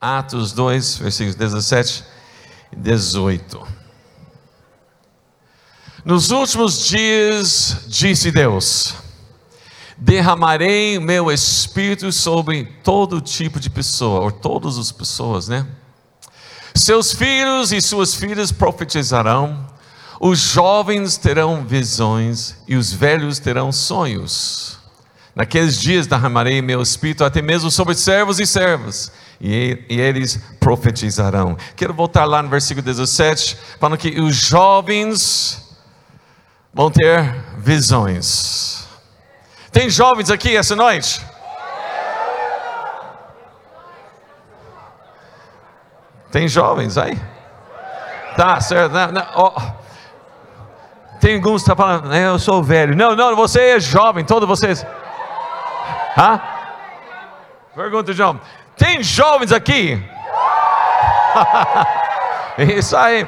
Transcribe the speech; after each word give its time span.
Atos 0.00 0.52
2, 0.52 0.98
versículos 0.98 1.34
17 1.34 2.04
e 2.72 2.76
18. 2.76 3.66
Nos 6.04 6.30
últimos 6.30 6.86
dias, 6.86 7.78
disse 7.88 8.30
Deus: 8.30 8.94
derramarei 9.96 11.00
meu 11.00 11.32
espírito 11.32 12.12
sobre 12.12 12.64
todo 12.84 13.20
tipo 13.20 13.58
de 13.58 13.68
pessoa, 13.68 14.20
ou 14.20 14.30
todas 14.30 14.78
as 14.78 14.92
pessoas, 14.92 15.48
né? 15.48 15.66
Seus 16.76 17.12
filhos 17.12 17.72
e 17.72 17.80
suas 17.80 18.14
filhas 18.14 18.52
profetizarão, 18.52 19.66
os 20.20 20.38
jovens 20.38 21.16
terão 21.16 21.64
visões 21.64 22.54
e 22.68 22.76
os 22.76 22.92
velhos 22.92 23.40
terão 23.40 23.72
sonhos. 23.72 24.78
Naqueles 25.34 25.80
dias 25.80 26.06
derramarei 26.06 26.62
meu 26.62 26.80
espírito 26.80 27.24
até 27.24 27.42
mesmo 27.42 27.70
sobre 27.70 27.96
servos 27.96 28.38
e 28.38 28.46
servas, 28.46 29.10
e, 29.40 29.84
e 29.88 30.00
eles 30.00 30.36
profetizarão. 30.58 31.56
Quero 31.76 31.94
voltar 31.94 32.24
lá 32.24 32.42
no 32.42 32.48
versículo 32.48 32.84
17, 32.84 33.56
falando 33.78 33.98
que 33.98 34.20
os 34.20 34.34
jovens 34.34 35.76
vão 36.72 36.90
ter 36.90 37.34
visões. 37.58 38.86
Tem 39.70 39.88
jovens 39.88 40.30
aqui 40.30 40.56
essa 40.56 40.74
noite? 40.74 41.20
Tem 46.30 46.46
jovens 46.48 46.98
aí? 46.98 47.18
Tá, 48.36 48.60
certo. 48.60 48.92
Não, 48.92 49.12
não, 49.12 49.26
oh. 49.36 49.78
Tem 51.20 51.36
alguns 51.36 51.62
que 51.64 51.70
estão 51.70 51.76
tá 51.76 51.82
falando, 51.82 52.14
eu 52.14 52.38
sou 52.38 52.62
velho. 52.62 52.94
Não, 52.94 53.16
não, 53.16 53.34
você 53.34 53.60
é 53.70 53.80
jovem, 53.80 54.24
todos 54.24 54.48
vocês. 54.48 54.86
Hã? 56.16 56.40
Pergunta, 57.74 58.12
João. 58.12 58.40
Tem 58.78 59.02
jovens 59.02 59.52
aqui? 59.52 60.02
Isso 62.58 62.96
aí. 62.96 63.26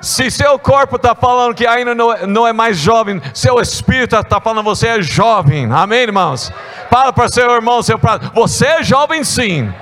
Se 0.00 0.30
seu 0.30 0.58
corpo 0.58 0.96
está 0.96 1.14
falando 1.14 1.54
que 1.54 1.66
ainda 1.66 1.94
não, 1.94 2.14
não, 2.26 2.46
é 2.46 2.52
mais 2.52 2.76
jovem, 2.76 3.22
seu 3.32 3.58
espírito 3.58 4.14
está 4.14 4.38
falando 4.38 4.58
que 4.58 4.68
você 4.68 4.88
é 4.88 5.02
jovem. 5.02 5.66
Amém, 5.72 6.00
irmãos? 6.00 6.52
Fala 6.90 7.10
para 7.10 7.26
seu 7.28 7.50
irmão, 7.50 7.82
seu 7.82 7.98
prato. 7.98 8.30
Você 8.34 8.66
é 8.66 8.82
jovem 8.82 9.24
sim. 9.24 9.72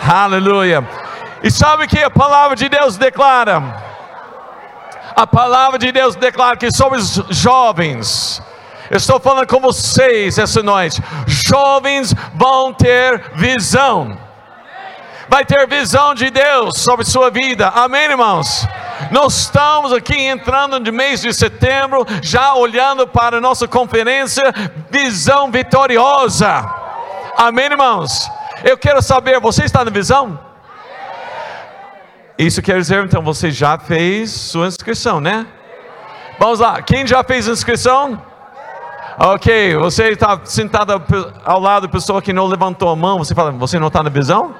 Aleluia. 0.00 0.88
E 1.42 1.50
sabe 1.50 1.88
que 1.88 1.98
a 1.98 2.08
palavra 2.08 2.54
de 2.54 2.68
Deus 2.68 2.96
declara? 2.96 3.82
A 5.16 5.26
palavra 5.26 5.80
de 5.80 5.90
Deus 5.90 6.14
declara 6.14 6.56
que 6.56 6.70
somos 6.70 7.20
jovens. 7.30 8.40
Estou 8.90 9.20
falando 9.20 9.46
com 9.46 9.60
vocês 9.60 10.38
essa 10.38 10.62
noite. 10.62 11.02
Jovens 11.26 12.14
vão 12.34 12.72
ter 12.72 13.32
visão. 13.34 14.18
Vai 15.28 15.44
ter 15.44 15.66
visão 15.68 16.14
de 16.14 16.30
Deus 16.30 16.78
sobre 16.78 17.04
sua 17.04 17.30
vida. 17.30 17.68
Amém, 17.68 18.04
irmãos? 18.04 18.66
Nós 19.10 19.36
estamos 19.42 19.92
aqui 19.92 20.18
entrando 20.18 20.80
no 20.80 20.92
mês 20.92 21.20
de 21.20 21.32
setembro, 21.34 22.06
já 22.22 22.54
olhando 22.54 23.06
para 23.06 23.36
a 23.36 23.40
nossa 23.40 23.68
conferência 23.68 24.42
Visão 24.90 25.50
Vitoriosa. 25.50 26.64
Amém, 27.36 27.66
irmãos? 27.66 28.30
Eu 28.64 28.76
quero 28.76 29.02
saber, 29.02 29.38
você 29.38 29.64
está 29.64 29.84
na 29.84 29.90
visão? 29.90 30.40
Isso 32.38 32.62
quer 32.62 32.78
dizer, 32.78 33.04
então, 33.04 33.22
você 33.22 33.50
já 33.50 33.78
fez 33.78 34.30
sua 34.30 34.66
inscrição, 34.66 35.20
né? 35.20 35.46
Vamos 36.38 36.60
lá, 36.60 36.80
quem 36.80 37.06
já 37.06 37.22
fez 37.22 37.46
inscrição? 37.46 38.27
Ok, 39.20 39.74
você 39.74 40.10
está 40.10 40.40
sentado 40.44 41.02
ao 41.44 41.58
lado 41.58 41.88
da 41.88 41.92
pessoa 41.92 42.22
que 42.22 42.32
não 42.32 42.46
levantou 42.46 42.88
a 42.88 42.94
mão, 42.94 43.18
você 43.18 43.34
fala, 43.34 43.50
você 43.50 43.76
não 43.76 43.88
está 43.88 44.00
na 44.00 44.10
visão? 44.10 44.54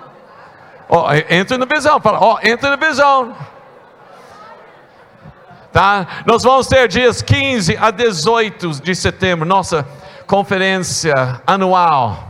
Oh, 0.88 1.04
entra 1.30 1.56
na 1.56 1.64
visão, 1.64 2.00
fala, 2.00 2.18
ó, 2.20 2.34
oh, 2.34 2.38
entra 2.44 2.70
na 2.70 2.88
visão. 2.88 3.36
Tá? 5.72 6.24
Nós 6.26 6.42
vamos 6.42 6.66
ter 6.66 6.88
dias 6.88 7.22
15 7.22 7.76
a 7.76 7.92
18 7.92 8.82
de 8.82 8.96
setembro, 8.96 9.46
nossa 9.46 9.86
conferência 10.26 11.40
anual 11.46 12.24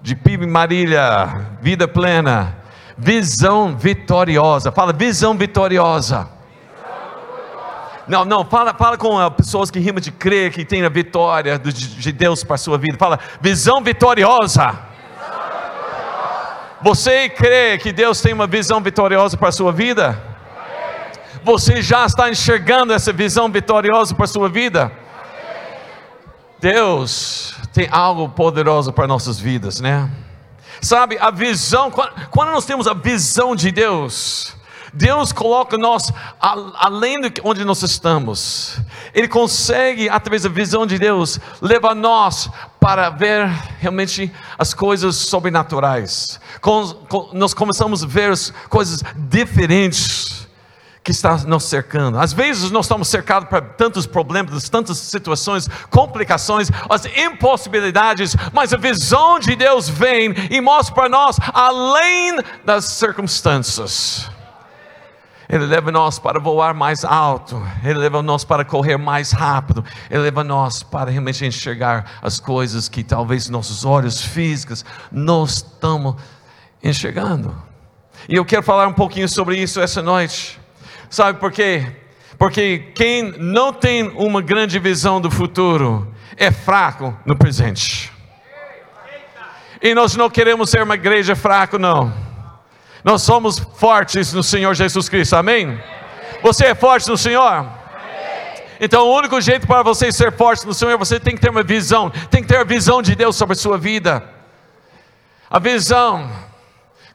de 0.00 0.16
PIB 0.16 0.46
Marília, 0.46 1.46
vida 1.60 1.86
plena, 1.86 2.56
visão 2.96 3.76
vitoriosa. 3.76 4.72
Fala, 4.72 4.94
visão 4.94 5.36
vitoriosa. 5.36 6.26
Não, 8.10 8.24
não, 8.24 8.44
fala, 8.44 8.74
fala 8.74 8.98
com 8.98 9.24
uh, 9.24 9.30
pessoas 9.30 9.70
que 9.70 9.78
rimam 9.78 10.00
de 10.00 10.10
crer 10.10 10.52
que 10.52 10.64
tem 10.64 10.84
a 10.84 10.88
vitória 10.88 11.56
de, 11.56 11.72
de 11.72 12.10
Deus 12.10 12.42
para 12.42 12.56
a 12.56 12.58
sua 12.58 12.76
vida. 12.76 12.98
Fala, 12.98 13.20
visão 13.40 13.80
vitoriosa. 13.80 14.76
Você 16.82 17.28
crê 17.28 17.78
que 17.78 17.92
Deus 17.92 18.20
tem 18.20 18.32
uma 18.32 18.48
visão 18.48 18.80
vitoriosa 18.80 19.36
para 19.36 19.50
a 19.50 19.52
sua 19.52 19.70
vida? 19.70 20.20
Você 21.44 21.80
já 21.80 22.04
está 22.04 22.28
enxergando 22.28 22.92
essa 22.92 23.12
visão 23.12 23.48
vitoriosa 23.48 24.12
para 24.12 24.24
a 24.24 24.28
sua 24.28 24.48
vida? 24.48 24.90
Deus 26.58 27.54
tem 27.72 27.86
algo 27.92 28.28
poderoso 28.28 28.92
para 28.92 29.06
nossas 29.06 29.38
vidas, 29.38 29.80
né? 29.80 30.10
Sabe, 30.82 31.16
a 31.20 31.30
visão, 31.30 31.92
quando 32.30 32.50
nós 32.50 32.64
temos 32.64 32.88
a 32.88 32.94
visão 32.94 33.54
de 33.54 33.70
Deus, 33.70 34.56
Deus 34.92 35.32
coloca 35.32 35.78
nós 35.78 36.12
além 36.40 37.20
de 37.20 37.32
onde 37.44 37.64
nós 37.64 37.82
estamos. 37.82 38.78
Ele 39.14 39.28
consegue, 39.28 40.08
através 40.08 40.42
da 40.42 40.48
visão 40.48 40.86
de 40.86 40.98
Deus, 40.98 41.38
levar 41.60 41.94
nós 41.94 42.50
para 42.80 43.10
ver 43.10 43.46
realmente 43.78 44.32
as 44.58 44.74
coisas 44.74 45.16
sobrenaturais. 45.16 46.40
Nós 47.32 47.54
começamos 47.54 48.02
a 48.02 48.06
ver 48.06 48.32
as 48.32 48.52
coisas 48.68 49.02
diferentes 49.16 50.48
que 51.02 51.12
está 51.12 51.36
nos 51.38 51.64
cercando. 51.64 52.18
Às 52.18 52.32
vezes 52.32 52.70
nós 52.70 52.84
estamos 52.84 53.08
cercados 53.08 53.48
por 53.48 53.60
tantos 53.60 54.06
problemas, 54.06 54.68
tantas 54.68 54.98
situações, 54.98 55.68
complicações, 55.90 56.70
as 56.88 57.06
impossibilidades, 57.06 58.36
mas 58.52 58.72
a 58.72 58.76
visão 58.76 59.38
de 59.38 59.56
Deus 59.56 59.88
vem 59.88 60.34
e 60.50 60.60
mostra 60.60 60.94
para 60.94 61.08
nós 61.08 61.36
além 61.54 62.38
das 62.64 62.84
circunstâncias. 62.84 64.30
Ele 65.50 65.66
leva 65.66 65.90
nós 65.90 66.16
para 66.16 66.38
voar 66.38 66.72
mais 66.72 67.04
alto, 67.04 67.60
Ele 67.82 67.98
leva 67.98 68.22
nós 68.22 68.44
para 68.44 68.64
correr 68.64 68.96
mais 68.96 69.32
rápido, 69.32 69.84
Ele 70.08 70.20
leva 70.20 70.44
nós 70.44 70.84
para 70.84 71.10
realmente 71.10 71.44
enxergar 71.44 72.18
as 72.22 72.38
coisas 72.38 72.88
que 72.88 73.02
talvez 73.02 73.48
nossos 73.48 73.84
olhos 73.84 74.22
físicos 74.22 74.84
não 75.10 75.44
estamos 75.44 76.14
enxergando. 76.80 77.52
E 78.28 78.36
eu 78.36 78.44
quero 78.44 78.62
falar 78.62 78.86
um 78.86 78.92
pouquinho 78.92 79.28
sobre 79.28 79.56
isso 79.56 79.80
essa 79.80 80.00
noite. 80.00 80.60
Sabe 81.08 81.40
por 81.40 81.50
quê? 81.50 81.84
Porque 82.38 82.92
quem 82.94 83.32
não 83.36 83.72
tem 83.72 84.06
uma 84.10 84.40
grande 84.40 84.78
visão 84.78 85.20
do 85.20 85.32
futuro 85.32 86.14
é 86.36 86.52
fraco 86.52 87.12
no 87.26 87.34
presente. 87.34 88.12
E 89.82 89.96
nós 89.96 90.14
não 90.14 90.30
queremos 90.30 90.70
ser 90.70 90.84
uma 90.84 90.94
igreja 90.94 91.34
fraca, 91.34 91.76
não. 91.76 92.29
Nós 93.02 93.22
somos 93.22 93.58
fortes 93.58 94.32
no 94.32 94.42
Senhor 94.42 94.74
Jesus 94.74 95.08
Cristo, 95.08 95.36
amém? 95.36 95.82
Você 96.42 96.66
é 96.66 96.74
forte 96.74 97.08
no 97.08 97.16
Senhor? 97.16 97.68
Então, 98.80 99.08
o 99.08 99.16
único 99.16 99.40
jeito 99.40 99.66
para 99.66 99.82
você 99.82 100.10
ser 100.10 100.32
forte 100.32 100.66
no 100.66 100.72
Senhor, 100.72 100.96
você 100.98 101.20
tem 101.20 101.34
que 101.34 101.40
ter 101.40 101.50
uma 101.50 101.62
visão, 101.62 102.10
tem 102.30 102.42
que 102.42 102.48
ter 102.48 102.56
a 102.56 102.64
visão 102.64 103.02
de 103.02 103.14
Deus 103.14 103.36
sobre 103.36 103.52
a 103.52 103.58
sua 103.58 103.76
vida. 103.76 104.22
A 105.50 105.58
visão 105.58 106.30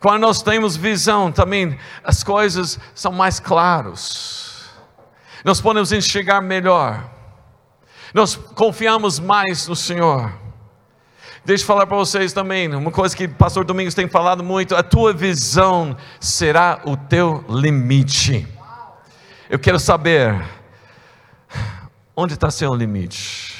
quando 0.06 0.22
nós 0.22 0.44
temos 0.44 0.76
visão, 0.76 1.32
também 1.32 1.80
as 2.04 2.24
coisas 2.24 2.80
são 2.94 3.12
mais 3.12 3.40
claras. 3.40 4.66
Nós 5.44 5.60
podemos 5.60 5.92
enxergar 5.92 6.42
melhor. 6.42 7.04
Nós 8.14 8.36
confiamos 8.36 9.20
mais 9.20 9.68
no 9.68 9.76
Senhor. 9.76 10.32
Deixa 11.46 11.62
eu 11.62 11.68
falar 11.68 11.86
para 11.86 11.96
vocês 11.96 12.34
também, 12.34 12.74
uma 12.74 12.90
coisa 12.90 13.16
que 13.16 13.26
o 13.26 13.30
pastor 13.30 13.64
Domingos 13.64 13.94
tem 13.94 14.08
falado 14.08 14.44
muito: 14.44 14.76
a 14.76 14.82
tua 14.82 15.14
visão 15.14 15.96
será 16.20 16.82
o 16.86 16.98
teu 16.98 17.46
limite. 17.48 18.48
Eu 19.48 19.60
quero 19.60 19.78
saber, 19.78 20.44
onde 22.18 22.34
está 22.34 22.50
seu 22.50 22.74
limite? 22.74 23.54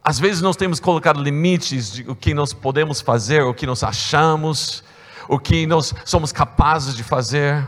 Às 0.00 0.20
vezes 0.20 0.40
nós 0.40 0.54
temos 0.54 0.78
colocado 0.78 1.20
limites 1.20 1.90
de 1.90 2.08
o 2.08 2.14
que 2.14 2.32
nós 2.32 2.52
podemos 2.52 3.00
fazer, 3.00 3.42
o 3.42 3.52
que 3.52 3.66
nós 3.66 3.82
achamos, 3.82 4.84
o 5.28 5.40
que 5.40 5.66
nós 5.66 5.92
somos 6.04 6.30
capazes 6.30 6.94
de 6.94 7.02
fazer. 7.02 7.66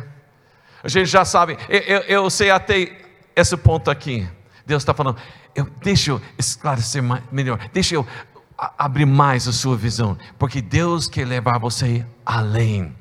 A 0.81 0.88
gente 0.88 1.11
já 1.11 1.25
sabe, 1.25 1.58
eu, 1.69 1.81
eu, 1.81 2.00
eu 2.02 2.31
sei 2.31 2.52
até 2.52 2.96
esse 3.34 3.56
ponto 3.56 3.90
aqui. 3.90 4.28
Deus 4.64 4.82
está 4.82 4.94
falando, 4.94 5.19
eu, 5.56 5.67
deixa 5.82 6.12
eu 6.12 6.20
esclarecer 6.38 7.02
mais, 7.02 7.25
melhor, 7.32 7.58
deixa 7.72 7.96
eu 7.96 8.06
abrir 8.77 9.07
mais 9.07 9.49
a 9.49 9.53
sua 9.53 9.77
visão, 9.77 10.19
porque 10.39 10.61
Deus 10.61 11.07
quer 11.07 11.27
levar 11.27 11.59
você 11.59 12.05
além. 12.25 12.95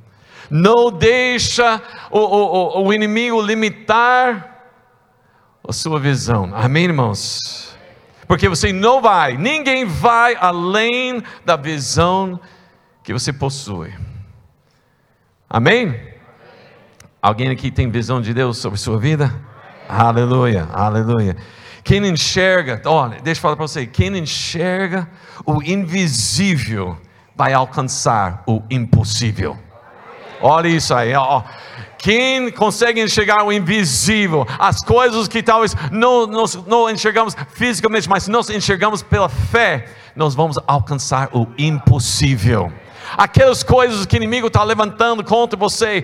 Não 0.49 0.91
deixa 0.91 1.81
o, 2.09 2.19
o, 2.19 2.85
o 2.85 2.93
inimigo 2.93 3.41
limitar 3.41 4.57
a 5.67 5.73
sua 5.73 5.99
visão. 5.99 6.51
Amém, 6.55 6.85
irmãos? 6.85 7.77
Porque 8.27 8.47
você 8.47 8.71
não 8.71 9.01
vai, 9.01 9.37
ninguém 9.37 9.85
vai 9.85 10.35
além 10.35 11.21
da 11.43 11.55
visão 11.55 12.39
que 13.03 13.11
você 13.11 13.33
possui. 13.33 13.93
Amém? 15.49 15.99
Alguém 17.21 17.49
aqui 17.49 17.69
tem 17.69 17.89
visão 17.89 18.21
de 18.21 18.33
Deus 18.33 18.57
sobre 18.59 18.79
sua 18.79 18.97
vida? 18.97 19.33
Aleluia, 19.87 20.67
aleluia. 20.71 21.35
Quem 21.89 22.05
enxerga, 22.05 22.79
olha, 22.85 23.19
deixa 23.19 23.39
eu 23.39 23.41
falar 23.41 23.55
para 23.55 23.67
você, 23.67 23.87
quem 23.87 24.15
enxerga 24.15 25.09
o 25.43 25.59
invisível 25.63 26.95
vai 27.35 27.51
alcançar 27.51 28.43
o 28.45 28.61
impossível. 28.69 29.57
Olha 30.39 30.67
isso 30.67 30.93
aí, 30.93 31.15
ó. 31.15 31.41
Quem 31.97 32.51
consegue 32.51 33.01
enxergar 33.01 33.43
o 33.43 33.51
invisível, 33.51 34.45
as 34.59 34.83
coisas 34.83 35.27
que 35.27 35.41
talvez 35.41 35.75
não, 35.91 36.27
não, 36.27 36.87
enxergamos 36.91 37.35
fisicamente, 37.55 38.07
mas 38.07 38.27
nós 38.27 38.51
enxergamos 38.51 39.01
pela 39.01 39.27
fé, 39.27 39.87
nós 40.15 40.35
vamos 40.35 40.59
alcançar 40.67 41.29
o 41.33 41.47
impossível 41.57 42.71
aquelas 43.17 43.63
coisas 43.63 44.05
que 44.05 44.15
o 44.15 44.17
inimigo 44.17 44.47
está 44.47 44.63
levantando 44.63 45.23
contra 45.23 45.57
você, 45.57 46.03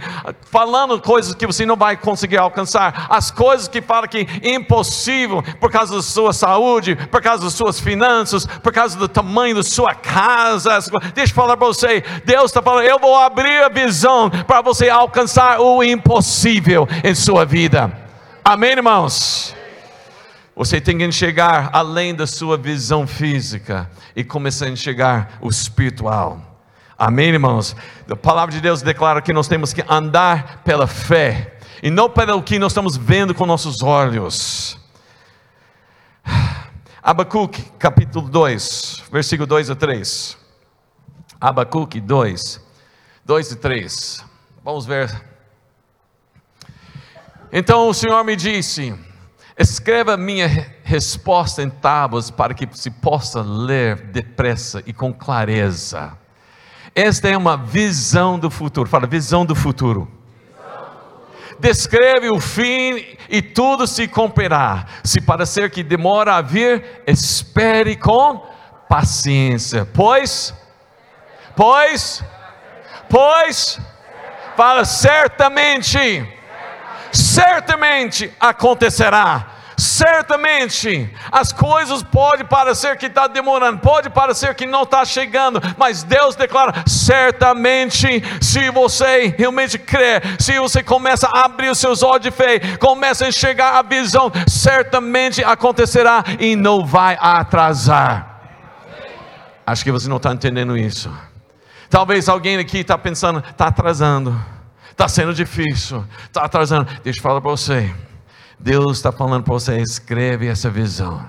falando 0.52 1.00
coisas 1.02 1.36
que 1.36 1.46
você 1.46 1.66
não 1.66 1.75
vai 1.75 1.98
conseguir 1.98 2.38
alcançar, 2.38 3.07
as 3.10 3.31
coisas 3.31 3.68
que 3.68 3.81
falam 3.81 4.07
que 4.07 4.28
é 4.42 4.54
impossível 4.54 5.44
por 5.60 5.72
causa 5.72 5.96
da 5.96 6.02
sua 6.02 6.34
saúde, 6.34 6.96
por 6.96 7.22
causa 7.22 7.44
das 7.44 7.54
suas 7.54 7.80
finanças, 7.80 8.46
por 8.46 8.74
causa 8.74 8.98
do 8.98 9.07
tamanho 9.07 9.56
da 9.56 9.63
sua 9.63 9.94
casa. 9.94 10.80
Deixa 11.13 11.31
eu 11.31 11.36
falar 11.36 11.57
para 11.57 11.68
você, 11.68 12.04
Deus 12.25 12.46
está 12.46 12.62
falando, 12.62 12.86
eu 12.86 13.00
vou 13.00 13.16
abrir 13.16 13.63
a 13.63 13.69
visão 13.69 14.30
para 14.30 14.62
você 14.62 14.90
alcançar 14.90 15.60
o 15.60 15.84
impossível 15.84 16.88
em 17.04 17.13
sua 17.13 17.46
vida. 17.46 17.92
Amém, 18.44 18.72
irmãos? 18.72 19.56
Você 20.56 20.80
tem 20.80 20.98
que 20.98 21.04
enxergar 21.04 21.69
além 21.74 22.16
da 22.16 22.25
sua 22.25 22.56
visão 22.56 23.06
física 23.06 23.90
e 24.16 24.24
começar 24.24 24.68
a 24.68 24.69
enxergar 24.69 25.38
o 25.42 25.50
espiritual. 25.50 26.55
Amém, 26.97 27.27
irmãos? 27.27 27.75
A 28.09 28.15
palavra 28.15 28.56
de 28.56 28.62
Deus 28.62 28.81
declara 28.81 29.21
que 29.21 29.33
nós 29.33 29.50
temos 29.50 29.74
que 29.74 29.83
andar 29.89 30.62
pela 30.63 30.88
fé 30.88 31.57
e 31.83 31.89
não 31.89 32.09
pelo 32.09 32.42
que 32.42 32.57
nós 32.57 32.71
estamos 32.71 32.95
vendo 32.95 33.36
com 33.36 33.45
nossos 33.45 33.83
olhos. 33.83 34.80
Abacuque, 37.03 37.63
capítulo 37.77 38.30
2, 38.30 39.03
versículo 39.12 39.45
2 39.45 39.71
a 39.71 39.75
3. 39.75 40.38
Abacuque 41.39 42.00
2, 42.00 42.62
2 43.25 43.51
e 43.51 43.56
3. 43.57 44.25
Vamos 44.63 44.86
ver. 44.86 45.21
Então 47.51 47.89
o 47.89 47.94
Senhor 47.94 48.24
me 48.24 48.38
disse: 48.38 48.98
Escreva 49.59 50.15
minha 50.15 50.48
resposta 50.81 51.62
em 51.62 51.69
tábuas 51.69 52.31
para 52.31 52.53
que 52.53 52.69
se 52.71 52.89
possa 52.89 53.41
ler 53.41 53.98
depressa 53.98 54.81
e 54.86 54.94
com 54.94 55.13
clareza. 55.13 56.18
Esta 56.95 57.27
é 57.27 57.36
uma 57.36 57.57
visão 57.57 58.39
do 58.39 58.50
futuro. 58.50 58.89
Fala, 58.89 59.06
visão 59.06 59.45
do 59.45 59.53
futuro. 59.53 60.09
Descreve 61.59 62.30
o 62.30 62.39
fim 62.39 63.18
e 63.30 63.42
tudo 63.42 63.86
se 63.86 64.07
cumprirá. 64.07 64.86
Se 65.03 65.19
parecer 65.19 65.69
que 65.69 65.83
demora 65.83 66.36
a 66.36 66.42
vir, 66.42 67.03
espere 67.06 67.97
com 67.97 68.47
paciência. 68.88 69.86
Pois, 69.86 70.53
pois, 71.53 72.24
pois, 73.09 73.80
fala 74.56 74.86
certamente, 74.86 76.25
certamente 77.12 78.31
acontecerá 78.39 79.55
Certamente 79.77 81.13
as 81.31 81.51
coisas 81.51 82.01
podem 82.01 82.45
parecer 82.45 82.98
que 82.98 83.07
está 83.07 83.27
demorando, 83.27 83.80
pode 83.80 84.10
parecer 84.10 84.56
que 84.56 84.66
não 84.66 84.83
está 84.83 85.04
chegando, 85.04 85.62
mas 85.77 86.04
Deus 86.04 86.36
declara: 86.36 86.83
certamente, 86.88 88.24
se 88.42 88.69
você 88.69 89.33
realmente 89.38 89.77
crê, 89.77 90.22
se 90.39 90.57
você 90.60 90.81
começa 90.81 91.27
a 91.27 91.45
abrir 91.45 91.69
os 91.69 91.80
seus 91.80 92.04
olhos 92.04 92.22
de 92.22 92.31
fé, 92.31 92.60
começa 92.77 93.25
a 93.25 93.30
enxergar 93.30 93.77
a 93.77 93.81
visão, 93.81 94.31
certamente 94.48 95.44
acontecerá 95.44 96.24
e 96.39 96.56
não 96.56 96.86
vai 96.86 97.18
atrasar. 97.19 98.36
Acho 99.66 99.83
que 99.83 99.92
você 99.92 100.07
não 100.07 100.18
está 100.18 100.31
entendendo 100.31 100.77
isso. 100.77 101.12
Talvez 101.89 102.30
alguém 102.30 102.57
aqui 102.57 102.80
está 102.80 102.98
pensando, 102.98 103.39
está 103.39 103.68
atrasando, 103.68 104.39
está 104.92 105.07
sendo 105.07 105.33
difícil, 105.33 106.06
está 106.24 106.45
atrasando. 106.45 106.86
Deixa 107.04 107.19
eu 107.19 107.24
falar 107.24 107.42
para 107.42 107.51
você. 107.51 107.94
Deus 108.65 108.97
está 108.97 109.12
falando 109.12 109.44
para 109.44 109.53
você: 109.53 109.79
escreve 109.79 110.47
essa 110.47 110.71
visão. 110.71 111.21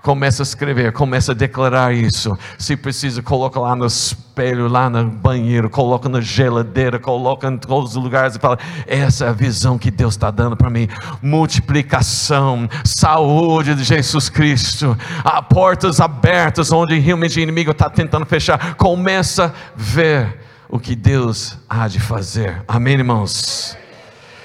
Começa 0.00 0.42
a 0.42 0.44
escrever, 0.44 0.92
começa 0.92 1.32
a 1.32 1.34
declarar 1.34 1.92
isso. 1.92 2.38
Se 2.56 2.76
precisa, 2.76 3.20
coloca 3.20 3.58
lá 3.58 3.74
no 3.74 3.84
espelho, 3.84 4.68
lá 4.68 4.88
no 4.88 5.10
banheiro, 5.10 5.68
coloca 5.68 6.08
na 6.08 6.20
geladeira, 6.20 7.00
coloca 7.00 7.48
em 7.48 7.58
todos 7.58 7.96
os 7.96 8.02
lugares 8.02 8.36
e 8.36 8.38
fala: 8.38 8.60
essa 8.86 9.24
é 9.24 9.28
a 9.28 9.32
visão 9.32 9.76
que 9.76 9.90
Deus 9.90 10.14
está 10.14 10.30
dando 10.30 10.56
para 10.56 10.70
mim. 10.70 10.88
Multiplicação, 11.20 12.68
saúde 12.84 13.74
de 13.74 13.82
Jesus 13.82 14.28
Cristo, 14.28 14.96
a 15.24 15.42
portas 15.42 15.98
abertas 15.98 16.70
onde 16.70 16.96
realmente 17.00 17.40
o 17.40 17.42
inimigo 17.42 17.72
está 17.72 17.90
tentando 17.90 18.24
fechar. 18.24 18.76
Começa 18.76 19.46
a 19.46 19.52
ver 19.74 20.42
o 20.68 20.78
que 20.78 20.94
Deus 20.94 21.58
há 21.68 21.88
de 21.88 21.98
fazer. 21.98 22.62
Amém, 22.68 22.94
irmãos? 22.94 23.76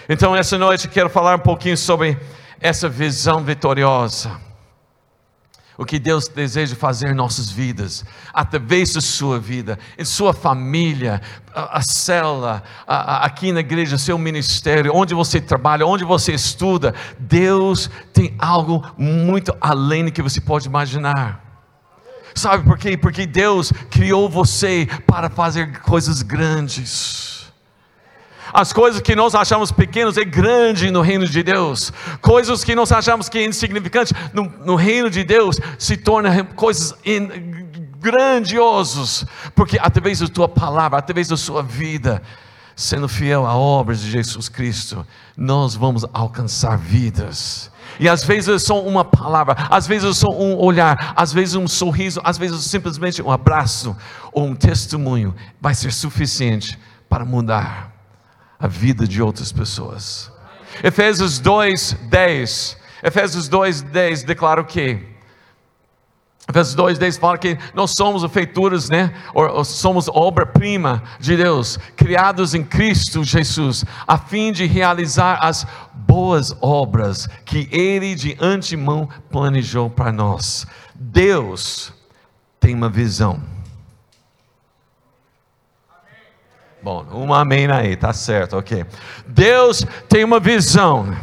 Então, 0.09 0.35
essa 0.35 0.57
noite 0.57 0.87
quero 0.87 1.09
falar 1.09 1.35
um 1.35 1.39
pouquinho 1.39 1.77
sobre 1.77 2.17
essa 2.59 2.89
visão 2.89 3.43
vitoriosa. 3.43 4.31
O 5.77 5.85
que 5.85 5.97
Deus 5.97 6.27
deseja 6.27 6.75
fazer 6.75 7.09
em 7.09 7.15
nossas 7.15 7.49
vidas, 7.49 8.05
através 8.31 8.93
da 8.93 9.01
sua 9.01 9.39
vida, 9.39 9.79
em 9.97 10.05
sua 10.05 10.31
família, 10.31 11.19
a, 11.53 11.79
a 11.79 11.81
célula, 11.81 12.61
a, 12.85 12.95
a, 12.95 13.25
aqui 13.25 13.51
na 13.51 13.61
igreja, 13.61 13.97
seu 13.97 14.17
ministério, 14.17 14.93
onde 14.93 15.15
você 15.15 15.41
trabalha, 15.41 15.85
onde 15.85 16.03
você 16.03 16.33
estuda. 16.33 16.93
Deus 17.17 17.89
tem 18.13 18.35
algo 18.37 18.85
muito 18.97 19.55
além 19.59 20.05
do 20.05 20.11
que 20.11 20.21
você 20.21 20.39
pode 20.39 20.67
imaginar. 20.67 21.41
Sabe 22.35 22.63
por 22.63 22.77
quê? 22.77 22.95
Porque 22.95 23.25
Deus 23.25 23.71
criou 23.89 24.29
você 24.29 24.87
para 25.07 25.29
fazer 25.29 25.79
coisas 25.79 26.21
grandes. 26.21 27.32
As 28.53 28.71
coisas 28.71 29.01
que 29.01 29.15
nós 29.15 29.33
achamos 29.33 29.71
pequenas 29.71 30.15
é 30.15 30.23
grande 30.23 30.91
no 30.91 31.01
reino 31.01 31.27
de 31.27 31.41
Deus. 31.41 31.91
Coisas 32.21 32.63
que 32.63 32.75
nós 32.75 32.91
achamos 32.91 33.27
que 33.27 33.39
é 33.39 33.49
no, 34.31 34.43
no 34.63 34.75
reino 34.75 35.09
de 35.09 35.23
Deus 35.23 35.59
se 35.79 35.97
tornam 35.97 36.45
coisas 36.55 36.93
in, 37.03 37.29
grandiosos, 37.99 39.25
porque 39.55 39.79
através 39.81 40.19
da 40.19 40.27
tua 40.27 40.47
palavra, 40.47 40.99
através 40.99 41.29
da 41.29 41.37
sua 41.37 41.63
vida, 41.63 42.21
sendo 42.75 43.07
fiel 43.07 43.45
a 43.45 43.55
obras 43.55 44.01
de 44.01 44.11
Jesus 44.11 44.49
Cristo, 44.49 45.05
nós 45.35 45.73
vamos 45.73 46.05
alcançar 46.13 46.77
vidas. 46.77 47.71
E 47.99 48.07
às 48.07 48.23
vezes 48.23 48.49
é 48.49 48.59
só 48.59 48.81
uma 48.81 49.03
palavra, 49.05 49.55
às 49.69 49.87
vezes 49.87 50.17
só 50.17 50.29
um 50.29 50.59
olhar, 50.59 51.13
às 51.15 51.33
vezes 51.33 51.55
um 51.55 51.67
sorriso, 51.67 52.21
às 52.23 52.37
vezes 52.37 52.63
simplesmente 52.65 53.21
um 53.21 53.31
abraço 53.31 53.95
ou 54.31 54.45
um 54.45 54.55
testemunho 54.55 55.33
vai 55.59 55.73
ser 55.73 55.91
suficiente 55.91 56.77
para 57.09 57.25
mudar 57.25 57.92
a 58.63 58.67
vida 58.67 59.05
de 59.05 59.21
outras 59.21 59.51
pessoas. 59.51 60.31
Efésios 60.81 61.37
2, 61.37 61.97
10. 62.03 62.77
Efésios 63.03 63.49
2, 63.49 63.81
10 63.81 64.23
declara 64.23 64.61
o 64.61 64.65
quê? 64.65 65.03
Efésios 66.47 66.73
2, 66.73 66.97
10 66.97 67.17
fala 67.17 67.37
que 67.37 67.57
nós 67.73 67.91
somos 67.91 68.23
feituras, 68.31 68.89
né? 68.89 69.13
Ou, 69.33 69.49
ou 69.49 69.65
somos 69.65 70.07
obra-prima 70.07 71.03
de 71.19 71.35
Deus, 71.35 71.77
criados 71.97 72.53
em 72.55 72.63
Cristo 72.63 73.21
Jesus, 73.21 73.83
a 74.07 74.17
fim 74.17 74.53
de 74.53 74.65
realizar 74.65 75.39
as 75.41 75.67
boas 75.93 76.55
obras 76.61 77.27
que 77.43 77.67
Ele 77.69 78.15
de 78.15 78.37
antemão 78.39 79.09
planejou 79.29 79.89
para 79.89 80.13
nós. 80.13 80.65
Deus 80.95 81.91
tem 82.61 82.73
uma 82.73 82.89
visão. 82.89 83.52
Bom, 86.83 87.05
um 87.13 87.33
amém 87.33 87.71
aí, 87.71 87.95
tá 87.95 88.11
certo, 88.11 88.57
ok. 88.57 88.85
Deus 89.25 89.85
tem 90.09 90.21
uma 90.25 90.37
visão. 90.37 91.15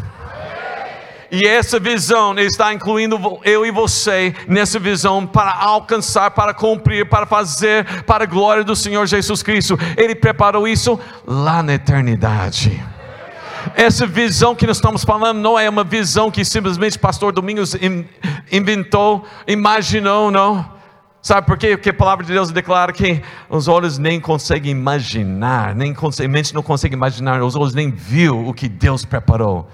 E 1.31 1.47
essa 1.47 1.79
visão 1.79 2.37
está 2.39 2.73
incluindo 2.73 3.39
eu 3.45 3.67
e 3.67 3.71
você 3.71 4.35
nessa 4.49 4.79
visão 4.79 5.27
para 5.27 5.55
alcançar, 5.55 6.31
para 6.31 6.55
cumprir, 6.55 7.07
para 7.11 7.27
fazer 7.27 7.85
para 8.05 8.25
a 8.25 8.27
glória 8.27 8.65
do 8.65 8.75
Senhor 8.75 9.07
Jesus 9.07 9.43
Cristo. 9.43 9.79
Ele 9.99 10.15
preparou 10.15 10.67
isso 10.67 10.99
lá 11.27 11.63
na 11.63 11.75
eternidade. 11.75 12.83
Essa 13.77 14.07
visão 14.07 14.57
que 14.57 14.67
nós 14.67 14.79
estamos 14.79 15.05
falando 15.05 15.41
não 15.41 15.59
é 15.59 15.69
uma 15.69 15.85
visão 15.85 16.31
que 16.31 16.43
simplesmente 16.43 16.99
pastor 16.99 17.33
Domingos 17.35 17.77
inventou, 18.51 19.27
imaginou, 19.47 20.31
não 20.31 20.80
Sabe 21.23 21.47
por 21.47 21.59
quê? 21.59 21.77
Porque 21.77 21.91
a 21.91 21.95
palavra 21.95 22.25
de 22.25 22.33
Deus 22.33 22.51
declara 22.51 22.93
que 22.93 23.23
os 23.49 23.69
olhos 23.69 23.99
nem 23.99 24.19
conseguem 24.19 24.73
imaginar, 24.73 25.75
nem 25.75 25.93
a 25.95 26.29
mente 26.29 26.55
não 26.55 26.63
consegue 26.63 26.95
imaginar, 26.95 27.43
os 27.43 27.55
olhos 27.55 27.75
nem 27.75 27.91
viu 27.91 28.49
o 28.49 28.55
que 28.55 28.69
Deus 28.69 29.05
preparou. 29.05 29.69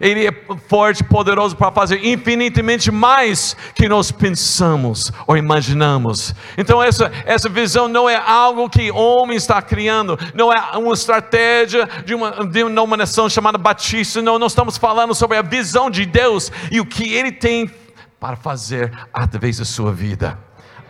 Ele 0.00 0.26
é 0.26 0.32
forte, 0.68 1.02
poderoso 1.04 1.56
para 1.56 1.70
fazer 1.70 2.04
infinitamente 2.04 2.90
mais 2.90 3.56
que 3.74 3.88
nós 3.88 4.10
pensamos 4.10 5.12
ou 5.26 5.36
imaginamos. 5.36 6.34
Então 6.58 6.82
essa 6.82 7.10
essa 7.24 7.48
visão 7.48 7.88
não 7.88 8.10
é 8.10 8.16
algo 8.16 8.68
que 8.68 8.90
homem 8.90 9.36
está 9.36 9.62
criando, 9.62 10.18
não 10.34 10.52
é 10.52 10.76
uma 10.76 10.92
estratégia 10.92 11.88
de 12.04 12.14
uma 12.14 12.44
denominação 12.44 13.30
chamada 13.30 13.56
Batista. 13.56 14.20
Não, 14.20 14.38
nós 14.38 14.52
estamos 14.52 14.76
falando 14.76 15.14
sobre 15.14 15.38
a 15.38 15.42
visão 15.42 15.90
de 15.90 16.04
Deus 16.04 16.50
e 16.70 16.80
o 16.80 16.86
que 16.86 17.14
Ele 17.14 17.32
tem 17.32 17.70
para 18.18 18.36
fazer 18.36 18.92
através 19.12 19.58
da 19.58 19.64
sua 19.64 19.92
vida. 19.92 20.38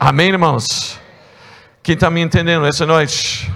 Amém, 0.06 0.28
irmãos? 0.28 1.00
Quem 1.82 1.94
está 1.94 2.10
me 2.10 2.20
entendendo 2.20 2.66
essa 2.66 2.84
noite? 2.84 3.50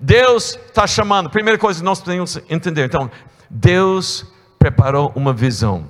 Deus 0.00 0.58
está 0.66 0.88
chamando. 0.88 1.30
Primeira 1.30 1.56
coisa 1.56 1.78
que 1.78 1.84
nós 1.84 2.00
temos 2.00 2.36
que 2.36 2.52
entender. 2.52 2.86
Então, 2.86 3.08
Deus 3.48 4.26
preparou 4.58 5.12
uma 5.14 5.32
visão 5.32 5.86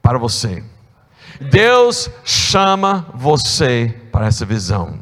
para 0.00 0.16
você. 0.16 0.64
Deus 1.38 2.10
chama 2.24 3.06
você 3.12 3.94
para 4.10 4.26
essa 4.26 4.46
visão. 4.46 5.00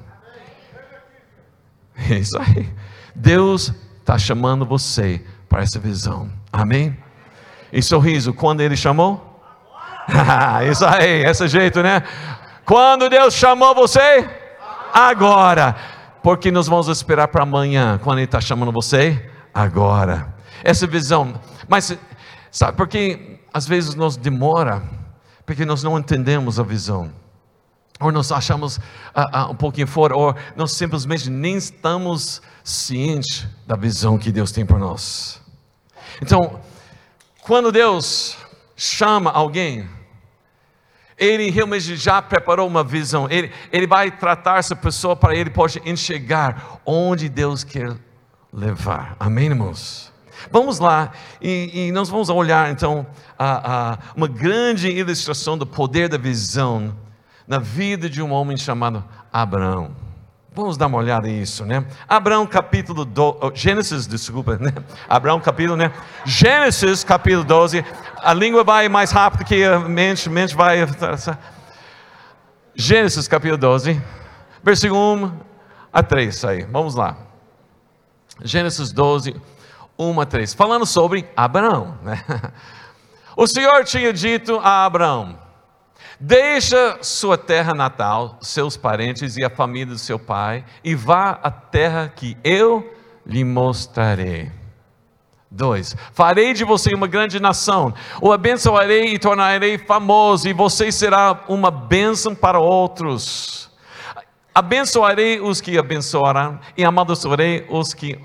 É 2.10 2.16
isso 2.16 2.36
aí. 2.36 2.68
Deus 3.14 3.72
está 4.00 4.18
chamando 4.18 4.66
você 4.66 5.24
para 5.48 5.62
essa 5.62 5.78
visão. 5.78 6.28
Amém? 6.52 6.98
E 7.72 7.80
sorriso, 7.80 8.34
quando 8.34 8.62
Ele 8.62 8.76
chamou? 8.76 9.40
isso 10.68 10.84
aí, 10.84 11.24
esse 11.24 11.46
jeito, 11.46 11.84
né? 11.84 12.02
Quando 12.64 13.08
Deus 13.08 13.34
chamou 13.34 13.74
você? 13.74 14.28
Agora. 14.92 15.76
Porque 16.22 16.50
nós 16.50 16.66
vamos 16.66 16.88
esperar 16.88 17.28
para 17.28 17.42
amanhã, 17.42 18.00
quando 18.02 18.18
Ele 18.18 18.24
está 18.24 18.40
chamando 18.40 18.72
você? 18.72 19.30
Agora. 19.52 20.34
Essa 20.62 20.86
visão. 20.86 21.38
Mas, 21.68 21.96
sabe 22.50 22.76
por 22.76 22.88
que 22.88 23.40
às 23.52 23.66
vezes 23.66 23.94
nós 23.94 24.16
demora? 24.16 24.82
Porque 25.44 25.66
nós 25.66 25.82
não 25.82 25.98
entendemos 25.98 26.58
a 26.58 26.62
visão. 26.62 27.12
Ou 28.00 28.10
nós 28.10 28.32
achamos 28.32 28.78
uh, 28.78 28.80
uh, 29.32 29.50
um 29.52 29.54
pouquinho 29.54 29.86
fora, 29.86 30.16
ou 30.16 30.34
nós 30.56 30.72
simplesmente 30.72 31.30
nem 31.30 31.56
estamos 31.56 32.42
cientes 32.64 33.46
da 33.66 33.76
visão 33.76 34.18
que 34.18 34.32
Deus 34.32 34.50
tem 34.50 34.66
para 34.66 34.78
nós. 34.78 35.40
Então, 36.20 36.60
quando 37.42 37.70
Deus 37.70 38.36
chama 38.76 39.30
alguém, 39.30 39.88
ele 41.18 41.50
realmente 41.50 41.96
já 41.96 42.20
preparou 42.20 42.66
uma 42.66 42.82
visão. 42.82 43.28
Ele, 43.30 43.50
ele 43.72 43.86
vai 43.86 44.10
tratar 44.10 44.58
essa 44.58 44.74
pessoa 44.74 45.14
para 45.14 45.34
ele 45.34 45.50
pode 45.50 45.80
enxergar 45.84 46.80
onde 46.84 47.28
Deus 47.28 47.64
quer 47.64 47.96
levar. 48.52 49.16
Amém, 49.18 49.46
irmãos? 49.46 50.12
Vamos 50.50 50.78
lá 50.78 51.12
e, 51.40 51.88
e 51.88 51.92
nós 51.92 52.08
vamos 52.08 52.28
olhar 52.28 52.70
então 52.70 53.06
a, 53.38 53.92
a, 53.92 53.98
uma 54.14 54.28
grande 54.28 54.88
ilustração 54.88 55.56
do 55.56 55.66
poder 55.66 56.08
da 56.08 56.18
visão 56.18 56.94
na 57.46 57.58
vida 57.58 58.08
de 58.10 58.22
um 58.22 58.32
homem 58.32 58.56
chamado 58.56 59.04
Abraão. 59.32 60.03
Vamos 60.56 60.76
dar 60.76 60.86
uma 60.86 60.98
olhada 60.98 61.26
nisso, 61.26 61.64
né? 61.64 61.84
Abraão 62.08 62.46
capítulo 62.46 63.04
do, 63.04 63.36
oh, 63.40 63.50
Gênesis, 63.52 64.06
desculpa, 64.06 64.56
né? 64.56 64.72
Abraão 65.08 65.40
capítulo, 65.40 65.76
né? 65.76 65.90
Gênesis 66.24 67.02
capítulo 67.02 67.42
12. 67.42 67.84
A 68.22 68.32
língua 68.32 68.62
vai 68.62 68.88
mais 68.88 69.10
rápido 69.10 69.44
que 69.44 69.64
a 69.64 69.80
mente, 69.80 70.30
mente 70.30 70.54
vai. 70.54 70.86
Gênesis 72.72 73.26
capítulo 73.26 73.58
12, 73.58 74.00
versículo 74.62 75.14
1 75.14 75.40
a 75.92 76.02
3 76.04 76.44
aí. 76.44 76.62
Vamos 76.62 76.94
lá. 76.94 77.16
Gênesis 78.40 78.92
12, 78.92 79.34
1 79.98 80.20
a 80.20 80.24
3. 80.24 80.54
Falando 80.54 80.86
sobre 80.86 81.28
Abraão, 81.36 81.98
né? 82.00 82.22
O 83.36 83.48
Senhor 83.48 83.82
tinha 83.82 84.12
dito 84.12 84.60
a 84.62 84.84
Abraão: 84.84 85.36
Deixa 86.18 86.98
sua 87.02 87.36
terra 87.36 87.74
natal, 87.74 88.38
seus 88.40 88.76
parentes 88.76 89.36
e 89.36 89.44
a 89.44 89.50
família 89.50 89.86
do 89.94 89.98
seu 89.98 90.18
pai, 90.18 90.64
e 90.82 90.94
vá 90.94 91.38
à 91.42 91.50
terra 91.50 92.12
que 92.14 92.36
eu 92.44 92.92
lhe 93.26 93.44
mostrarei. 93.44 94.50
2. 95.50 95.96
Farei 96.12 96.52
de 96.52 96.64
você 96.64 96.94
uma 96.94 97.06
grande 97.06 97.40
nação, 97.40 97.94
o 98.20 98.32
abençoarei 98.32 99.14
e 99.14 99.18
tornarei 99.18 99.78
famoso, 99.78 100.48
e 100.48 100.52
você 100.52 100.90
será 100.90 101.44
uma 101.48 101.70
bênção 101.70 102.34
para 102.34 102.58
outros. 102.58 103.70
Abençoarei 104.54 105.40
os 105.40 105.60
que 105.60 105.78
abençoarão, 105.78 106.58
e 106.76 106.84
amaldiçoarei 106.84 107.66
os 107.68 107.94
que 107.94 108.20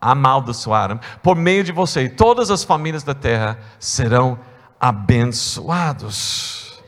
amaldiçoaram. 0.00 1.00
Por 1.22 1.36
meio 1.36 1.64
de 1.64 1.72
você, 1.72 2.08
todas 2.08 2.50
as 2.50 2.64
famílias 2.64 3.02
da 3.02 3.14
terra 3.14 3.58
serão 3.78 4.38
abençoados. 4.80 6.80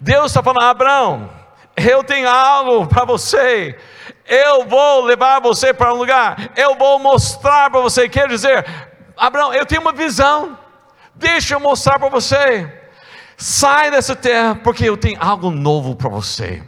Deus 0.00 0.26
está 0.26 0.42
falando, 0.42 0.64
Abraão, 0.64 1.30
eu 1.76 2.02
tenho 2.02 2.28
algo 2.28 2.86
para 2.88 3.04
você. 3.04 3.78
Eu 4.26 4.66
vou 4.66 5.04
levar 5.04 5.40
você 5.40 5.72
para 5.72 5.94
um 5.94 5.98
lugar. 5.98 6.50
Eu 6.56 6.76
vou 6.76 6.98
mostrar 6.98 7.70
para 7.70 7.80
você. 7.80 8.08
Quer 8.08 8.28
dizer, 8.28 8.66
Abraão, 9.16 9.54
eu 9.54 9.64
tenho 9.64 9.80
uma 9.80 9.92
visão. 9.92 10.58
Deixa 11.14 11.54
eu 11.54 11.60
mostrar 11.60 11.98
para 11.98 12.08
você. 12.08 12.70
Sai 13.36 13.90
dessa 13.90 14.16
terra, 14.16 14.56
porque 14.56 14.84
eu 14.84 14.96
tenho 14.96 15.18
algo 15.20 15.50
novo 15.50 15.94
para 15.94 16.08
você. 16.08 16.62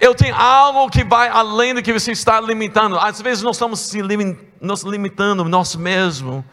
Eu 0.00 0.14
tenho 0.14 0.34
algo 0.34 0.90
que 0.90 1.04
vai 1.04 1.28
além 1.28 1.74
do 1.74 1.82
que 1.82 1.92
você 1.92 2.10
está 2.10 2.40
limitando. 2.40 2.98
Às 2.98 3.22
vezes 3.22 3.42
nós 3.42 3.56
estamos 3.56 3.80
se 3.80 4.02
limitando 4.02 5.44
nós 5.44 5.76
mesmos 5.76 6.44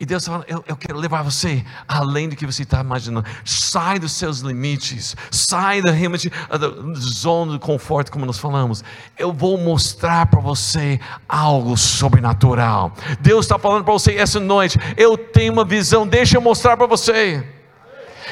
e 0.00 0.06
Deus 0.06 0.26
fala: 0.26 0.46
eu, 0.48 0.64
eu, 0.66 0.74
quero 0.76 0.98
levar 0.98 1.22
você 1.22 1.62
além 1.86 2.30
do 2.30 2.34
que 2.34 2.46
você 2.46 2.62
está 2.62 2.80
imaginando. 2.80 3.28
Sai 3.44 3.98
dos 3.98 4.12
seus 4.12 4.38
limites, 4.38 5.14
sai 5.30 5.82
da, 5.82 5.90
realmente, 5.90 6.30
da 6.48 6.98
zona 6.98 7.52
de 7.52 7.58
conforto, 7.58 8.10
como 8.10 8.24
nós 8.24 8.38
falamos. 8.38 8.82
Eu 9.18 9.30
vou 9.30 9.58
mostrar 9.58 10.24
para 10.24 10.40
você 10.40 10.98
algo 11.28 11.76
sobrenatural. 11.76 12.94
Deus 13.20 13.44
está 13.44 13.58
falando 13.58 13.84
para 13.84 13.92
você 13.92 14.14
essa 14.14 14.40
noite: 14.40 14.78
eu 14.96 15.18
tenho 15.18 15.52
uma 15.52 15.66
visão, 15.66 16.06
deixa 16.06 16.38
eu 16.38 16.40
mostrar 16.40 16.78
para 16.78 16.86
você. 16.86 17.46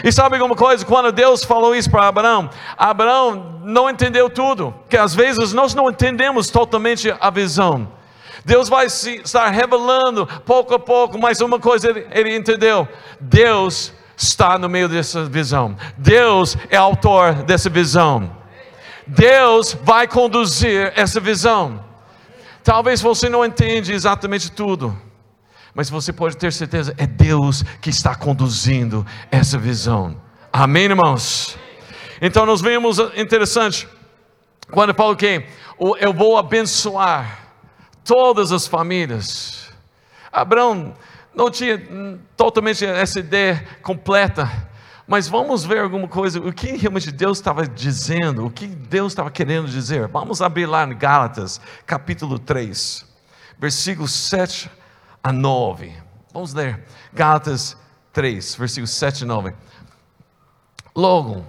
E 0.02 0.10
sabe 0.10 0.36
alguma 0.36 0.56
coisa? 0.56 0.86
Quando 0.86 1.12
Deus 1.12 1.44
falou 1.44 1.76
isso 1.76 1.90
para 1.90 2.08
Abraão, 2.08 2.48
Abraão 2.78 3.60
não 3.62 3.90
entendeu 3.90 4.30
tudo, 4.30 4.74
que 4.88 4.96
às 4.96 5.14
vezes 5.14 5.52
nós 5.52 5.74
não 5.74 5.90
entendemos 5.90 6.48
totalmente 6.48 7.14
a 7.20 7.28
visão. 7.28 7.97
Deus 8.44 8.68
vai 8.68 8.88
se 8.88 9.16
estar 9.16 9.48
revelando 9.48 10.26
pouco 10.44 10.74
a 10.74 10.78
pouco, 10.78 11.18
mas 11.18 11.40
uma 11.40 11.58
coisa 11.58 11.88
ele, 11.90 12.06
ele 12.10 12.36
entendeu: 12.36 12.88
Deus 13.20 13.92
está 14.16 14.58
no 14.58 14.68
meio 14.68 14.88
dessa 14.88 15.24
visão, 15.24 15.76
Deus 15.96 16.56
é 16.70 16.76
autor 16.76 17.34
dessa 17.44 17.70
visão, 17.70 18.36
Deus 19.06 19.74
vai 19.82 20.06
conduzir 20.06 20.92
essa 20.96 21.20
visão. 21.20 21.84
Talvez 22.62 23.00
você 23.00 23.28
não 23.28 23.44
entenda 23.44 23.92
exatamente 23.92 24.52
tudo, 24.52 24.96
mas 25.74 25.88
você 25.88 26.12
pode 26.12 26.36
ter 26.36 26.52
certeza, 26.52 26.94
é 26.98 27.06
Deus 27.06 27.62
que 27.80 27.90
está 27.90 28.14
conduzindo 28.14 29.06
essa 29.30 29.56
visão. 29.56 30.20
Amém, 30.52 30.84
irmãos? 30.84 31.56
Então 32.20 32.44
nós 32.44 32.60
vemos 32.60 32.98
interessante, 33.16 33.88
quando 34.70 34.92
fala 34.92 35.14
que 35.14 35.46
eu 36.00 36.12
vou 36.12 36.36
abençoar 36.36 37.47
todas 38.08 38.52
as 38.52 38.66
famílias. 38.66 39.68
Abraão 40.32 40.94
não 41.34 41.50
tinha 41.50 41.78
totalmente 42.38 42.82
essa 42.86 43.20
ideia 43.20 43.62
completa, 43.82 44.50
mas 45.06 45.28
vamos 45.28 45.62
ver 45.62 45.80
alguma 45.80 46.08
coisa, 46.08 46.40
o 46.40 46.50
que 46.50 46.74
realmente 46.74 47.12
Deus 47.12 47.36
estava 47.36 47.68
dizendo, 47.68 48.46
o 48.46 48.50
que 48.50 48.66
Deus 48.66 49.12
estava 49.12 49.30
querendo 49.30 49.68
dizer. 49.68 50.08
Vamos 50.08 50.40
abrir 50.40 50.64
lá 50.64 50.84
em 50.84 50.96
Gálatas, 50.96 51.60
capítulo 51.84 52.38
3, 52.38 53.04
versículos 53.58 54.12
7 54.12 54.70
a 55.22 55.30
9. 55.30 55.92
Vamos 56.32 56.54
ler 56.54 56.82
Gálatas 57.12 57.76
3, 58.14 58.54
versículos 58.54 58.90
7 58.92 59.24
a 59.24 59.26
9. 59.26 59.54
Logo, 60.96 61.44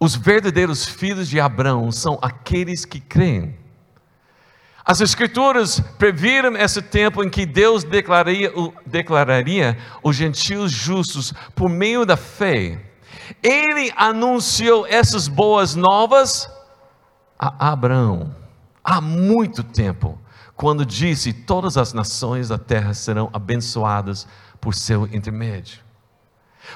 os 0.00 0.16
verdadeiros 0.16 0.84
filhos 0.84 1.28
de 1.28 1.38
Abraão 1.38 1.92
são 1.92 2.18
aqueles 2.20 2.84
que 2.84 2.98
creem 2.98 3.62
as 4.84 5.00
Escrituras 5.00 5.80
previram 5.98 6.56
esse 6.56 6.82
tempo 6.82 7.24
em 7.24 7.30
que 7.30 7.46
Deus 7.46 7.84
declararia, 7.84 8.52
declararia 8.84 9.78
os 10.02 10.14
gentios 10.14 10.70
justos 10.70 11.32
por 11.54 11.70
meio 11.70 12.04
da 12.04 12.16
fé. 12.16 12.80
Ele 13.42 13.90
anunciou 13.96 14.86
essas 14.86 15.26
boas 15.26 15.74
novas 15.74 16.50
a 17.38 17.72
Abraão 17.72 18.34
há 18.82 19.00
muito 19.00 19.62
tempo, 19.62 20.18
quando 20.54 20.84
disse: 20.84 21.32
Todas 21.32 21.78
as 21.78 21.94
nações 21.94 22.48
da 22.48 22.58
terra 22.58 22.92
serão 22.92 23.30
abençoadas 23.32 24.28
por 24.60 24.74
seu 24.74 25.06
intermédio. 25.06 25.80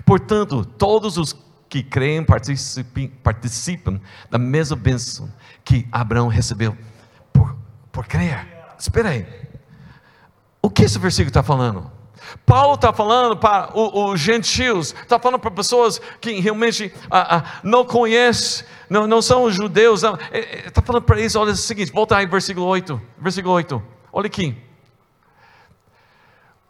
Portanto, 0.06 0.64
todos 0.64 1.18
os 1.18 1.36
que 1.68 1.82
creem 1.82 2.24
participam, 2.24 3.08
participam 3.22 4.00
da 4.30 4.38
mesma 4.38 4.76
bênção 4.76 5.30
que 5.62 5.86
Abraão 5.92 6.28
recebeu 6.28 6.76
por 7.98 8.06
crer. 8.06 8.46
Espera 8.78 9.08
aí. 9.08 9.26
O 10.62 10.70
que 10.70 10.84
esse 10.84 11.00
versículo 11.00 11.30
está 11.30 11.42
falando? 11.42 11.90
Paulo 12.46 12.74
está 12.74 12.92
falando 12.92 13.36
para 13.36 13.76
os 13.76 14.20
gentios, 14.20 14.94
está 15.02 15.18
falando 15.18 15.40
para 15.40 15.50
pessoas 15.50 16.00
que 16.20 16.38
realmente 16.38 16.94
ah, 17.10 17.38
ah, 17.38 17.44
não 17.64 17.84
conhecem, 17.84 18.64
não, 18.88 19.08
não 19.08 19.20
são 19.20 19.50
judeus, 19.50 20.04
está 20.04 20.16
é, 20.30 20.68
é, 20.68 20.80
falando 20.80 21.02
para 21.02 21.18
eles, 21.18 21.34
olha 21.34 21.50
é 21.50 21.52
o 21.54 21.56
seguinte, 21.56 21.90
volta 21.90 22.16
aí, 22.16 22.26
versículo 22.26 22.66
8, 22.66 23.02
versículo 23.18 23.54
8, 23.54 23.82
olha 24.12 24.26
aqui. 24.28 24.56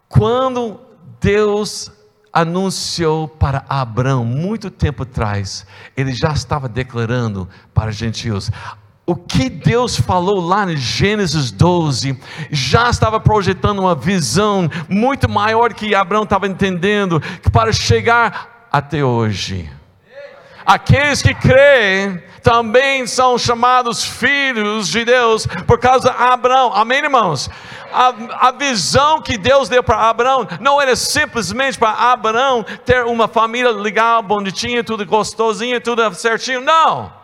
Quando 0.07 0.81
Deus 1.21 1.91
anunciou 2.33 3.27
para 3.27 3.63
Abraão, 3.69 4.25
muito 4.25 4.71
tempo 4.71 5.03
atrás, 5.03 5.63
ele 5.95 6.11
já 6.11 6.31
estava 6.31 6.67
declarando 6.67 7.47
para 7.71 7.91
os 7.91 7.95
gentios: 7.95 8.49
o 9.09 9.15
que 9.15 9.49
Deus 9.49 9.99
falou 9.99 10.39
lá 10.39 10.71
em 10.71 10.77
Gênesis 10.77 11.49
12 11.49 12.15
já 12.51 12.91
estava 12.91 13.19
projetando 13.19 13.79
uma 13.79 13.95
visão 13.95 14.69
muito 14.87 15.27
maior 15.27 15.73
que 15.73 15.95
Abraão 15.95 16.25
estava 16.25 16.45
entendendo, 16.45 17.19
para 17.51 17.73
chegar 17.73 18.67
até 18.71 19.03
hoje. 19.03 19.67
Aqueles 20.63 21.23
que 21.23 21.33
creem 21.33 22.21
também 22.43 23.07
são 23.07 23.35
chamados 23.35 24.05
filhos 24.05 24.87
de 24.89 25.03
Deus 25.03 25.47
por 25.65 25.79
causa 25.79 26.11
de 26.11 26.15
Abraão. 26.15 26.71
Amém, 26.75 26.99
irmãos? 26.99 27.49
A, 27.91 28.13
a 28.49 28.51
visão 28.51 29.23
que 29.23 29.39
Deus 29.39 29.67
deu 29.67 29.81
para 29.81 30.07
Abraão 30.07 30.47
não 30.59 30.79
era 30.79 30.95
simplesmente 30.95 31.79
para 31.79 32.11
Abraão 32.11 32.63
ter 32.85 33.03
uma 33.05 33.27
família 33.27 33.71
legal, 33.71 34.21
bonitinha, 34.21 34.83
tudo 34.83 35.03
gostosinho, 35.03 35.81
tudo 35.81 36.13
certinho. 36.13 36.61
Não 36.61 37.18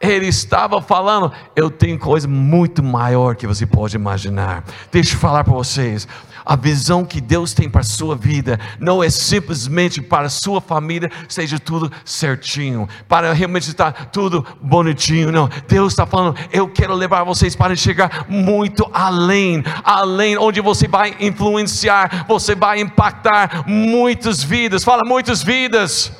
ele 0.00 0.26
estava 0.26 0.80
falando, 0.80 1.32
eu 1.56 1.70
tenho 1.70 1.98
coisa 1.98 2.28
muito 2.28 2.82
maior 2.82 3.34
que 3.34 3.46
você 3.46 3.66
pode 3.66 3.96
imaginar. 3.96 4.64
Deixa 4.92 5.14
eu 5.14 5.18
falar 5.18 5.42
para 5.42 5.52
vocês. 5.52 6.06
A 6.48 6.56
visão 6.56 7.04
que 7.04 7.20
Deus 7.20 7.52
tem 7.52 7.68
para 7.68 7.82
a 7.82 7.84
sua 7.84 8.16
vida 8.16 8.58
não 8.80 9.04
é 9.04 9.10
simplesmente 9.10 10.00
para 10.00 10.28
a 10.28 10.30
sua 10.30 10.62
família, 10.62 11.10
seja 11.28 11.58
tudo 11.58 11.92
certinho, 12.06 12.88
para 13.06 13.34
realmente 13.34 13.68
estar 13.68 14.06
tudo 14.06 14.46
bonitinho. 14.62 15.30
Não, 15.30 15.50
Deus 15.68 15.92
está 15.92 16.06
falando, 16.06 16.38
eu 16.50 16.66
quero 16.66 16.94
levar 16.94 17.22
vocês 17.24 17.54
para 17.54 17.76
chegar 17.76 18.24
muito 18.30 18.88
além, 18.94 19.62
além, 19.84 20.38
onde 20.38 20.62
você 20.62 20.88
vai 20.88 21.14
influenciar, 21.20 22.24
você 22.26 22.54
vai 22.54 22.80
impactar 22.80 23.64
muitas 23.66 24.42
vidas. 24.42 24.82
Fala, 24.82 25.04
muitas 25.04 25.42
vidas. 25.42 26.12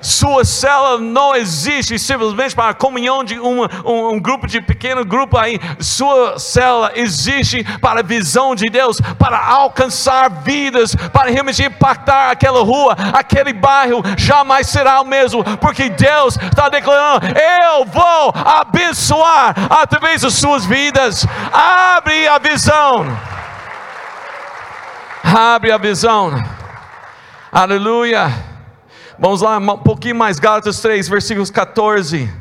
Sua 0.00 0.44
célula 0.44 0.98
não 0.98 1.34
existe 1.34 1.98
simplesmente 1.98 2.54
para 2.54 2.70
a 2.70 2.74
comunhão 2.74 3.24
de 3.24 3.38
um, 3.38 3.64
um, 3.84 4.14
um, 4.14 4.20
grupo 4.20 4.46
de 4.46 4.60
pequeno 4.60 5.04
grupo 5.04 5.36
aí. 5.36 5.60
Sua 5.80 6.38
célula 6.38 6.92
existe 6.94 7.64
para 7.80 8.00
a 8.00 8.02
visão 8.02 8.54
de 8.54 8.68
Deus, 8.70 9.00
para 9.18 9.38
alcançar 9.38 10.28
vidas, 10.42 10.94
para 11.12 11.30
realmente 11.30 11.62
impactar 11.62 12.30
aquela 12.30 12.62
rua, 12.62 12.96
aquele 13.12 13.52
bairro. 13.52 14.02
Jamais 14.16 14.68
será 14.68 15.00
o 15.00 15.04
mesmo, 15.04 15.42
porque 15.58 15.88
Deus 15.88 16.36
está 16.36 16.68
declarando: 16.68 17.26
Eu 17.26 17.84
vou 17.84 18.32
abençoar 18.34 19.54
através 19.70 20.22
das 20.22 20.34
suas 20.34 20.64
vidas. 20.64 21.26
Abre 21.52 22.28
a 22.28 22.38
visão. 22.38 23.06
Abre 25.24 25.72
a 25.72 25.78
visão. 25.78 26.32
Aleluia. 27.52 28.47
Vamos 29.20 29.42
lá, 29.42 29.58
um 29.58 29.78
pouquinho 29.78 30.14
mais, 30.14 30.38
Gálatas 30.38 30.80
3, 30.80 31.08
versículos 31.08 31.50
14. 31.50 32.32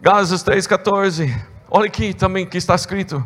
Gálatas 0.00 0.42
3, 0.42 0.66
14. 0.66 1.42
Olha 1.70 1.86
aqui 1.86 2.12
também 2.12 2.44
que 2.44 2.58
está 2.58 2.74
escrito. 2.74 3.24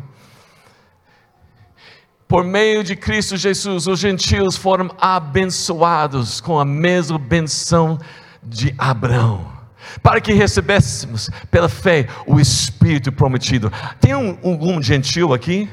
Por 2.27 2.43
meio 2.43 2.83
de 2.83 2.95
Cristo 2.95 3.35
Jesus, 3.35 3.87
os 3.87 3.99
gentios 3.99 4.55
foram 4.55 4.91
abençoados 5.01 6.39
com 6.39 6.59
a 6.59 6.65
mesma 6.65 7.17
benção 7.17 7.97
de 8.43 8.75
Abraão, 8.77 9.51
para 10.03 10.21
que 10.21 10.31
recebêssemos 10.31 11.31
pela 11.49 11.67
fé 11.67 12.07
o 12.27 12.39
Espírito 12.39 13.11
prometido. 13.11 13.73
Tem 13.99 14.13
um, 14.13 14.37
um, 14.43 14.75
um 14.75 14.81
gentil 14.81 15.33
aqui? 15.33 15.67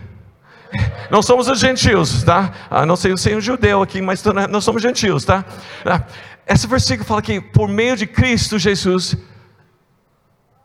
Não 1.10 1.22
somos 1.22 1.46
os 1.46 1.60
gentios, 1.60 2.22
tá? 2.22 2.52
Ah, 2.70 2.86
não 2.86 2.96
sei 2.96 3.14
se 3.18 3.30
é 3.30 3.36
um 3.36 3.40
judeu 3.40 3.82
aqui, 3.82 4.00
mas 4.00 4.24
nós 4.50 4.64
somos 4.64 4.80
gentios, 4.80 5.26
tá? 5.26 5.44
Esse 6.46 6.66
versículo 6.66 7.06
fala 7.06 7.20
que 7.20 7.40
por 7.40 7.68
meio 7.68 7.96
de 7.96 8.06
Cristo 8.06 8.58
Jesus, 8.58 9.16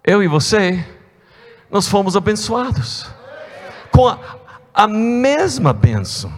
eu 0.03 0.21
e 0.21 0.27
você, 0.27 0.85
nós 1.69 1.87
fomos 1.87 2.15
abençoados 2.15 3.07
com 3.91 4.07
a, 4.07 4.19
a 4.73 4.87
mesma 4.87 5.73
bênção. 5.73 6.31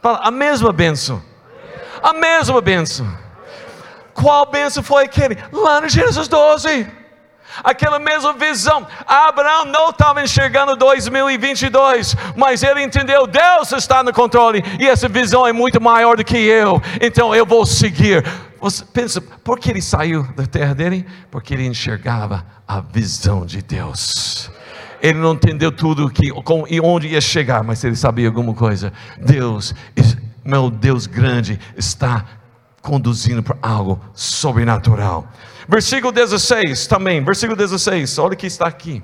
Fala, 0.00 0.18
a 0.18 0.30
mesma 0.30 0.72
bênção. 0.72 1.22
A 2.02 2.12
mesma 2.12 2.60
bênção. 2.60 3.06
Qual 4.14 4.46
bênção 4.46 4.82
foi 4.82 5.04
aquele? 5.04 5.36
Lá 5.52 5.80
no 5.80 5.88
Gênesis 5.88 6.26
12 6.26 7.05
aquela 7.62 7.98
mesma 7.98 8.32
visão. 8.32 8.86
Abraão 9.06 9.64
não 9.64 9.90
estava 9.90 10.22
enxergando 10.22 10.76
2022, 10.76 12.16
mas 12.36 12.62
ele 12.62 12.82
entendeu: 12.82 13.26
Deus 13.26 13.72
está 13.72 14.02
no 14.02 14.12
controle 14.12 14.62
e 14.78 14.86
essa 14.86 15.08
visão 15.08 15.46
é 15.46 15.52
muito 15.52 15.80
maior 15.80 16.16
do 16.16 16.24
que 16.24 16.36
eu, 16.36 16.80
então 17.00 17.34
eu 17.34 17.46
vou 17.46 17.64
seguir. 17.66 18.24
Você 18.60 18.84
pensa, 18.84 19.20
por 19.20 19.58
que 19.58 19.70
ele 19.70 19.82
saiu 19.82 20.22
da 20.34 20.46
terra 20.46 20.74
dele? 20.74 21.06
Porque 21.30 21.54
ele 21.54 21.66
enxergava 21.66 22.44
a 22.66 22.80
visão 22.80 23.44
de 23.44 23.62
Deus. 23.62 24.50
Ele 25.00 25.18
não 25.18 25.34
entendeu 25.34 25.70
tudo 25.70 26.10
que, 26.10 26.30
com, 26.42 26.64
e 26.68 26.80
onde 26.80 27.08
ia 27.08 27.20
chegar, 27.20 27.62
mas 27.62 27.84
ele 27.84 27.96
sabia 27.96 28.26
alguma 28.26 28.54
coisa. 28.54 28.92
Deus, 29.18 29.74
meu 30.44 30.70
Deus 30.70 31.06
grande, 31.06 31.60
está 31.76 32.24
conduzindo 32.80 33.42
para 33.42 33.56
algo 33.60 34.00
sobrenatural. 34.14 35.28
Versículo 35.68 36.12
16 36.12 36.86
também, 36.86 37.24
versículo 37.24 37.56
16, 37.56 38.18
olha 38.18 38.34
o 38.34 38.36
que 38.36 38.46
está 38.46 38.66
aqui. 38.66 39.02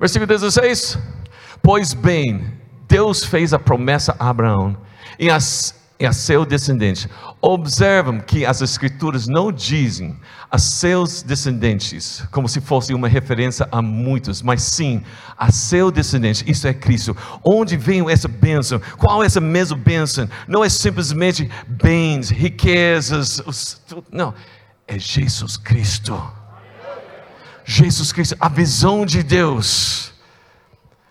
Versículo 0.00 0.26
16: 0.26 0.98
Pois 1.62 1.92
bem, 1.92 2.52
Deus 2.88 3.24
fez 3.24 3.52
a 3.52 3.58
promessa 3.58 4.16
a 4.18 4.30
Abraão 4.30 4.76
e 5.18 5.30
a, 5.30 5.38
e 6.00 6.06
a 6.06 6.12
seu 6.12 6.46
descendente. 6.46 7.10
Observam 7.42 8.20
que 8.20 8.46
as 8.46 8.62
Escrituras 8.62 9.26
não 9.26 9.52
dizem 9.52 10.18
a 10.50 10.58
seus 10.58 11.22
descendentes, 11.22 12.26
como 12.30 12.48
se 12.48 12.60
fosse 12.60 12.94
uma 12.94 13.08
referência 13.08 13.68
a 13.70 13.82
muitos, 13.82 14.40
mas 14.40 14.62
sim 14.62 15.02
a 15.36 15.52
seu 15.52 15.90
descendente, 15.90 16.44
isso 16.50 16.66
é 16.66 16.72
Cristo. 16.72 17.14
Onde 17.44 17.76
vem 17.76 18.10
essa 18.10 18.28
bênção? 18.28 18.80
Qual 18.96 19.22
é 19.22 19.26
essa 19.26 19.40
mesma 19.40 19.76
bênção? 19.76 20.28
Não 20.48 20.64
é 20.64 20.68
simplesmente 20.70 21.50
bens, 21.68 22.30
riquezas, 22.30 23.42
não 24.10 24.32
é 24.86 24.98
Jesus 24.98 25.56
Cristo. 25.56 26.20
Jesus 27.64 28.12
Cristo, 28.12 28.36
a 28.38 28.48
visão 28.48 29.04
de 29.04 29.22
Deus. 29.22 30.12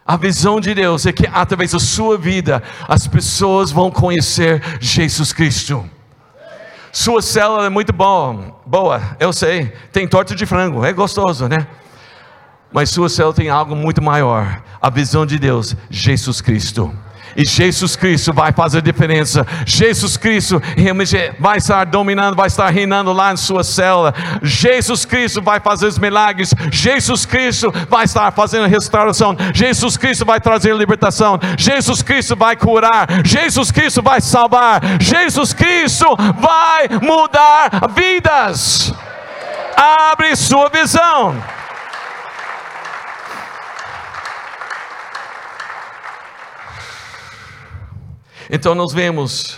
A 0.06 0.16
visão 0.16 0.62
de 0.62 0.74
Deus 0.74 1.06
é 1.06 1.12
que 1.12 1.28
através 1.28 1.72
da 1.72 1.80
sua 1.80 2.18
vida 2.18 2.64
as 2.88 3.08
pessoas 3.08 3.72
vão 3.72 3.92
conhecer 3.92 4.62
Jesus 4.80 5.34
Cristo. 5.34 5.90
Sua 6.92 7.22
célula 7.22 7.66
é 7.66 7.70
muito 7.70 7.92
boa, 7.92 8.56
boa, 8.66 9.02
eu 9.20 9.34
sei. 9.34 9.74
Tem 9.92 10.08
torta 10.08 10.34
de 10.34 10.46
frango, 10.46 10.86
é 10.86 10.94
gostoso, 10.94 11.50
né? 11.50 11.68
Mas 12.72 12.90
sua 12.90 13.10
célula 13.10 13.34
tem 13.34 13.50
algo 13.50 13.76
muito 13.76 14.02
maior. 14.02 14.64
A 14.82 14.90
visão 14.90 15.26
de 15.26 15.38
Deus, 15.38 15.76
Jesus 15.90 16.40
Cristo. 16.40 16.96
E 17.36 17.46
Jesus 17.46 17.96
Cristo 17.96 18.34
vai 18.34 18.52
fazer 18.54 18.82
diferença. 18.82 19.46
Jesus 19.66 20.16
Cristo 20.16 20.62
vai 21.40 21.58
estar 21.58 21.84
dominando, 21.86 22.36
vai 22.36 22.48
estar 22.48 22.70
reinando 22.70 23.12
lá 23.12 23.34
em 23.34 23.38
sua 23.38 23.64
célula. 23.64 24.14
Jesus 24.42 25.06
Cristo 25.06 25.42
vai 25.42 25.60
fazer 25.60 25.88
os 25.88 26.00
milagres. 26.00 26.54
Jesus 26.72 27.26
Cristo 27.26 27.74
vai 27.90 28.06
estar 28.06 28.32
fazendo 28.32 28.68
restauração. 28.68 29.36
Jesus 29.54 29.98
Cristo 29.98 30.26
vai 30.26 30.40
trazer 30.40 30.76
libertação. 30.76 31.40
Jesus 31.58 32.02
Cristo 32.02 32.36
vai 32.36 32.56
curar. 32.56 33.08
Jesus 33.26 33.72
Cristo 33.72 34.02
vai 34.02 34.22
salvar. 34.22 34.82
Jesus 35.02 35.54
Cristo 35.54 36.16
vai 36.16 36.88
mudar 37.02 37.70
vidas. 37.94 38.94
Abre 39.76 40.36
sua 40.36 40.70
visão. 40.70 41.36
Então 48.50 48.76
nós 48.76 48.94
vemos 48.94 49.58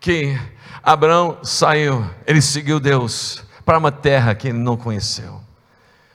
que 0.00 0.38
Abraão 0.82 1.38
saiu, 1.42 2.04
ele 2.26 2.42
seguiu 2.42 2.80
Deus 2.80 3.44
para 3.64 3.78
uma 3.78 3.92
terra 3.92 4.34
que 4.34 4.48
ele 4.48 4.58
não 4.58 4.76
conheceu, 4.76 5.40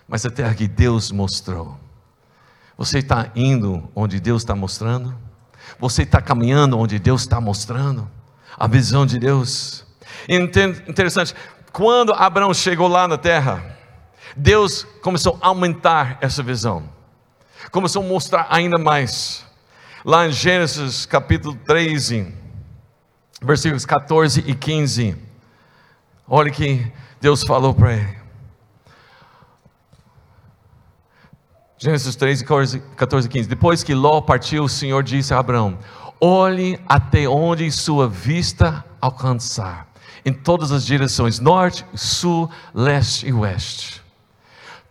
mas 0.08 0.26
a 0.26 0.30
terra 0.30 0.54
que 0.54 0.68
Deus 0.68 1.12
mostrou. 1.12 1.80
Você 2.78 3.00
está 3.00 3.32
indo 3.36 3.90
onde 3.96 4.20
Deus 4.20 4.42
está 4.42 4.56
mostrando? 4.56 5.16
Você 5.80 6.04
está 6.04 6.22
caminhando 6.22 6.78
onde 6.78 7.00
Deus 7.00 7.22
está 7.22 7.40
mostrando? 7.40 8.10
A 8.58 8.68
visão 8.68 9.06
de 9.06 9.20
Deus. 9.20 9.86
Interessante, 10.28 11.34
quando 11.72 12.14
Abraão 12.14 12.54
chegou 12.54 12.88
lá 12.88 13.08
na 13.08 13.18
terra, 13.18 13.78
Deus 14.36 14.84
começou 15.02 15.38
a 15.42 15.48
aumentar 15.48 16.18
essa 16.22 16.44
visão, 16.44 16.90
começou 17.72 18.04
a 18.04 18.06
mostrar 18.06 18.48
ainda 18.50 18.78
mais. 18.78 19.47
Lá 20.06 20.28
em 20.28 20.32
Gênesis 20.32 21.06
capítulo 21.06 21.56
13, 21.66 22.34
versículos 23.42 23.86
14 23.86 24.44
e 24.46 24.54
15. 24.54 25.16
Olha 26.28 26.52
que 26.52 26.86
Deus 27.20 27.44
falou 27.44 27.74
para 27.74 27.94
ele. 27.94 28.18
Gênesis 31.80 32.16
13, 32.16 32.46
14 32.96 33.28
e 33.28 33.30
15. 33.30 33.50
Depois 33.50 33.84
que 33.84 33.94
Ló 33.94 34.22
partiu, 34.22 34.64
o 34.64 34.70
Senhor 34.70 35.04
disse 35.04 35.34
a 35.34 35.40
Abraão: 35.40 35.78
Olhe 36.22 36.80
até 36.88 37.28
onde 37.28 37.70
sua 37.72 38.08
vista 38.08 38.86
alcançar, 39.02 39.88
em 40.24 40.34
todas 40.34 40.72
as 40.72 40.86
direções 40.86 41.40
norte, 41.40 41.86
sul, 41.96 42.50
leste 42.74 43.28
e 43.28 43.34
oeste. 43.34 43.97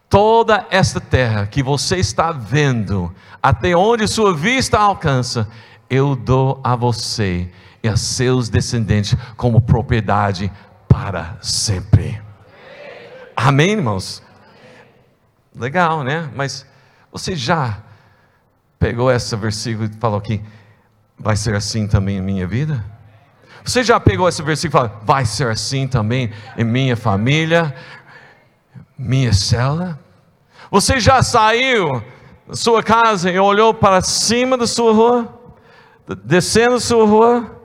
Toda 0.09 0.67
esta 0.71 1.01
terra 1.01 1.47
que 1.47 1.63
você 1.63 1.97
está 1.97 2.31
vendo, 2.31 3.13
até 3.43 3.77
onde 3.77 4.07
sua 4.07 4.35
vista 4.35 4.79
alcança, 4.79 5.49
eu 5.91 6.15
dou 6.15 6.61
a 6.63 6.77
você 6.77 7.51
e 7.83 7.89
a 7.89 7.97
seus 7.97 8.49
descendentes 8.49 9.17
como 9.37 9.61
propriedade 9.61 10.51
para 10.89 11.37
sempre. 11.41 12.21
Amém, 13.37 13.73
irmãos? 13.73 14.23
Legal, 15.55 16.03
né? 16.03 16.31
Mas 16.35 16.67
você 17.11 17.35
já 17.35 17.79
pegou 18.79 19.11
esse 19.11 19.35
versículo 19.37 19.89
e 19.89 19.99
falou 19.99 20.21
que 20.21 20.43
vai 21.19 21.37
ser 21.37 21.55
assim 21.55 21.87
também 21.87 22.19
em 22.19 22.23
minha 22.23 22.47
vida? 22.47 22.85
Você 23.65 23.83
já 23.83 23.99
pegou 23.99 24.29
esse 24.29 24.43
versículo 24.43 24.85
e 24.85 24.89
falou, 24.89 25.05
vai 25.05 25.25
ser 25.25 25.49
assim 25.49 25.89
também 25.89 26.31
em 26.57 26.65
minha 26.65 26.97
família, 26.97 27.75
minha 28.99 29.33
cela? 29.33 29.99
Você 30.71 30.99
já 30.99 31.23
saiu 31.23 32.03
da 32.47 32.55
sua 32.55 32.83
casa 32.83 33.31
e 33.31 33.39
olhou 33.39 33.75
para 33.75 34.01
cima 34.01 34.57
da 34.57 34.67
sua 34.67 34.93
rua, 34.93 35.41
descendo 36.25 36.75
da 36.75 36.81
sua 36.81 37.07
rua, 37.07 37.61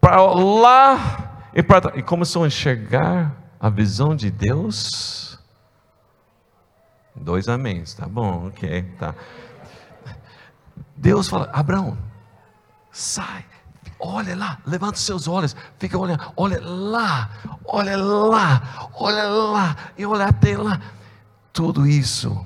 para 0.00 0.20
lá 0.20 1.48
e 1.54 1.62
para 1.62 1.98
e 1.98 2.02
começou 2.02 2.44
a 2.44 2.46
enxergar 2.46 3.34
a 3.60 3.68
visão 3.68 4.16
de 4.16 4.30
Deus? 4.30 5.38
Dois 7.14 7.48
améns, 7.48 7.94
tá 7.94 8.06
bom, 8.06 8.48
ok, 8.48 8.82
tá. 8.98 9.14
Deus 10.96 11.28
fala, 11.28 11.50
Abraão, 11.52 11.98
sai, 12.90 13.44
olha 14.02 14.36
lá, 14.36 14.58
levanta 14.66 14.94
os 14.94 15.02
seus 15.02 15.28
olhos, 15.28 15.54
fica 15.78 15.96
olhando, 15.96 16.20
olha 16.36 16.60
lá, 16.60 17.30
olha 17.64 17.96
lá, 17.96 18.90
olha 18.94 19.24
lá, 19.28 19.76
e 19.96 20.04
olha 20.04 20.26
até 20.26 20.58
lá. 20.58 20.80
Tudo 21.52 21.86
isso 21.86 22.44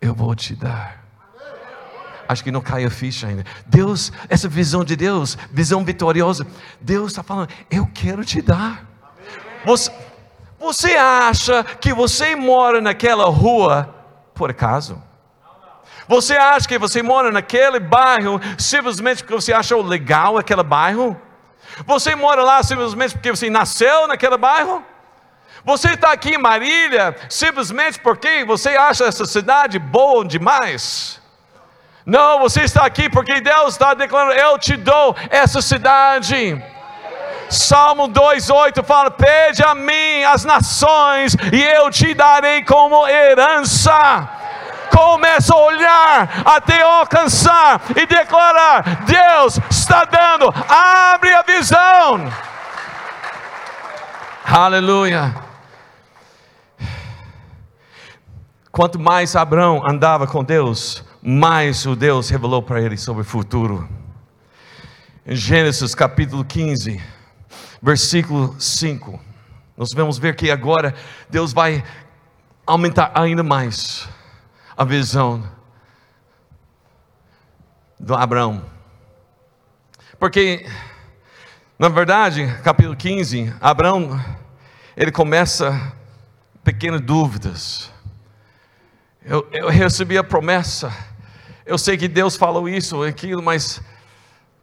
eu 0.00 0.14
vou 0.14 0.34
te 0.34 0.54
dar. 0.54 1.04
Acho 2.26 2.42
que 2.42 2.50
não 2.50 2.60
cai 2.60 2.84
a 2.84 2.90
ficha 2.90 3.26
ainda. 3.26 3.44
Deus, 3.66 4.10
essa 4.28 4.48
visão 4.48 4.82
de 4.82 4.96
Deus, 4.96 5.36
visão 5.52 5.84
vitoriosa, 5.84 6.46
Deus 6.80 7.12
está 7.12 7.22
falando, 7.22 7.50
eu 7.70 7.86
quero 7.92 8.24
te 8.24 8.40
dar. 8.40 8.84
Você, 9.64 9.92
você 10.58 10.94
acha 10.94 11.62
que 11.62 11.92
você 11.92 12.34
mora 12.34 12.80
naquela 12.80 13.26
rua 13.26 13.94
por 14.34 14.50
acaso? 14.50 15.00
Você 16.08 16.36
acha 16.36 16.68
que 16.68 16.78
você 16.78 17.02
mora 17.02 17.32
naquele 17.32 17.80
bairro 17.80 18.40
simplesmente 18.58 19.22
porque 19.22 19.34
você 19.34 19.52
achou 19.52 19.82
legal 19.82 20.38
aquele 20.38 20.62
bairro? 20.62 21.20
Você 21.84 22.14
mora 22.14 22.42
lá 22.42 22.62
simplesmente 22.62 23.14
porque 23.14 23.30
você 23.30 23.50
nasceu 23.50 24.06
naquele 24.06 24.36
bairro? 24.36 24.84
Você 25.64 25.90
está 25.94 26.12
aqui 26.12 26.34
em 26.34 26.38
Marília 26.38 27.16
simplesmente 27.28 27.98
porque 28.00 28.44
você 28.44 28.70
acha 28.70 29.04
essa 29.04 29.26
cidade 29.26 29.78
boa 29.78 30.24
demais? 30.24 31.20
Não, 32.04 32.38
você 32.38 32.62
está 32.62 32.86
aqui 32.86 33.10
porque 33.10 33.40
Deus 33.40 33.72
está 33.72 33.92
declarando: 33.92 34.38
Eu 34.38 34.56
te 34.58 34.76
dou 34.76 35.16
essa 35.28 35.60
cidade. 35.60 36.62
Salmo 37.50 38.08
2,8 38.08 38.84
fala: 38.84 39.10
Pede 39.10 39.64
a 39.64 39.74
mim 39.74 40.22
as 40.22 40.44
nações, 40.44 41.36
e 41.52 41.60
eu 41.60 41.90
te 41.90 42.14
darei 42.14 42.62
como 42.62 43.08
herança. 43.08 44.28
Começa 44.90 45.54
a 45.54 45.58
olhar 45.58 46.42
até 46.44 46.82
alcançar 46.82 47.82
e 47.96 48.06
declarar: 48.06 49.04
Deus 49.04 49.58
está 49.70 50.04
dando, 50.04 50.52
abre 50.68 51.32
a 51.32 51.42
visão. 51.42 52.32
Aleluia. 54.44 55.34
Quanto 58.70 58.98
mais 58.98 59.34
Abraão 59.34 59.82
andava 59.86 60.26
com 60.26 60.44
Deus, 60.44 61.04
mais 61.22 61.86
o 61.86 61.96
Deus 61.96 62.28
revelou 62.28 62.62
para 62.62 62.80
ele 62.80 62.96
sobre 62.96 63.22
o 63.22 63.24
futuro. 63.24 63.88
Em 65.26 65.34
Gênesis 65.34 65.94
capítulo 65.94 66.44
15 66.44 67.16
versículo 67.82 68.54
5. 68.58 69.20
Nós 69.76 69.92
vamos 69.92 70.18
ver 70.18 70.34
que 70.34 70.50
agora 70.50 70.94
Deus 71.28 71.52
vai 71.52 71.84
aumentar 72.66 73.12
ainda 73.14 73.42
mais 73.42 74.08
a 74.76 74.84
visão 74.84 75.42
do 77.98 78.14
Abraão. 78.14 78.62
Porque, 80.18 80.66
na 81.78 81.88
verdade, 81.88 82.46
capítulo 82.62 82.94
15, 82.94 83.54
Abraão, 83.60 84.20
ele 84.96 85.10
começa 85.10 85.92
pequenas 86.62 87.00
dúvidas. 87.00 87.90
Eu, 89.24 89.48
eu 89.50 89.68
recebi 89.68 90.18
a 90.18 90.24
promessa, 90.24 90.92
eu 91.64 91.78
sei 91.78 91.96
que 91.96 92.06
Deus 92.06 92.36
falou 92.36 92.68
isso, 92.68 93.02
aquilo, 93.02 93.42
mas 93.42 93.80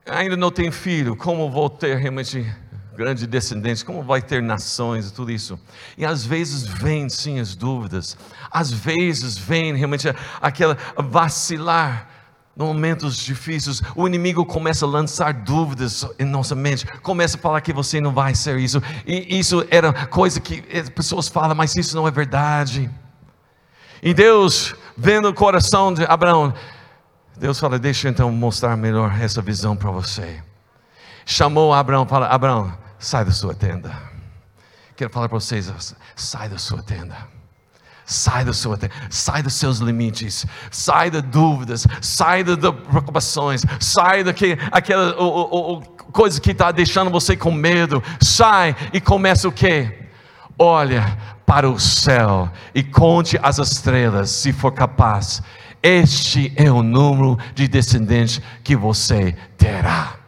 ainda 0.06 0.38
não 0.38 0.52
tenho 0.52 0.72
filho, 0.72 1.16
como 1.16 1.50
vou 1.50 1.70
ter 1.70 1.98
realmente 1.98 2.46
grande 2.96 3.26
descendente, 3.26 3.84
como 3.84 4.04
vai 4.04 4.22
ter 4.22 4.42
nações 4.42 5.10
e 5.10 5.14
tudo 5.14 5.32
isso. 5.32 5.60
E 5.98 6.06
às 6.06 6.26
vezes 6.26 6.64
vem 6.64 7.10
sim 7.10 7.40
as 7.40 7.56
dúvidas, 7.56 8.18
às 8.52 8.72
vezes 8.72 9.38
vem 9.38 9.76
realmente 9.76 10.08
aquela 10.42 10.78
vacilar. 10.98 12.10
Em 12.56 12.62
momentos 12.62 13.18
difíceis, 13.18 13.82
o 13.96 14.06
inimigo 14.08 14.46
começa 14.46 14.86
a 14.86 14.88
lançar 14.88 15.34
dúvidas 15.34 16.08
em 16.20 16.26
nossa 16.26 16.54
mente, 16.54 16.86
começa 17.02 17.36
a 17.36 17.40
falar 17.40 17.62
que 17.62 17.74
você 17.74 18.00
não 18.00 18.14
vai 18.14 18.36
ser 18.36 18.60
isso, 18.60 18.80
e 19.08 19.40
isso 19.40 19.66
era 19.72 19.92
coisa 20.06 20.40
que 20.40 20.64
as 20.72 20.88
pessoas 20.88 21.28
falam, 21.28 21.56
mas 21.56 21.76
isso 21.76 21.96
não 21.96 22.08
é 22.08 22.12
verdade. 22.12 22.92
E 24.04 24.14
Deus, 24.14 24.76
vendo 24.96 25.30
o 25.30 25.34
coração 25.34 25.92
de 25.92 26.04
Abraão, 26.04 26.54
Deus 27.36 27.60
fala: 27.60 27.80
Deixa 27.80 28.08
então 28.08 28.32
mostrar 28.32 28.78
melhor 28.78 29.20
essa 29.20 29.42
visão 29.42 29.76
para 29.76 29.90
você. 29.90 30.44
Chamou 31.26 31.74
Abraão, 31.74 32.06
fala: 32.06 32.28
Abraão, 32.28 32.78
sai 33.04 33.26
da 33.26 33.32
sua 33.32 33.54
tenda. 33.54 33.94
Quero 34.96 35.12
falar 35.12 35.28
para 35.28 35.40
vocês: 35.40 35.72
sai 36.16 36.50
da 36.50 36.58
sua 36.58 36.82
tenda. 36.82 37.16
Sai 38.06 38.44
da 38.44 38.52
sua 38.52 38.78
tenda, 38.78 38.94
sai 39.10 39.42
dos 39.42 39.54
seus 39.54 39.78
limites, 39.78 40.46
sai 40.70 41.10
das 41.10 41.22
dúvidas, 41.22 41.88
sai 42.02 42.44
das 42.44 42.58
preocupações, 42.58 43.64
sai 43.80 44.26
daquela 44.26 45.16
o, 45.22 45.76
o, 45.76 45.82
coisa 46.12 46.42
que 46.42 46.52
está 46.52 46.70
deixando 46.74 47.10
você 47.10 47.38
com 47.38 47.50
medo. 47.50 48.04
Sai 48.20 48.76
e 48.92 49.00
começa 49.00 49.48
o 49.48 49.54
que? 49.54 49.90
Olha 50.60 51.18
para 51.46 51.70
o 51.70 51.80
céu 51.80 52.52
e 52.76 52.84
conte 52.84 53.40
as 53.42 53.58
estrelas, 53.58 54.30
se 54.32 54.52
for 54.52 54.74
capaz. 54.74 55.42
Este 55.82 56.52
é 56.58 56.70
o 56.70 56.84
número 56.84 57.38
de 57.56 57.70
descendentes 57.70 58.42
que 58.66 58.76
você 58.76 59.34
terá. 59.58 60.23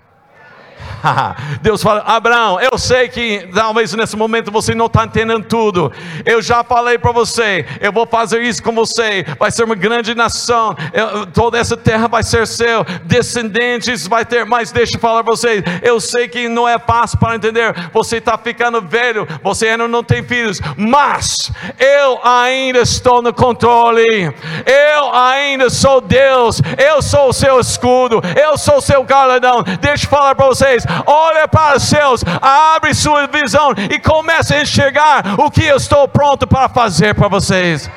Deus 1.62 1.82
fala: 1.82 2.02
Abraão, 2.02 2.60
eu 2.60 2.78
sei 2.78 3.08
que 3.10 3.48
talvez 3.54 3.94
nesse 3.94 4.16
momento 4.16 4.52
você 4.52 4.74
não 4.74 4.86
está 4.88 5.06
entendendo 5.06 5.46
tudo. 5.46 5.92
Eu 6.26 6.42
já 6.42 6.64
falei 6.64 6.98
para 6.98 7.12
você, 7.12 7.66
eu 7.80 7.92
vou 7.92 8.06
fazer 8.06 8.42
isso 8.42 8.62
com 8.62 8.72
você. 8.72 9.26
Vai 9.38 9.52
ser 9.52 9.64
uma 9.64 9.76
grande 9.76 10.16
nação. 10.16 10.76
Eu, 10.94 11.26
toda 11.28 11.58
essa 11.58 11.78
terra 11.78 12.08
vai 12.08 12.24
ser 12.24 12.48
seu. 12.48 12.84
Descendentes 13.04 14.08
vai 14.08 14.26
ter. 14.26 14.46
Mas 14.46 14.72
deixa 14.72 14.96
eu 14.96 15.00
falar 15.00 15.24
para 15.24 15.34
vocês. 15.34 15.64
Eu 15.82 16.00
sei 16.00 16.28
que 16.28 16.48
não 16.48 16.68
é 16.68 16.78
fácil 16.80 17.18
para 17.20 17.36
entender. 17.36 17.74
Você 17.94 18.18
está 18.18 18.38
ficando 18.38 18.82
velho. 18.82 19.28
Você 19.44 19.68
ainda 19.68 19.88
não 19.88 20.04
tem 20.04 20.24
filhos. 20.24 20.62
Mas 20.78 21.52
eu 21.80 22.20
ainda 22.24 22.80
estou 22.80 23.22
no 23.22 23.34
controle. 23.34 24.34
Eu 24.66 25.14
ainda 25.14 25.70
sou 25.70 26.02
Deus. 26.02 26.62
Eu 26.78 27.02
sou 27.02 27.30
o 27.30 27.34
seu 27.34 27.60
escudo. 27.60 28.22
Eu 28.36 28.58
sou 28.58 28.78
o 28.78 28.82
seu 28.82 29.04
galardão. 29.04 29.64
Deixa 29.82 30.06
eu 30.06 30.10
falar 30.10 30.36
para 30.36 30.46
vocês 30.46 30.86
olha 31.06 31.48
para 31.48 31.78
os 31.78 31.84
céus, 31.84 32.24
abre 32.42 32.94
sua 32.94 33.28
visão 33.28 33.72
e 33.92 34.00
comece 34.00 34.54
a 34.54 34.62
enxergar 34.62 35.40
o 35.40 35.50
que 35.50 35.64
eu 35.64 35.78
estou 35.78 36.08
pronto 36.08 36.46
para 36.48 36.70
fazer 36.70 37.16
para 37.16 37.28
vocês. 37.28 37.90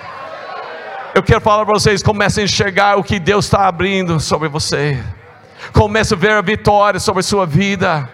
Eu 1.15 1.23
quero 1.23 1.41
falar 1.41 1.65
para 1.65 1.75
vocês, 1.75 2.03
comece 2.03 2.41
a 2.41 2.45
enxergar 2.45 2.97
o 2.99 3.03
que 3.03 3.19
Deus 3.19 3.47
está 3.47 3.67
abrindo 3.67 4.21
sobre 4.21 4.49
você. 4.49 5.03
Comece 5.73 6.15
a 6.15 6.17
ver 6.17 6.33
a 6.33 6.43
vitória 6.43 7.01
sobre 7.01 7.21
a 7.21 7.25
sua 7.25 7.45
vida 7.45 8.09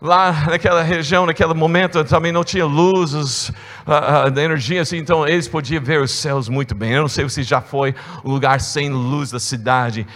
lá 0.00 0.46
naquela 0.48 0.82
região, 0.82 1.26
naquele 1.26 1.54
momento, 1.54 2.04
também 2.04 2.32
não 2.32 2.44
tinha 2.44 2.64
luzes, 2.64 3.48
uh, 3.86 4.32
uh, 4.32 4.38
energia 4.38 4.82
assim, 4.82 4.98
então 4.98 5.26
eles 5.26 5.48
podiam 5.48 5.82
ver 5.82 6.00
os 6.00 6.12
céus 6.12 6.48
muito 6.48 6.74
bem. 6.74 6.92
Eu 6.92 7.02
não 7.02 7.08
sei 7.08 7.28
se 7.28 7.42
já 7.42 7.60
foi 7.60 7.94
um 8.24 8.30
lugar 8.30 8.60
sem 8.60 8.90
luz 8.90 9.30
da 9.30 9.40
cidade 9.40 10.06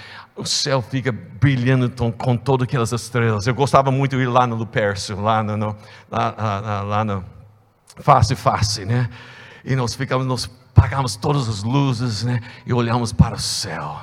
o 0.41 0.47
céu 0.47 0.81
fica 0.83 1.13
brilhando 1.13 1.91
com 2.13 2.37
todas 2.37 2.65
aquelas 2.65 2.93
estrelas. 2.93 3.47
Eu 3.47 3.55
gostava 3.55 3.91
muito 3.91 4.17
de 4.17 4.23
ir 4.23 4.27
lá 4.27 4.47
no 4.47 4.57
Lupercio, 4.57 5.21
lá 5.21 5.43
no, 5.43 5.57
no 5.57 5.77
lá, 6.11 6.35
lá, 6.37 6.83
lá, 6.83 7.05
no 7.05 7.25
Face 7.99 8.35
Face, 8.35 8.85
né? 8.85 9.09
E 9.65 9.77
nós 9.77 9.95
ficamos, 9.95 10.27
nós 10.27 10.51
pagamos 10.75 11.17
todas 11.17 11.49
as 11.49 11.63
luzes, 11.63 12.25
né? 12.25 12.41
E 12.65 12.73
olhamos 12.73 13.13
para 13.13 13.35
o 13.35 13.39
céu 13.39 14.01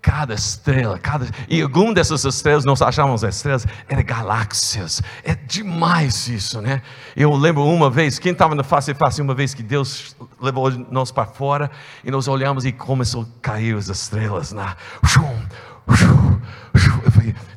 cada 0.00 0.34
estrela, 0.34 0.98
cada 0.98 1.26
e 1.48 1.60
alguma 1.60 1.92
dessas 1.92 2.24
estrelas 2.24 2.64
nós 2.64 2.80
achávamos 2.80 3.22
estrelas 3.22 3.66
eram 3.88 4.04
galáxias. 4.04 5.02
É 5.24 5.34
demais 5.34 6.28
isso, 6.28 6.60
né? 6.60 6.82
Eu 7.16 7.34
lembro 7.34 7.64
uma 7.64 7.90
vez, 7.90 8.18
quem 8.18 8.32
estava 8.32 8.54
na 8.54 8.62
face 8.62 8.94
face, 8.94 9.20
uma 9.20 9.34
vez 9.34 9.54
que 9.54 9.62
Deus 9.62 10.16
levou 10.40 10.70
nós 10.90 11.10
para 11.10 11.26
fora 11.26 11.70
e 12.04 12.10
nós 12.10 12.28
olhamos 12.28 12.64
e 12.64 12.72
começou 12.72 13.22
a 13.22 13.26
cair 13.42 13.76
as 13.76 13.88
estrelas 13.88 14.52
lá. 14.52 14.76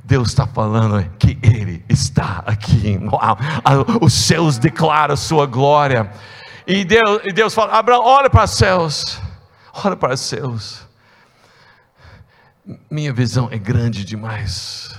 Deus 0.04 0.30
está 0.30 0.46
falando 0.46 1.04
que 1.18 1.38
Ele 1.42 1.86
está 1.88 2.44
aqui. 2.46 3.00
Os 4.02 4.14
céus 4.14 4.58
declaram 4.58 5.16
sua 5.16 5.46
glória. 5.46 6.12
E 6.68 6.84
Deus, 6.84 7.22
e 7.24 7.32
Deus 7.32 7.54
fala: 7.54 7.74
Abraão, 7.74 8.04
olha 8.04 8.30
para 8.30 8.44
os 8.44 8.52
céus. 8.52 9.22
Olha 9.74 9.96
para 9.96 10.14
os 10.14 10.20
céus 10.20 10.92
minha 12.90 13.14
visão 13.14 13.50
é 13.52 13.58
grande 13.58 14.04
demais. 14.04 14.96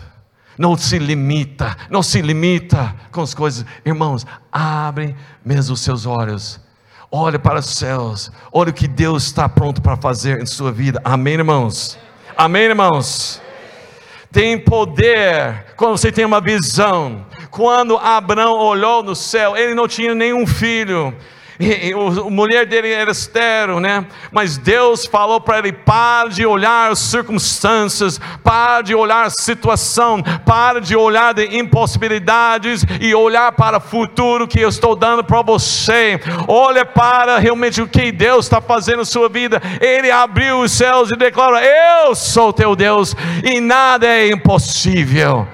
Não 0.59 0.77
se 0.77 0.99
limita, 0.99 1.77
não 1.91 2.03
se 2.03 2.21
limita 2.21 2.95
com 3.11 3.23
as 3.23 3.35
coisas. 3.35 3.65
Irmãos, 3.85 4.27
abrem 4.51 5.17
mesmo 5.45 5.75
os 5.75 5.81
seus 5.81 6.05
olhos. 6.05 6.61
Olhe 7.11 7.39
para 7.39 7.61
os 7.61 7.67
céus. 7.67 8.31
Olhe 8.53 8.71
o 8.71 8.75
que 8.75 8.87
Deus 8.87 9.25
está 9.25 9.49
pronto 9.49 9.81
para 9.81 9.97
fazer 9.97 10.41
em 10.41 10.47
sua 10.47 10.71
vida. 10.71 11.01
Amém, 11.05 11.35
irmãos? 11.35 11.99
Amém, 12.37 12.63
irmãos? 12.63 13.43
Tem 14.33 14.59
poder 14.59 15.67
quando 15.77 15.99
você 15.99 16.11
tem 16.11 16.25
uma 16.25 16.41
visão. 16.41 17.27
Quando 17.51 17.99
Abraão 17.99 18.57
olhou 18.59 19.03
no 19.03 19.15
céu, 19.15 19.55
ele 19.55 19.75
não 19.75 19.87
tinha 19.87 20.15
nenhum 20.15 20.47
filho. 20.47 21.15
A 21.59 22.31
mulher 22.31 22.67
dele 22.67 22.91
era 22.91 23.11
estéreo, 23.11 23.79
né? 23.79 24.07
Mas 24.31 24.57
Deus 24.57 25.07
falou 25.07 25.41
para 25.41 25.59
ele: 25.59 25.73
para 25.73 26.29
de 26.29 26.47
olhar 26.47 26.91
as 26.91 26.99
circunstâncias, 26.99 28.21
para 28.43 28.83
de 28.83 28.95
olhar 28.95 29.31
situação, 29.31 30.23
para 30.45 30.81
de 30.81 30.97
olhar 30.97 31.35
de 31.35 31.57
impossibilidades 31.57 32.85
e 33.01 33.15
olhar 33.15 33.53
para 33.53 33.79
o 33.79 33.81
futuro 33.81 34.49
que 34.49 34.61
eu 34.61 34.69
estou 34.69 34.97
dando 34.97 35.23
para 35.23 35.43
você. 35.43 36.21
Olha 36.49 36.85
para 36.85 37.39
realmente 37.39 37.81
o 37.81 37.89
que 37.89 38.11
Deus 38.11 38.47
está 38.47 38.61
fazendo 38.61 38.99
na 38.99 39.05
sua 39.05 39.29
vida. 39.29 39.61
Ele 39.81 40.11
abriu 40.11 40.61
os 40.61 40.73
céus 40.73 41.11
e 41.11 41.17
declara: 41.17 41.61
Eu 41.63 42.15
sou 42.15 42.53
teu 42.53 42.75
Deus 42.75 43.15
e 43.45 43.61
nada 43.61 44.07
é 44.07 44.29
impossível. 44.31 45.47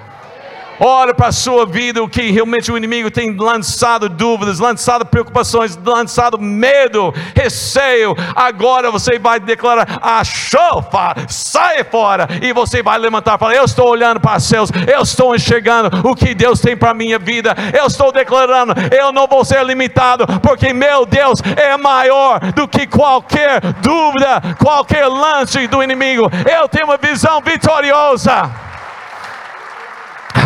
Olha 0.81 1.13
para 1.13 1.29
a 1.29 1.33
sua 1.33 1.67
vida, 1.67 2.03
o 2.03 2.09
que 2.09 2.31
realmente 2.31 2.71
o 2.71 2.77
inimigo 2.77 3.11
tem 3.11 3.37
lançado 3.37 4.09
dúvidas, 4.09 4.61
lançado 4.61 5.05
preocupações, 5.05 5.77
lançado 5.85 6.39
medo, 6.39 7.13
receio. 7.35 8.15
Agora 8.35 8.91
você 8.91 9.19
vai 9.19 9.41
declarar: 9.41 9.99
achou, 10.01 10.85
sai 11.29 11.83
fora. 11.85 12.29
E 12.41 12.53
você 12.53 12.83
vai 12.83 12.97
levantar 12.99 13.35
e 13.35 13.39
falar: 13.39 13.55
Eu 13.57 13.65
estou 13.65 13.89
olhando 13.89 14.21
para 14.21 14.37
os 14.37 14.45
céus, 14.45 14.71
eu 14.87 15.03
estou 15.03 15.35
enxergando 15.35 16.09
o 16.09 16.15
que 16.15 16.35
Deus 16.35 16.61
tem 16.61 16.77
para 16.77 16.91
a 16.91 16.95
minha 16.95 17.19
vida. 17.19 17.57
Eu 17.77 17.87
estou 17.87 18.13
declarando: 18.13 18.75
Eu 18.97 19.13
não 19.13 19.27
vou 19.27 19.45
ser 19.45 19.65
limitado, 19.65 20.27
porque 20.41 20.73
meu 20.73 21.05
Deus 21.05 21.41
é 21.57 21.77
maior 21.77 22.41
do 22.53 22.69
que 22.69 22.87
qualquer 22.87 23.61
dúvida, 23.83 24.41
qualquer 24.59 25.07
lance 25.09 25.67
do 25.67 25.83
inimigo. 25.83 26.31
Eu 26.49 26.69
tenho 26.69 26.87
uma 26.87 26.97
visão 26.97 27.41
vitoriosa. 27.41 28.68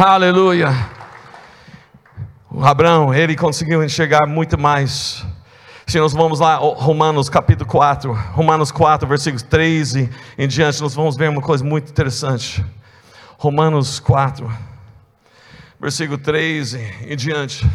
Aleluia. 0.00 0.70
O 2.50 2.64
Abraão, 2.64 3.12
ele 3.12 3.36
conseguiu 3.36 3.84
enxergar 3.84 4.26
muito 4.26 4.58
mais. 4.58 5.22
Se 5.86 5.98
nós 5.98 6.14
vamos 6.14 6.40
lá, 6.40 6.56
Romanos 6.56 7.28
capítulo 7.28 7.68
4, 7.68 8.10
Romanos 8.32 8.72
4, 8.72 9.06
versículos 9.06 9.42
13 9.42 10.08
em 10.38 10.48
diante, 10.48 10.80
nós 10.80 10.94
vamos 10.94 11.14
ver 11.14 11.28
uma 11.28 11.42
coisa 11.42 11.62
muito 11.62 11.90
interessante. 11.90 12.64
Romanos 13.36 14.00
4, 14.00 14.50
versículo 15.78 16.16
13 16.16 16.78
em 17.06 17.14
diante. 17.16 17.70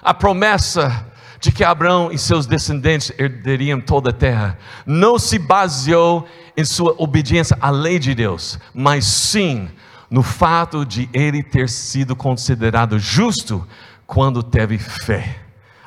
A 0.00 0.14
promessa 0.14 1.06
de 1.40 1.52
que 1.52 1.64
Abraão 1.64 2.10
e 2.10 2.18
seus 2.18 2.46
descendentes 2.46 3.12
herdariam 3.18 3.80
toda 3.80 4.10
a 4.10 4.12
terra 4.12 4.58
não 4.86 5.18
se 5.18 5.38
baseou 5.38 6.26
em 6.47 6.47
sua 6.64 6.94
obediência 6.98 7.56
à 7.60 7.70
lei 7.70 7.98
de 7.98 8.14
Deus, 8.14 8.58
mas 8.74 9.04
sim 9.04 9.68
no 10.10 10.22
fato 10.22 10.84
de 10.84 11.08
ele 11.12 11.42
ter 11.42 11.68
sido 11.68 12.16
considerado 12.16 12.98
justo 12.98 13.66
quando 14.06 14.42
teve 14.42 14.78
fé, 14.78 15.36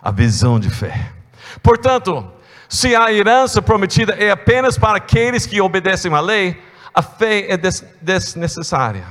a 0.01 0.11
visão 0.11 0.59
de 0.59 0.69
fé. 0.69 1.11
Portanto, 1.61 2.25
se 2.69 2.95
a 2.95 3.11
herança 3.11 3.61
prometida 3.61 4.13
é 4.13 4.31
apenas 4.31 4.77
para 4.77 4.97
aqueles 4.97 5.45
que 5.45 5.59
obedecem 5.59 6.13
à 6.13 6.21
lei, 6.21 6.61
a 6.93 7.01
fé 7.01 7.51
é 7.51 7.57
desnecessária. 8.01 9.05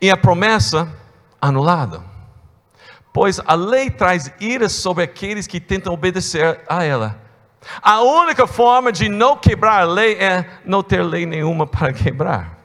E 0.00 0.10
a 0.10 0.16
promessa 0.16 0.88
anulada. 1.40 2.02
Pois 3.12 3.40
a 3.44 3.54
lei 3.54 3.90
traz 3.90 4.30
ira 4.38 4.68
sobre 4.68 5.02
aqueles 5.02 5.46
que 5.46 5.58
tentam 5.58 5.92
obedecer 5.92 6.60
a 6.68 6.84
ela 6.84 7.27
a 7.82 8.00
única 8.00 8.46
forma 8.46 8.90
de 8.90 9.08
não 9.08 9.36
quebrar 9.36 9.82
a 9.82 9.84
lei 9.84 10.14
é 10.14 10.46
não 10.64 10.82
ter 10.82 11.02
lei 11.02 11.26
nenhuma 11.26 11.66
para 11.68 11.92
quebrar. 11.92 12.58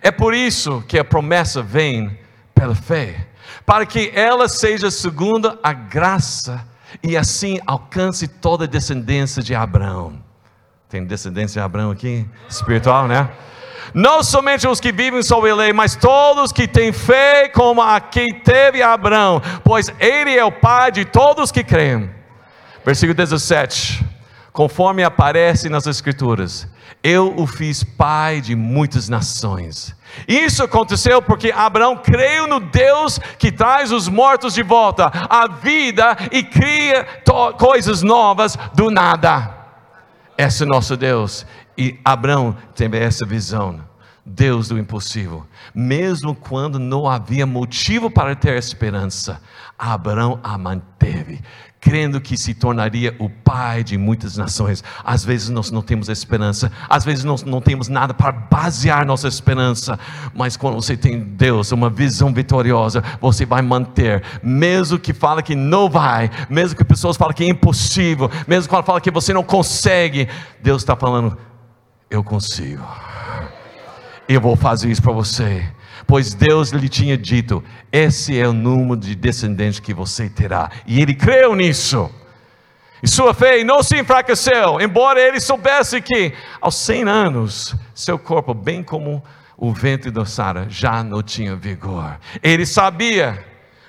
É 0.00 0.10
por 0.10 0.34
isso 0.34 0.84
que 0.86 0.98
a 0.98 1.04
promessa 1.04 1.62
vem 1.62 2.16
pela 2.54 2.74
fé, 2.74 3.26
para 3.66 3.84
que 3.84 4.12
ela 4.14 4.48
seja 4.48 4.90
segundo 4.90 5.58
a 5.62 5.72
graça 5.72 6.64
e 7.02 7.16
assim 7.16 7.58
alcance 7.66 8.28
toda 8.28 8.64
a 8.64 8.68
descendência 8.68 9.42
de 9.42 9.54
Abraão. 9.54 10.22
Tem 10.88 11.04
descendência 11.04 11.60
de 11.60 11.64
Abraão 11.64 11.90
aqui? 11.90 12.26
Espiritual, 12.48 13.08
né? 13.08 13.30
Não 13.92 14.22
somente 14.22 14.68
os 14.68 14.78
que 14.78 14.92
vivem 14.92 15.22
sob 15.22 15.50
a 15.50 15.54
lei, 15.54 15.72
mas 15.72 15.96
todos 15.96 16.52
que 16.52 16.68
têm 16.68 16.92
fé 16.92 17.48
como 17.48 17.82
a 17.82 18.00
que 18.00 18.26
teve 18.44 18.82
Abraão, 18.82 19.42
pois 19.64 19.92
ele 19.98 20.36
é 20.36 20.44
o 20.44 20.52
pai 20.52 20.92
de 20.92 21.04
todos 21.04 21.50
que 21.50 21.64
creem. 21.64 22.10
Versículo 22.84 23.14
17: 23.14 24.04
Conforme 24.52 25.04
aparece 25.04 25.68
nas 25.68 25.86
Escrituras, 25.86 26.66
eu 27.02 27.34
o 27.36 27.46
fiz 27.46 27.84
pai 27.84 28.40
de 28.40 28.54
muitas 28.56 29.08
nações. 29.08 29.94
Isso 30.26 30.62
aconteceu 30.62 31.22
porque 31.22 31.52
Abraão 31.52 31.96
creu 31.96 32.46
no 32.46 32.58
Deus 32.58 33.18
que 33.38 33.52
traz 33.52 33.92
os 33.92 34.08
mortos 34.08 34.54
de 34.54 34.62
volta 34.62 35.06
à 35.06 35.46
vida 35.46 36.16
e 36.32 36.42
cria 36.42 37.06
coisas 37.58 38.02
novas 38.02 38.58
do 38.74 38.90
nada. 38.90 39.54
Esse 40.36 40.64
é 40.64 40.66
nosso 40.66 40.96
Deus. 40.96 41.46
E 41.78 41.98
Abraão 42.04 42.56
teve 42.74 42.98
essa 42.98 43.24
visão. 43.24 43.88
Deus 44.24 44.68
do 44.68 44.78
impossível. 44.78 45.46
Mesmo 45.74 46.34
quando 46.34 46.78
não 46.78 47.08
havia 47.08 47.46
motivo 47.46 48.10
para 48.10 48.36
ter 48.36 48.56
esperança, 48.56 49.40
Abraão 49.78 50.38
a 50.42 50.58
manteve 50.58 51.40
crendo 51.80 52.20
que 52.20 52.36
se 52.36 52.52
tornaria 52.52 53.16
o 53.18 53.28
pai 53.28 53.82
de 53.82 53.96
muitas 53.96 54.36
nações. 54.36 54.84
Às 55.02 55.24
vezes 55.24 55.48
nós 55.48 55.70
não 55.70 55.80
temos 55.80 56.08
esperança, 56.08 56.70
às 56.88 57.04
vezes 57.04 57.24
nós 57.24 57.42
não 57.42 57.60
temos 57.60 57.88
nada 57.88 58.12
para 58.12 58.30
basear 58.30 59.06
nossa 59.06 59.26
esperança, 59.26 59.98
mas 60.34 60.56
quando 60.56 60.74
você 60.74 60.96
tem 60.96 61.18
Deus, 61.18 61.72
uma 61.72 61.88
visão 61.88 62.32
vitoriosa, 62.34 63.02
você 63.20 63.46
vai 63.46 63.62
manter, 63.62 64.22
mesmo 64.42 64.98
que 64.98 65.14
fala 65.14 65.42
que 65.42 65.54
não 65.54 65.88
vai, 65.88 66.30
mesmo 66.50 66.76
que 66.76 66.84
pessoas 66.84 67.16
falam 67.16 67.32
que 67.34 67.44
é 67.44 67.48
impossível, 67.48 68.30
mesmo 68.46 68.68
que 68.68 68.82
fala 68.82 69.00
que 69.00 69.10
você 69.10 69.32
não 69.32 69.42
consegue, 69.42 70.28
Deus 70.62 70.82
está 70.82 70.94
falando, 70.94 71.36
eu 72.10 72.22
consigo. 72.22 72.84
Eu 74.28 74.40
vou 74.40 74.54
fazer 74.54 74.90
isso 74.90 75.02
para 75.02 75.12
você 75.12 75.66
pois 76.10 76.34
Deus 76.34 76.70
lhe 76.70 76.88
tinha 76.88 77.16
dito: 77.16 77.62
esse 77.92 78.36
é 78.36 78.46
o 78.46 78.52
número 78.52 79.00
de 79.00 79.14
descendentes 79.14 79.78
que 79.78 79.94
você 79.94 80.28
terá. 80.28 80.68
E 80.84 81.00
ele 81.00 81.14
creu 81.14 81.54
nisso. 81.54 82.10
E 83.00 83.08
sua 83.08 83.32
fé 83.32 83.62
não 83.62 83.80
se 83.82 83.98
enfraqueceu, 83.98 84.80
embora 84.80 85.20
ele 85.20 85.40
soubesse 85.40 86.02
que 86.02 86.34
aos 86.60 86.74
100 86.74 87.08
anos, 87.08 87.76
seu 87.94 88.18
corpo, 88.18 88.52
bem 88.52 88.82
como 88.82 89.22
o 89.56 89.72
ventre 89.72 90.10
da 90.10 90.26
Sara, 90.26 90.66
já 90.68 91.02
não 91.02 91.22
tinha 91.22 91.54
vigor. 91.54 92.18
Ele 92.42 92.66
sabia 92.66 93.42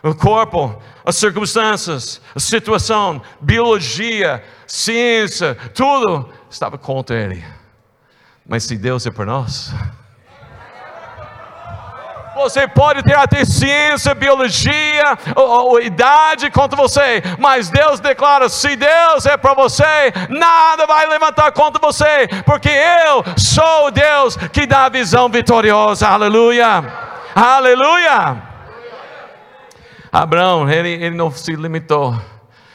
o 0.04 0.14
corpo, 0.14 0.80
as 1.04 1.16
circunstâncias, 1.16 2.22
a 2.34 2.40
situação, 2.40 3.22
biologia, 3.42 4.44
ciência, 4.68 5.56
tudo 5.74 6.30
estava 6.50 6.78
contra 6.78 7.20
ele. 7.20 7.44
Mas 8.48 8.64
se 8.64 8.78
Deus 8.78 9.06
é 9.06 9.12
por 9.12 9.26
nós, 9.26 9.74
Você 12.36 12.68
pode 12.68 13.04
ter 13.04 13.16
até 13.16 13.44
ciência, 13.44 14.16
biologia, 14.16 15.18
ou, 15.36 15.72
ou, 15.72 15.82
idade 15.82 16.50
contra 16.50 16.78
você, 16.78 17.22
mas 17.38 17.70
Deus 17.70 18.00
declara: 18.00 18.48
se 18.48 18.76
Deus 18.76 19.26
é 19.26 19.36
para 19.36 19.54
você, 19.54 20.14
nada 20.30 20.86
vai 20.86 21.08
levantar 21.08 21.52
contra 21.52 21.80
você, 21.82 22.28
porque 22.46 22.70
eu 22.70 23.24
sou 23.38 23.88
o 23.88 23.92
Deus 23.92 24.38
que 24.38 24.66
dá 24.66 24.86
a 24.86 24.90
visão 24.90 25.30
vitoriosa. 25.30 26.08
Aleluia! 26.08 26.84
Aleluia! 27.36 28.42
Abraão, 30.12 30.70
ele, 30.70 30.90
ele 30.90 31.16
não 31.16 31.32
se 31.32 31.56
limitou 31.56 32.20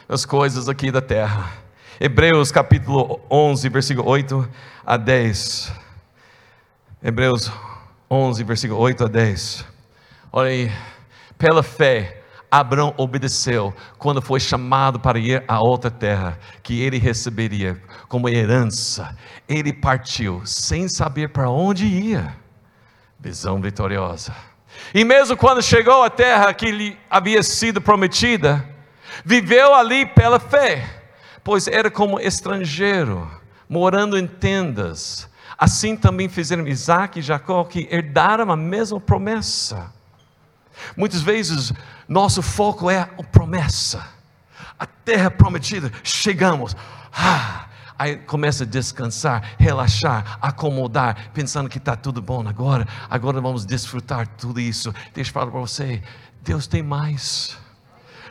nas 0.09 0.25
coisas 0.25 0.69
aqui 0.69 0.91
da 0.91 1.01
terra. 1.01 1.51
Hebreus 1.99 2.53
capítulo 2.53 3.21
11, 3.31 3.69
versículo 3.69 4.09
8 4.09 4.49
a 4.85 4.97
10. 4.97 5.73
Hebreus 7.03 7.51
11, 8.11 8.45
versículo 8.45 8.81
8 8.81 9.05
a 9.05 9.09
10. 9.09 9.67
Olha 10.33 10.51
aí, 10.51 10.73
pela 11.37 11.63
fé, 11.63 12.23
Abraão 12.49 12.95
obedeceu 12.97 13.75
quando 13.99 14.23
foi 14.23 14.39
chamado 14.39 15.01
para 15.01 15.19
ir 15.19 15.43
a 15.49 15.61
outra 15.61 15.91
terra 15.91 16.39
que 16.63 16.81
ele 16.81 16.99
receberia 16.99 17.83
como 18.09 18.29
herança. 18.29 19.17
Ele 19.49 19.73
partiu 19.73 20.41
sem 20.45 20.89
saber 20.89 21.31
para 21.31 21.51
onde 21.51 21.85
ia. 21.85 22.37
Visão 23.19 23.61
vitoriosa. 23.61 24.33
E 24.95 25.05
mesmo 25.05 25.37
quando 25.37 25.61
chegou 25.61 26.05
à 26.05 26.11
terra 26.11 26.55
que 26.55 26.71
lhe 26.71 26.97
havia 27.11 27.43
sido 27.43 27.81
prometida, 27.81 28.65
viveu 29.25 29.75
ali 29.75 30.07
pela 30.07 30.39
fé, 30.39 30.89
pois 31.43 31.67
era 31.67 31.91
como 31.91 32.21
estrangeiro, 32.21 33.29
morando 33.69 34.17
em 34.17 34.27
tendas 34.27 35.29
Assim 35.59 35.97
também 35.97 36.29
fizeram 36.29 36.67
Isaac 36.67 37.19
e 37.19 37.23
Jacó, 37.23 37.65
que 37.65 37.89
herdaram 37.91 38.51
a 38.51 38.57
mesma 38.57 39.01
promessa. 39.01 39.93
Muitas 40.97 41.23
vezes, 41.23 41.73
nosso 42.07 42.43
foco 42.43 42.91
é 42.91 43.01
a 43.01 43.23
promessa, 43.23 44.07
a 44.79 44.85
terra 44.87 45.31
prometida, 45.31 45.91
chegamos, 46.05 46.77
ah, 47.13 47.67
aí 47.99 48.17
começa 48.17 48.65
a 48.65 48.67
descansar, 48.67 49.55
relaxar, 49.59 50.39
acomodar, 50.43 51.31
pensando 51.33 51.71
que 51.71 51.79
está 51.79 51.97
tudo 51.97 52.21
bom 52.21 52.47
agora, 52.47 52.87
agora 53.09 53.41
vamos 53.41 53.65
desfrutar 53.65 54.29
tudo 54.29 54.61
isso. 54.61 54.95
Deixa 55.15 55.31
eu 55.31 55.35
falar 55.35 55.51
para 55.51 55.61
você, 55.61 56.03
Deus 56.43 56.67
tem 56.67 56.83
mais 56.83 57.57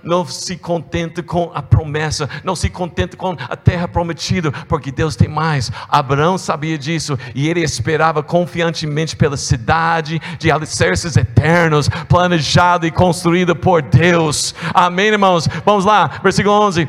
não 0.05 0.25
se 0.25 0.55
contente 0.55 1.23
com 1.23 1.51
a 1.53 1.61
promessa, 1.61 2.29
não 2.43 2.55
se 2.55 2.69
contente 2.69 3.17
com 3.17 3.35
a 3.37 3.55
terra 3.55 3.87
prometida, 3.87 4.51
porque 4.51 4.91
Deus 4.91 5.15
tem 5.15 5.27
mais. 5.27 5.71
Abraão 5.89 6.37
sabia 6.37 6.77
disso 6.77 7.17
e 7.33 7.49
ele 7.49 7.61
esperava 7.61 8.21
confiantemente 8.21 9.15
pela 9.15 9.35
cidade 9.35 10.21
de 10.37 10.51
alicerces 10.51 11.17
eternos, 11.17 11.89
planejada 12.07 12.85
e 12.85 12.91
construída 12.91 13.55
por 13.55 13.81
Deus. 13.81 14.53
Amém, 14.73 15.07
irmãos? 15.07 15.47
Vamos 15.65 15.83
lá, 15.83 16.19
versículo 16.23 16.55
11. 16.61 16.87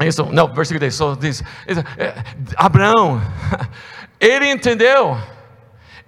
Isso, 0.00 0.26
não, 0.32 0.52
versículo 0.52 0.80
10 0.80 0.94
só 0.94 1.14
diz: 1.14 1.44
é, 1.96 2.14
Abraão, 2.56 3.20
ele 4.18 4.50
entendeu, 4.50 5.16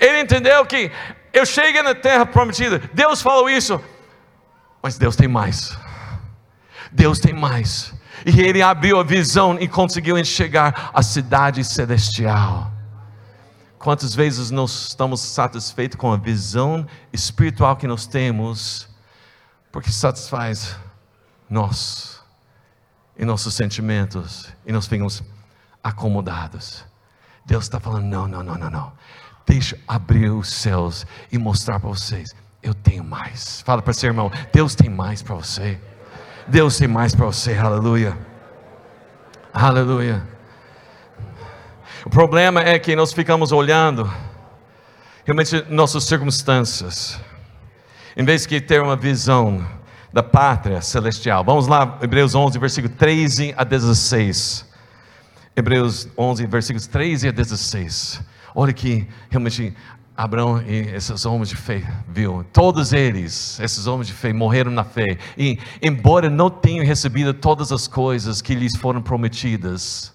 ele 0.01 0.21
entendeu 0.21 0.65
que 0.65 0.91
eu 1.33 1.45
cheguei 1.45 1.83
na 1.83 1.95
terra 1.95 2.25
prometida, 2.25 2.81
Deus 2.93 3.21
falou 3.21 3.49
isso, 3.49 3.81
mas 4.83 4.99
Deus 4.99 5.17
tem 5.17 5.29
mais. 5.29 5.77
Deus 6.94 7.18
tem 7.18 7.35
mais. 7.35 7.92
E 8.24 8.40
ele 8.40 8.62
abriu 8.62 8.98
a 8.98 9.02
visão 9.02 9.59
e 9.61 9.66
conseguiu 9.66 10.16
enxergar 10.16 10.90
a 10.94 11.02
cidade 11.02 11.64
celestial. 11.64 12.72
Quantas 13.78 14.14
vezes 14.14 14.50
nós 14.50 14.88
estamos 14.88 15.20
satisfeitos 15.20 15.98
com 15.98 16.12
a 16.12 16.16
visão 16.16 16.87
espiritual 17.12 17.76
que 17.76 17.87
nós 17.87 18.07
temos, 18.07 18.88
porque 19.70 19.90
satisfaz 19.90 20.78
nós 21.50 22.20
e 23.18 23.24
nossos 23.24 23.54
sentimentos, 23.54 24.48
e 24.64 24.72
nós 24.72 24.87
ficamos 24.87 25.22
acomodados. 25.83 26.85
Deus 27.44 27.64
está 27.64 27.78
falando: 27.78 28.04
não, 28.04 28.26
não, 28.26 28.42
não, 28.42 28.57
não, 28.57 28.70
não. 28.70 28.92
Deixa 29.44 29.78
abrir 29.87 30.30
os 30.30 30.50
céus 30.50 31.04
e 31.30 31.37
mostrar 31.37 31.78
para 31.78 31.90
vocês: 31.90 32.35
eu 32.62 32.72
tenho 32.72 33.04
mais. 33.04 33.61
Fala 33.62 33.83
para 33.83 33.92
seu 33.92 34.09
irmão: 34.09 34.30
Deus 34.50 34.74
tem 34.74 34.88
mais 34.88 35.20
para 35.20 35.35
você. 35.35 35.78
Deus 36.46 36.76
tem 36.76 36.87
mais 36.87 37.14
para 37.14 37.24
você, 37.26 37.54
aleluia. 37.54 38.16
Aleluia. 39.52 40.22
O 42.04 42.11
problema 42.11 42.61
é 42.61 42.78
que 42.78 42.94
nós 42.94 43.12
ficamos 43.12 43.50
olhando 43.50 44.12
realmente 45.24 45.64
nossas 45.70 46.04
circunstâncias, 46.04 47.18
em 48.14 48.24
vez 48.24 48.46
de 48.46 48.61
ter 48.61 48.83
uma 48.83 48.94
visão 48.94 49.66
da 50.12 50.22
pátria 50.22 50.83
celestial. 50.83 51.42
Vamos 51.42 51.66
lá, 51.66 51.98
Hebreus 52.02 52.35
11, 52.35 52.59
versículo 52.59 52.94
13 52.94 53.54
a 53.57 53.64
16. 53.64 54.68
Hebreus 55.57 56.09
11, 56.16 56.46
versículos 56.46 56.87
13 56.87 57.28
a 57.28 57.33
16. 57.33 58.20
Olha 58.54 58.72
que 58.72 59.09
realmente 59.30 59.74
Abraão 60.16 60.62
e 60.62 60.94
esses 60.94 61.27
homens 61.27 61.48
de 61.48 61.57
fé 61.57 61.83
viu, 62.09 62.44
todos 62.53 62.92
eles, 62.92 63.59
esses 63.59 63.87
homens 63.87 64.07
de 64.07 64.12
fé, 64.12 64.33
morreram 64.33 64.70
na 64.70 64.85
fé, 64.85 65.18
e 65.37 65.59
embora 65.83 66.31
não 66.31 66.48
tenham 66.48 66.85
recebido 66.85 67.35
todas 67.35 67.72
as 67.72 67.88
coisas 67.88 68.40
que 68.40 68.55
lhes 68.55 68.77
foram 68.77 69.03
prometidas, 69.03 70.14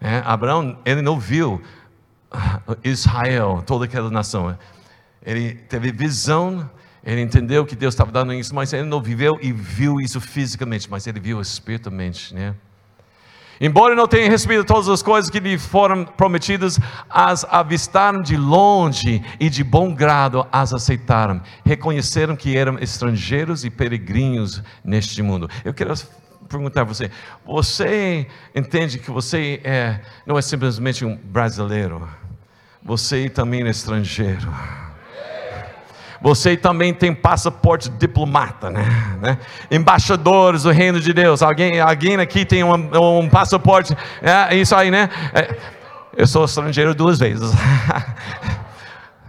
é, 0.00 0.22
Abraão, 0.24 0.78
ele 0.84 1.02
não 1.02 1.18
viu 1.18 1.60
Israel, 2.84 3.62
toda 3.66 3.84
aquela 3.84 4.10
nação, 4.10 4.56
ele 5.26 5.54
teve 5.54 5.90
visão, 5.90 6.70
ele 7.02 7.20
entendeu 7.20 7.66
que 7.66 7.74
Deus 7.74 7.94
estava 7.94 8.12
dando 8.12 8.32
isso, 8.32 8.54
mas 8.54 8.72
ele 8.72 8.84
não 8.84 9.02
viveu 9.02 9.38
e 9.42 9.52
viu 9.52 10.00
isso 10.00 10.20
fisicamente, 10.20 10.88
mas 10.88 11.06
ele 11.06 11.18
viu 11.18 11.40
espiritualmente, 11.40 12.32
né? 12.32 12.54
Embora 13.60 13.94
não 13.94 14.08
tenham 14.08 14.30
recebido 14.30 14.64
todas 14.64 14.88
as 14.88 15.02
coisas 15.02 15.30
que 15.30 15.38
lhe 15.38 15.58
foram 15.58 16.02
prometidas, 16.04 16.80
as 17.10 17.44
avistaram 17.44 18.22
de 18.22 18.34
longe 18.34 19.22
e 19.38 19.50
de 19.50 19.62
bom 19.62 19.94
grado 19.94 20.46
as 20.50 20.72
aceitaram. 20.72 21.42
Reconheceram 21.62 22.34
que 22.34 22.56
eram 22.56 22.78
estrangeiros 22.78 23.62
e 23.62 23.68
peregrinos 23.68 24.62
neste 24.82 25.20
mundo. 25.20 25.46
Eu 25.62 25.74
quero 25.74 25.92
perguntar 26.48 26.80
a 26.80 26.84
você: 26.84 27.10
você 27.44 28.26
entende 28.54 28.98
que 28.98 29.10
você 29.10 29.60
é, 29.62 30.00
não 30.24 30.38
é 30.38 30.42
simplesmente 30.42 31.04
um 31.04 31.14
brasileiro, 31.14 32.08
você 32.82 33.28
também 33.28 33.62
é 33.62 33.68
estrangeiro 33.68 34.50
você 36.20 36.56
também 36.56 36.92
tem 36.92 37.14
passaporte 37.14 37.88
diplomata, 37.88 38.70
né? 38.70 38.84
né? 39.20 39.38
Embaixadores 39.70 40.64
do 40.64 40.70
reino 40.70 41.00
de 41.00 41.12
Deus. 41.12 41.42
Alguém, 41.42 41.80
alguém 41.80 42.16
aqui 42.16 42.44
tem 42.44 42.62
um, 42.62 43.18
um 43.18 43.28
passaporte? 43.28 43.96
É 44.22 44.54
isso 44.54 44.74
aí, 44.74 44.90
né? 44.90 45.08
É, 45.32 45.56
eu 46.16 46.26
sou 46.26 46.44
estrangeiro 46.44 46.94
duas 46.94 47.18
vezes. 47.18 47.50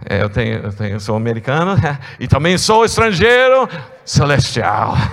É, 0.04 0.20
eu, 0.20 0.28
tenho, 0.28 0.58
eu 0.58 0.72
tenho, 0.72 0.98
sou 0.98 1.14
americano 1.14 1.72
é, 1.74 1.96
e 2.18 2.26
também 2.26 2.58
sou 2.58 2.84
estrangeiro 2.84 3.68
celestial. 4.04 4.94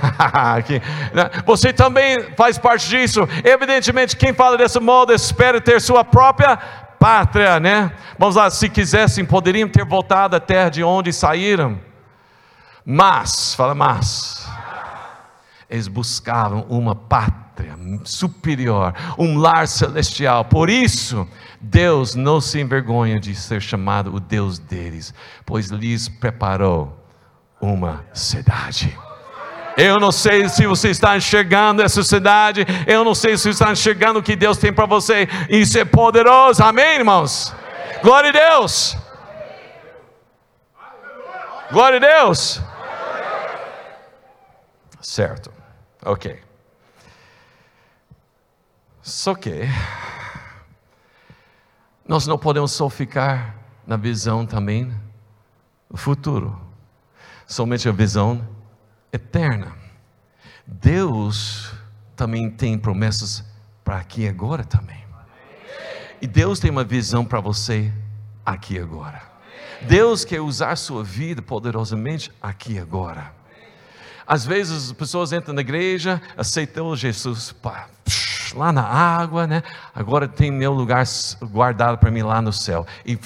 Né? 1.14 1.30
Você 1.46 1.72
também 1.72 2.34
faz 2.36 2.58
parte 2.58 2.90
disso. 2.90 3.28
Evidentemente, 3.44 4.16
quem 4.16 4.34
fala 4.34 4.58
desse 4.58 4.80
modo 4.80 5.14
espera 5.14 5.62
ter 5.62 5.80
sua 5.80 6.04
própria 6.04 6.58
pátria, 7.00 7.60
né? 7.60 7.92
Vamos 8.18 8.36
lá, 8.36 8.50
se 8.50 8.70
quisessem, 8.70 9.26
poderiam 9.26 9.70
ter 9.70 9.86
voltado 9.86 10.36
à 10.36 10.40
terra 10.40 10.70
de 10.70 10.84
onde 10.84 11.14
saíram. 11.14 11.80
Mas, 12.86 13.56
fala 13.56 13.74
mas, 13.74 14.48
eles 15.70 15.88
buscavam 15.88 16.66
uma 16.70 16.96
pátria 16.96 17.78
superior, 18.04 18.94
um 19.18 19.38
lar 19.38 19.68
celestial. 19.68 20.46
Por 20.46 20.70
isso, 20.70 21.28
Deus 21.62 22.16
não 22.16 22.42
se 22.42 22.60
envergonha 22.60 23.20
de 23.20 23.36
ser 23.36 23.62
chamado 23.62 24.14
o 24.14 24.20
Deus 24.20 24.60
deles, 24.60 25.14
pois 25.46 25.68
lhes 25.68 26.10
preparou 26.10 26.98
uma 27.62 28.06
cidade. 28.14 28.98
Eu 29.82 29.98
não 29.98 30.12
sei 30.12 30.50
se 30.50 30.68
você 30.68 30.90
está 30.90 31.16
enxergando 31.16 31.82
essa 31.82 32.04
cidade, 32.04 32.66
eu 32.86 33.06
não 33.06 33.16
sei 33.16 33.38
se 33.38 33.50
está 33.50 33.72
enxergando 33.72 34.20
o 34.20 34.24
que 34.24 34.36
Deus 34.36 34.58
tem 34.58 34.74
para 34.74 34.86
você. 34.86 35.26
Isso 35.50 35.80
é 35.80 35.86
poderoso, 35.86 36.62
amém, 36.62 36.98
irmãos? 36.98 37.54
Amém. 37.54 38.02
Glória 38.04 38.30
a 38.30 38.34
Deus. 38.34 38.98
Glória 41.72 41.96
a 41.96 42.00
Deus. 42.02 42.62
Certo, 45.00 45.50
ok. 46.04 46.42
Só 49.02 49.34
que 49.34 49.62
nós 52.06 52.28
não 52.28 52.38
podemos 52.38 52.74
só 52.74 52.90
ficar 52.90 53.56
na 53.88 53.96
visão 53.96 54.46
também 54.46 54.94
do 55.90 55.96
futuro, 55.96 56.60
somente 57.48 57.88
a 57.88 57.94
visão 57.94 58.59
eterna. 59.12 59.74
Deus 60.66 61.74
também 62.16 62.50
tem 62.50 62.78
promessas 62.78 63.44
para 63.84 63.98
aqui 63.98 64.22
e 64.22 64.28
agora 64.28 64.64
também. 64.64 65.00
E 66.22 66.28
Deus 66.28 66.60
tem 66.60 66.70
uma 66.70 66.84
visão 66.84 67.24
para 67.24 67.40
você 67.40 67.92
aqui 68.46 68.76
e 68.76 68.80
agora. 68.80 69.22
Deus 69.82 70.26
quer 70.26 70.42
usar 70.42 70.76
sua 70.76 71.04
vida 71.04 71.42
poderosamente 71.42 72.32
aqui 72.42 72.74
e 72.74 72.80
agora. 72.80 73.34
Às 74.28 74.46
vezes 74.46 74.90
as 74.90 74.92
pessoas 74.92 75.32
entram 75.32 75.56
na 75.56 75.62
igreja, 75.62 76.22
aceitam 76.38 76.96
Jesus, 76.96 77.52
pá, 77.54 77.88
psh, 78.04 78.54
lá 78.54 78.72
na 78.72 78.84
água, 78.84 79.48
né? 79.48 79.64
Agora 79.96 80.28
tem 80.28 80.52
meu 80.52 80.74
lugar 80.74 81.04
guardado 81.42 81.98
para 81.98 82.12
mim 82.12 82.22
lá 82.22 82.42
no 82.42 82.52
céu. 82.52 82.86
E 83.06 83.18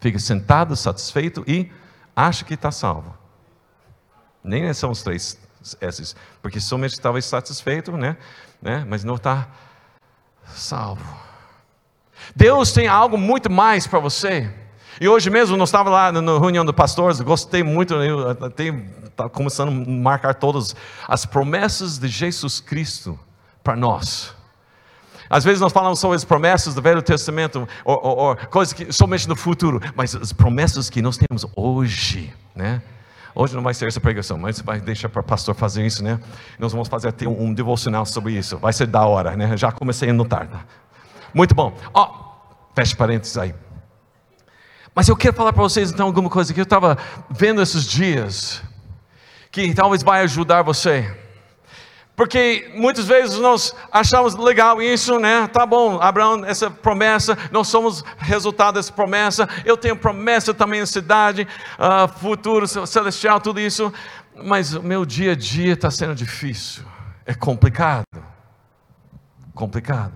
fica 0.00 0.18
sentado, 0.18 0.76
satisfeito 0.76 1.44
e 1.46 1.70
acha 2.14 2.44
que 2.44 2.54
está 2.54 2.70
salvo. 2.70 3.21
Nem 4.42 4.72
são 4.74 4.90
os 4.90 5.02
três 5.02 5.38
esses, 5.80 6.16
porque 6.40 6.60
somente 6.60 6.92
estava 6.92 7.20
satisfeito, 7.20 7.96
né? 7.96 8.16
né? 8.60 8.84
Mas 8.88 9.04
não 9.04 9.14
está 9.14 9.48
salvo. 10.46 11.04
Deus 12.34 12.72
tem 12.72 12.88
algo 12.88 13.16
muito 13.16 13.50
mais 13.50 13.86
para 13.86 13.98
você. 13.98 14.52
E 15.00 15.08
hoje 15.08 15.30
mesmo, 15.30 15.56
nós 15.56 15.68
estava 15.68 15.90
lá 15.90 16.12
na 16.12 16.38
reunião 16.38 16.64
de 16.64 16.72
pastores, 16.72 17.20
gostei 17.20 17.62
muito, 17.62 17.94
estava 19.04 19.30
começando 19.30 19.68
a 19.68 19.90
marcar 19.90 20.34
todas 20.34 20.76
as 21.08 21.24
promessas 21.24 21.98
de 21.98 22.08
Jesus 22.08 22.60
Cristo 22.60 23.18
para 23.64 23.74
nós. 23.74 24.34
Às 25.30 25.44
vezes 25.44 25.60
nós 25.60 25.72
falamos 25.72 25.98
sobre 25.98 26.16
as 26.16 26.24
promessas 26.24 26.74
do 26.74 26.82
Velho 26.82 27.00
Testamento, 27.00 27.66
ou, 27.84 28.00
ou, 28.02 28.16
ou, 28.18 28.36
coisas 28.36 28.74
que 28.74 28.92
somente 28.92 29.26
no 29.26 29.34
futuro, 29.34 29.80
mas 29.94 30.14
as 30.14 30.30
promessas 30.32 30.90
que 30.90 31.00
nós 31.00 31.16
temos 31.16 31.46
hoje, 31.56 32.32
né? 32.54 32.82
Hoje 33.34 33.54
não 33.54 33.62
vai 33.62 33.72
ser 33.72 33.86
essa 33.86 34.00
pregação, 34.00 34.36
mas 34.36 34.60
vai 34.60 34.80
deixar 34.80 35.08
para 35.08 35.20
o 35.20 35.24
pastor 35.24 35.54
fazer 35.54 35.84
isso, 35.86 36.04
né? 36.04 36.20
Nós 36.58 36.72
vamos 36.72 36.88
fazer 36.88 37.08
até 37.08 37.26
um, 37.26 37.44
um 37.44 37.54
devocional 37.54 38.04
sobre 38.04 38.34
isso, 38.34 38.58
vai 38.58 38.72
ser 38.72 38.86
da 38.86 39.06
hora, 39.06 39.36
né? 39.36 39.56
Já 39.56 39.72
comecei 39.72 40.10
a 40.10 40.12
notar, 40.12 40.46
tá? 40.46 40.64
Muito 41.32 41.54
bom. 41.54 41.74
Ó, 41.94 42.04
oh, 42.04 42.74
feche 42.74 42.94
parênteses 42.94 43.38
aí. 43.38 43.54
Mas 44.94 45.08
eu 45.08 45.16
quero 45.16 45.34
falar 45.34 45.52
para 45.52 45.62
vocês 45.62 45.90
então 45.90 46.06
alguma 46.06 46.28
coisa 46.28 46.52
que 46.52 46.60
eu 46.60 46.64
estava 46.64 46.98
vendo 47.30 47.62
esses 47.62 47.84
dias, 47.84 48.62
que 49.50 49.72
talvez 49.74 50.02
vai 50.02 50.22
ajudar 50.22 50.60
você. 50.60 51.21
Porque 52.14 52.70
muitas 52.74 53.06
vezes 53.06 53.38
nós 53.38 53.74
achamos 53.90 54.34
legal 54.34 54.82
isso, 54.82 55.18
né? 55.18 55.48
Tá 55.48 55.64
bom, 55.64 55.98
Abraão, 56.00 56.44
essa 56.44 56.70
promessa, 56.70 57.38
nós 57.50 57.68
somos 57.68 58.04
resultado 58.18 58.74
dessa 58.74 58.92
promessa. 58.92 59.48
Eu 59.64 59.78
tenho 59.78 59.96
promessa 59.96 60.52
também 60.52 60.80
na 60.80 60.86
cidade, 60.86 61.48
uh, 61.78 62.06
futuro 62.18 62.68
celestial, 62.86 63.40
tudo 63.40 63.58
isso. 63.58 63.92
Mas 64.44 64.74
o 64.74 64.82
meu 64.82 65.06
dia 65.06 65.32
a 65.32 65.34
dia 65.34 65.72
está 65.72 65.90
sendo 65.90 66.14
difícil, 66.14 66.84
é 67.24 67.34
complicado. 67.34 68.04
Complicado. 69.54 70.14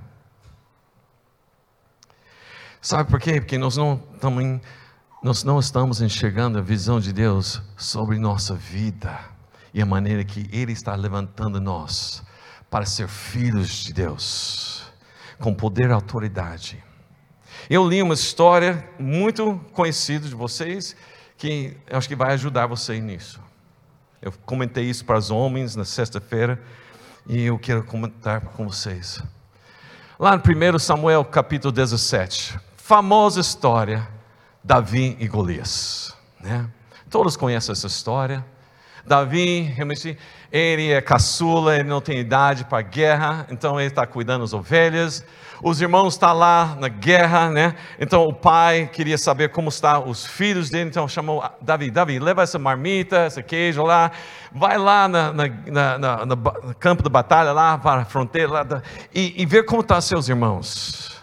Sabe 2.80 3.11
por 3.11 3.18
quê? 3.18 3.40
Porque 3.40 3.59
nós 3.59 3.76
não, 3.76 3.97
também, 4.20 4.61
nós 5.22 5.44
não 5.44 5.59
estamos 5.59 6.01
enxergando 6.01 6.59
a 6.59 6.62
visão 6.62 7.01
de 7.01 7.12
Deus 7.12 7.62
sobre 7.76 8.18
nossa 8.18 8.55
vida 8.55 9.36
e 9.77 9.83
a 9.83 9.85
maneira 9.85 10.24
que 10.24 10.49
Ele 10.51 10.72
está 10.72 10.95
levantando 10.95 11.61
nós 11.61 12.22
para 12.70 12.87
ser 12.87 13.09
filhos 13.09 13.85
de 13.85 13.93
Deus, 13.93 14.91
com 15.39 15.53
poder 15.53 15.91
e 15.91 15.93
autoridade. 15.93 16.83
Eu 17.68 17.87
li 17.87 18.03
uma 18.03 18.14
história 18.14 18.89
muito 18.99 19.61
conhecida 19.74 20.27
de 20.27 20.35
vocês, 20.35 20.97
que 21.37 21.77
acho 21.91 22.09
que 22.09 22.16
vai 22.16 22.33
ajudar 22.33 22.66
você 22.66 22.99
nisso. 22.99 23.39
Eu 24.22 24.33
comentei 24.47 24.85
isso 24.85 25.05
para 25.05 25.18
os 25.18 25.31
homens 25.31 25.77
na 25.77 25.85
sexta-feira, 25.85 26.59
e 27.27 27.43
eu 27.43 27.59
quero 27.59 27.85
comentar 27.85 28.41
com 28.41 28.66
vocês. 28.66 29.22
Lá 30.18 30.35
no 30.35 30.43
1 30.43 30.79
Samuel 30.79 31.22
capítulo 31.22 31.70
17, 31.70 32.59
famosa 32.79 33.41
história, 33.41 34.09
Davi 34.64 35.18
e 35.20 35.29
Golias. 35.29 36.16
Né? 36.41 36.66
Todos 37.11 37.37
conhecem 37.37 37.72
essa 37.72 37.87
história. 37.87 38.43
Davi, 39.07 39.73
ele 40.51 40.91
é 40.91 41.01
caçula, 41.01 41.77
ele 41.77 41.89
não 41.89 42.01
tem 42.01 42.19
idade 42.19 42.65
para 42.65 42.83
guerra, 42.83 43.47
então 43.51 43.79
ele 43.79 43.89
está 43.89 44.07
cuidando 44.07 44.41
das 44.41 44.53
ovelhas. 44.53 45.25
Os 45.63 45.81
irmãos 45.81 46.15
estão 46.15 46.31
tá 46.31 46.35
lá 46.35 46.77
na 46.79 46.89
guerra, 46.89 47.51
né? 47.51 47.75
Então 47.99 48.25
o 48.25 48.35
pai 48.35 48.91
queria 48.93 49.17
saber 49.17 49.51
como 49.51 49.69
estão 49.69 50.09
os 50.09 50.27
filhos 50.27 50.69
dele, 50.69 50.91
então 50.91 51.09
chamou 51.09 51.43
Davi: 51.63 51.91
Davi, 51.91 52.19
leva 52.19 52.43
essa 52.43 52.59
marmita, 52.59 53.27
esse 53.27 53.43
queijo 53.43 53.83
lá, 53.83 54.11
vai 54.53 54.77
lá 54.77 55.09
na, 55.09 55.33
na, 55.33 55.99
na, 55.99 56.27
no 56.27 56.75
campo 56.79 57.03
de 57.03 57.09
batalha, 57.09 57.53
lá 57.53 57.79
para 57.79 58.03
a 58.03 58.05
fronteira, 58.05 58.53
lá, 58.53 58.83
e, 59.15 59.41
e 59.41 59.47
ver 59.47 59.65
como 59.65 59.81
estão 59.81 59.97
tá 59.97 60.01
seus 60.01 60.29
irmãos. 60.29 61.16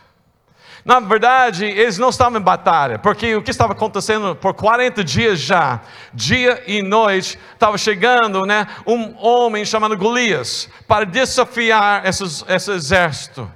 Na 0.86 1.00
verdade, 1.00 1.66
eles 1.66 1.98
não 1.98 2.10
estavam 2.10 2.40
em 2.40 2.44
batalha, 2.44 3.00
porque 3.00 3.36
o 3.36 3.42
que 3.42 3.52
estava 3.52 3.72
acontecendo 3.72 4.36
por 4.36 4.54
40 4.54 5.02
dias 5.02 5.40
já, 5.40 5.80
dia 6.14 6.62
e 6.68 6.82
noite, 6.82 7.40
estava 7.54 7.78
chegando 7.78 8.42
né, 8.42 8.68
um 8.86 9.16
homem 9.18 9.64
chamado 9.64 9.96
Golias 9.96 10.70
para 10.86 11.06
desafiar 11.06 12.06
esses, 12.06 12.44
esse 12.50 12.72
exército. 12.72 13.50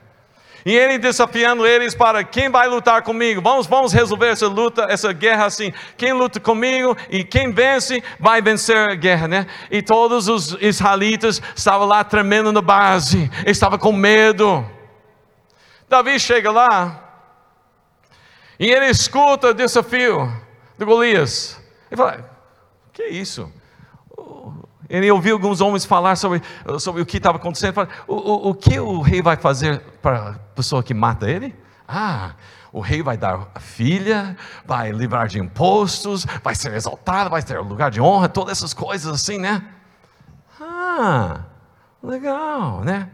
E 0.65 0.75
ele 0.75 0.97
desafiando 0.97 1.65
eles 1.65 1.95
para 1.95 2.23
quem 2.25 2.49
vai 2.49 2.67
lutar 2.67 3.01
comigo? 3.01 3.41
Vamos, 3.41 3.67
vamos 3.67 3.93
resolver 3.93 4.27
essa 4.27 4.47
luta, 4.47 4.85
essa 4.89 5.13
guerra 5.13 5.45
assim. 5.45 5.71
Quem 5.97 6.11
luta 6.11 6.41
comigo 6.41 6.95
e 7.09 7.23
quem 7.23 7.53
vence 7.53 8.03
vai 8.19 8.41
vencer 8.41 8.75
a 8.75 8.93
guerra, 8.93 9.29
né? 9.29 9.47
E 9.71 9.81
todos 9.81 10.27
os 10.27 10.57
israelitas 10.59 11.41
estavam 11.55 11.87
lá 11.87 12.03
tremendo 12.03 12.51
na 12.51 12.61
base, 12.61 13.31
estavam 13.45 13.79
com 13.79 13.93
medo. 13.93 14.65
Davi 15.87 16.19
chega 16.19 16.51
lá, 16.51 17.06
e 18.59 18.69
ele 18.69 18.85
escuta 18.87 19.49
o 19.49 19.53
desafio 19.53 20.31
de 20.77 20.85
Golias. 20.85 21.59
Ele 21.89 21.97
fala: 21.97 22.29
Que 22.93 23.03
é 23.03 23.09
isso? 23.09 23.51
Ele 24.89 25.11
ouviu 25.11 25.35
alguns 25.35 25.59
homens 25.59 25.85
falar 25.85 26.15
sobre, 26.15 26.41
sobre 26.79 27.01
o 27.01 27.05
que 27.05 27.17
estava 27.17 27.37
acontecendo. 27.37 27.73
Fala, 27.73 27.89
o, 28.07 28.15
o, 28.15 28.49
o 28.49 28.55
que 28.55 28.79
o 28.79 29.01
rei 29.01 29.21
vai 29.21 29.35
fazer 29.35 29.81
para 30.01 30.29
a 30.29 30.33
pessoa 30.55 30.81
que 30.81 30.93
mata 30.93 31.29
ele? 31.29 31.53
Ah, 31.85 32.31
o 32.71 32.79
rei 32.79 33.01
vai 33.01 33.17
dar 33.17 33.49
a 33.53 33.59
filha, 33.59 34.37
vai 34.65 34.91
livrar 34.91 35.27
de 35.27 35.39
impostos, 35.39 36.25
vai 36.43 36.55
ser 36.55 36.73
exaltado, 36.73 37.29
vai 37.29 37.41
ter 37.43 37.59
lugar 37.59 37.91
de 37.91 37.99
honra, 37.99 38.29
todas 38.29 38.57
essas 38.57 38.73
coisas 38.73 39.13
assim, 39.13 39.37
né? 39.37 39.63
Ah, 40.59 41.41
legal, 42.01 42.81
né? 42.81 43.09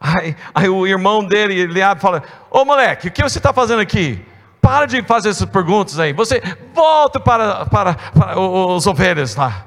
Aí, 0.00 0.36
aí 0.54 0.68
o 0.68 0.86
irmão 0.86 1.24
dele, 1.24 1.58
ele 1.58 1.82
abre 1.82 1.98
e 1.98 2.02
fala: 2.02 2.22
Ô 2.50 2.64
moleque, 2.64 3.08
o 3.08 3.10
que 3.10 3.22
você 3.22 3.38
está 3.38 3.52
fazendo 3.52 3.80
aqui? 3.80 4.24
Para 4.60 4.86
de 4.86 5.02
fazer 5.02 5.30
essas 5.30 5.48
perguntas 5.48 5.98
aí. 5.98 6.12
Você 6.12 6.40
volta 6.74 7.18
para, 7.18 7.66
para, 7.66 7.94
para 7.94 8.38
os 8.38 8.86
ovelhas 8.86 9.34
lá. 9.34 9.66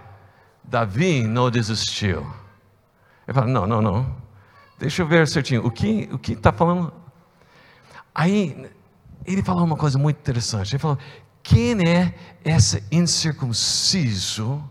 Davi 0.63 1.23
não 1.23 1.49
desistiu. 1.49 2.21
Ele 3.27 3.35
fala: 3.35 3.47
não, 3.47 3.67
não, 3.67 3.81
não. 3.81 4.15
Deixa 4.77 5.01
eu 5.01 5.07
ver 5.07 5.27
certinho. 5.27 5.65
O 5.65 5.71
que 5.71 6.09
o 6.11 6.17
que 6.17 6.33
está 6.33 6.51
falando? 6.51 6.93
Aí 8.13 8.69
ele 9.25 9.43
falou 9.43 9.63
uma 9.63 9.75
coisa 9.75 9.97
muito 9.97 10.17
interessante. 10.17 10.73
Ele 10.73 10.79
falou: 10.79 10.97
quem 11.43 11.87
é 11.87 12.13
esse 12.45 12.83
incircunciso 12.91 14.63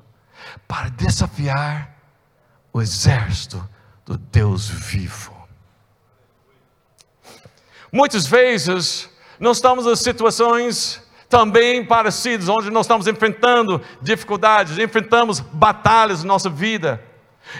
para 0.66 0.88
desafiar 0.88 1.96
o 2.72 2.80
exército 2.80 3.62
do 4.06 4.16
Deus 4.16 4.68
vivo? 4.68 5.36
Muitas 7.92 8.26
vezes 8.26 9.09
nós 9.40 9.56
estamos 9.56 9.86
em 9.86 9.96
situações 9.96 11.02
também 11.28 11.84
parecidas, 11.84 12.48
onde 12.48 12.70
nós 12.70 12.84
estamos 12.84 13.06
enfrentando 13.06 13.80
dificuldades, 14.02 14.78
enfrentamos 14.78 15.40
batalhas 15.40 16.22
na 16.22 16.28
nossa 16.28 16.50
vida, 16.50 17.02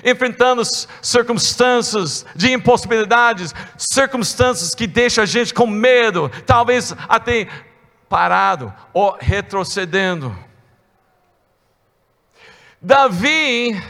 enfrentando 0.05 0.63
circunstâncias 1.01 2.27
de 2.37 2.53
impossibilidades, 2.53 3.55
circunstâncias 3.79 4.75
que 4.75 4.87
deixam 4.87 5.25
a 5.25 5.27
gente 5.27 5.55
com 5.55 5.67
medo, 5.67 6.31
talvez 6.45 6.95
até 7.09 7.49
parado 8.09 8.75
ou 8.93 9.17
retrocedendo. 9.19 10.37
Davi 12.83 13.83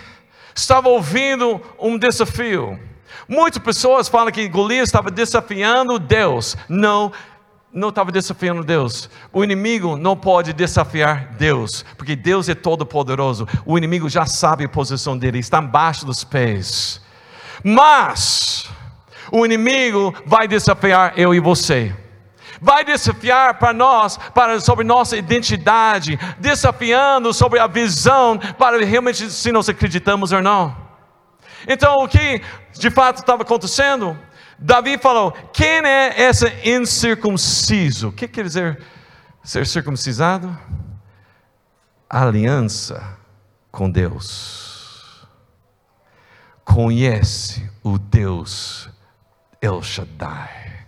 estava 0.55 0.89
ouvindo 0.89 1.61
um 1.79 1.99
desafio. 1.99 2.79
Muitas 3.27 3.63
pessoas 3.63 4.09
falam 4.09 4.33
que 4.33 4.49
Golias 4.49 4.89
estava 4.89 5.11
desafiando 5.11 5.99
Deus. 5.99 6.57
Não, 6.69 7.13
não 7.73 7.91
estava 7.91 8.11
desafiando 8.11 8.65
Deus. 8.65 9.09
O 9.33 9.45
inimigo 9.45 9.97
não 9.97 10.17
pode 10.17 10.53
desafiar 10.53 11.35
Deus, 11.39 11.85
porque 11.97 12.17
Deus 12.17 12.49
é 12.49 12.55
todo 12.55 12.85
poderoso. 12.85 13.47
O 13.65 13.79
inimigo 13.79 14.09
já 14.09 14.27
sabe 14.27 14.65
a 14.65 14.69
posição 14.69 15.17
dele, 15.17 15.39
está 15.39 15.59
embaixo 15.59 16.05
dos 16.05 16.25
pés. 16.25 17.01
Mas 17.63 18.69
o 19.31 19.45
inimigo 19.45 20.15
vai 20.27 20.49
desafiar 20.49 21.13
eu 21.17 21.35
e 21.35 21.41
você. 21.41 21.95
Vai 22.61 22.85
desafiar 22.85 23.59
para 23.59 23.73
nós, 23.73 24.19
para 24.35 24.61
sobre 24.61 24.85
nossa 24.85 25.17
identidade, 25.17 26.19
desafiando 26.39 27.33
sobre 27.33 27.59
a 27.59 27.67
visão 27.67 28.39
para 28.59 28.85
realmente 28.85 29.31
se 29.31 29.51
nós 29.51 29.69
acreditamos 29.69 30.33
ou 30.33 30.43
não. 30.43 30.77
Então, 31.67 31.97
o 32.03 32.09
que 32.09 32.43
de 32.75 32.91
fato 32.91 33.19
estava 33.19 33.43
acontecendo? 33.43 34.19
Davi 34.61 34.99
falou: 34.99 35.33
quem 35.53 35.85
é 35.85 36.29
esse 36.29 36.47
incircunciso? 36.65 38.09
O 38.09 38.13
que 38.13 38.29
quer 38.29 38.45
dizer 38.45 38.83
ser 39.43 39.67
circuncisado? 39.67 40.57
aliança 42.11 43.17
com 43.71 43.89
Deus, 43.89 45.25
conhece 46.65 47.71
o 47.85 47.99
Deus 47.99 48.91
El 49.63 49.81
Shaddai, 49.81 50.87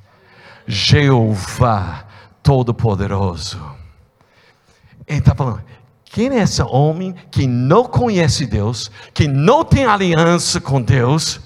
Jeová 0.66 2.04
Todo-Poderoso. 2.42 3.62
Ele 5.06 5.20
está 5.20 5.32
falando, 5.32 5.62
quem 6.04 6.28
é 6.30 6.42
esse 6.42 6.60
homem 6.62 7.14
que 7.30 7.46
não 7.46 7.84
conhece 7.84 8.44
Deus, 8.44 8.90
que 9.14 9.28
não 9.28 9.64
tem 9.64 9.84
aliança 9.84 10.60
com 10.60 10.82
Deus, 10.82 11.40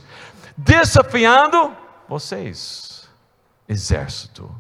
desafiando 0.57 1.71
vocês, 2.09 3.09
exército? 3.69 4.55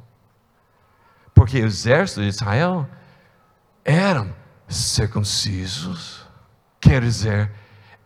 Porque 1.34 1.60
o 1.60 1.66
exército 1.66 2.22
de 2.22 2.28
Israel 2.28 2.88
eram 3.84 4.34
circuncisos, 4.68 6.26
quer 6.80 7.02
dizer, 7.02 7.52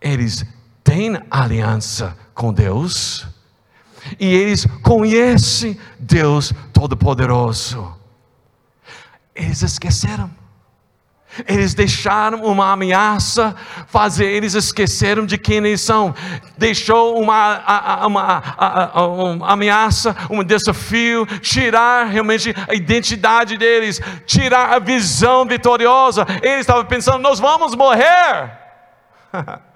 eles 0.01 0.45
têm 0.83 1.21
aliança 1.31 2.17
com 2.35 2.53
Deus 2.53 3.27
e 4.19 4.27
eles 4.27 4.67
conhecem 4.83 5.79
Deus 5.99 6.53
Todo-Poderoso. 6.73 7.97
Eles 9.35 9.63
esqueceram. 9.63 10.40
Eles 11.47 11.75
deixaram 11.75 12.43
uma 12.43 12.73
ameaça 12.73 13.55
fazer, 13.87 14.27
eles 14.27 14.55
esqueceram 14.55 15.25
de 15.25 15.39
quem 15.39 15.59
eles 15.59 15.81
são. 15.81 16.15
Deixou 16.59 17.21
uma, 17.21 18.07
uma, 18.07 18.43
uma, 18.57 19.07
uma, 19.07 19.53
ameaça, 19.53 20.17
um 20.29 20.43
desafio, 20.43 21.27
tirar 21.41 22.07
realmente 22.07 22.55
a 22.69 22.75
identidade 22.75 23.57
deles, 23.57 24.01
tirar 24.27 24.73
a 24.73 24.79
visão 24.79 25.47
vitoriosa. 25.47 26.27
Eles 26.43 26.61
estavam 26.61 26.85
pensando: 26.85 27.19
nós 27.19 27.39
vamos 27.39 27.75
morrer. 27.75 28.59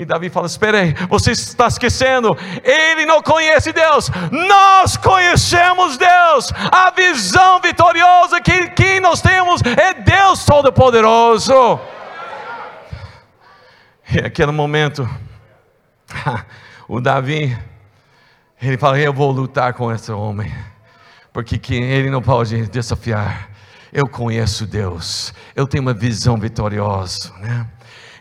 E 0.00 0.04
Davi 0.06 0.30
fala: 0.30 0.46
Espera 0.46 0.78
aí, 0.78 0.94
você 1.10 1.32
está 1.32 1.66
esquecendo, 1.66 2.34
ele 2.64 3.04
não 3.04 3.22
conhece 3.22 3.70
Deus, 3.70 4.10
nós 4.32 4.96
conhecemos 4.96 5.98
Deus, 5.98 6.50
a 6.72 6.90
visão 6.90 7.60
vitoriosa 7.60 8.40
que, 8.40 8.70
que 8.70 8.98
nós 8.98 9.20
temos 9.20 9.60
é 9.62 9.92
Deus 9.92 10.42
Todo-Poderoso. 10.46 11.78
E 14.10 14.20
aquele 14.20 14.52
momento, 14.52 15.06
o 16.88 16.98
Davi, 16.98 17.54
ele 18.62 18.78
fala: 18.78 18.98
Eu 18.98 19.12
vou 19.12 19.30
lutar 19.30 19.74
com 19.74 19.92
esse 19.92 20.10
homem, 20.10 20.50
porque 21.30 21.58
que 21.58 21.74
ele 21.74 22.08
não 22.08 22.22
pode 22.22 22.66
desafiar. 22.68 23.50
Eu 23.92 24.08
conheço 24.08 24.66
Deus, 24.66 25.34
eu 25.54 25.66
tenho 25.66 25.82
uma 25.82 25.92
visão 25.92 26.38
vitoriosa, 26.38 27.34
né? 27.38 27.66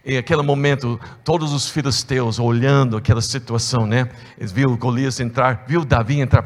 E 0.06 0.18
aquele 0.18 0.42
momento, 0.42 1.00
todos 1.24 1.54
os 1.54 1.70
filisteus 1.70 2.40
olhando 2.40 2.98
aquela 2.98 3.22
situação, 3.22 3.86
né? 3.86 4.10
Eles 4.38 4.52
viram 4.52 4.76
Golias 4.78 5.20
entrar, 5.20 5.66
viu 5.68 5.84
Davi 5.84 6.20
entrar. 6.22 6.44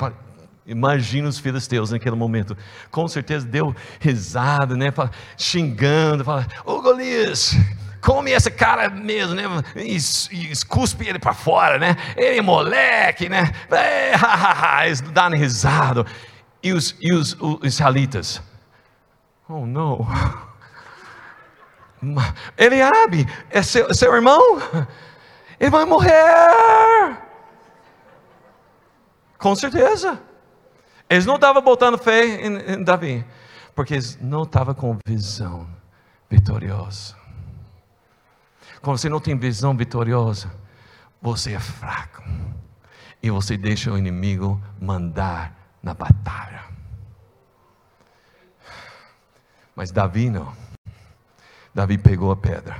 Imagina 0.66 1.28
os 1.28 1.40
filisteus 1.40 1.92
naquele 1.92 2.16
momento. 2.16 2.58
Com 2.90 3.08
certeza 3.08 3.46
deu 3.46 3.76
risada, 4.00 4.76
né? 4.76 4.92
Xingando, 5.38 6.24
fala: 6.24 6.48
Ô 6.66 6.82
Golias, 6.82 7.56
come 8.02 8.32
essa 8.32 8.50
cara 8.50 8.90
mesmo, 8.90 9.36
né? 9.36 9.44
E, 9.76 9.96
escuspe 9.96 11.08
ele 11.08 11.20
para 11.20 11.34
fora, 11.34 11.78
né? 11.78 11.96
Ele 12.16 12.40
é 12.40 12.42
moleque, 12.42 13.30
né? 13.30 13.52
É, 13.72 14.14
eles 14.88 15.02
dando 15.02 15.36
risada. 15.36 16.06
E 16.62 16.72
os, 16.72 16.96
e 17.02 17.12
os, 17.14 17.36
os 17.40 17.60
israelitas: 17.64 18.42
Oh, 19.48 19.66
não. 19.66 20.08
Eliabe 22.58 23.26
é 23.50 23.62
seu, 23.62 23.94
seu 23.94 24.14
irmão, 24.14 24.42
ele 25.60 25.70
vai 25.70 25.86
morrer. 25.86 27.18
Com 29.38 29.56
certeza. 29.56 30.22
Eles 31.10 31.26
não 31.26 31.36
estavam 31.36 31.62
botando 31.62 31.98
fé 31.98 32.26
em, 32.26 32.74
em 32.74 32.84
Davi, 32.84 33.26
porque 33.76 33.94
eles 33.94 34.18
não 34.22 34.44
estavam 34.44 34.74
com 34.74 34.98
visão 35.06 35.68
vitoriosa. 36.30 37.16
Quando 38.82 38.98
você 38.98 39.10
não 39.10 39.20
tem 39.20 39.38
visão 39.38 39.76
vitoriosa, 39.76 40.52
você 41.22 41.54
é 41.54 41.60
fraco. 41.60 42.24
E 43.22 43.30
você 43.30 43.56
deixa 43.56 43.92
o 43.92 43.98
inimigo 43.98 44.62
mandar 44.82 45.56
na 45.82 45.94
batalha. 45.94 46.66
Mas 49.76 49.92
Davi 49.92 50.30
não. 50.30 50.54
Davi 51.74 51.98
pegou 51.98 52.32
a 52.32 52.36
pedra. 52.36 52.76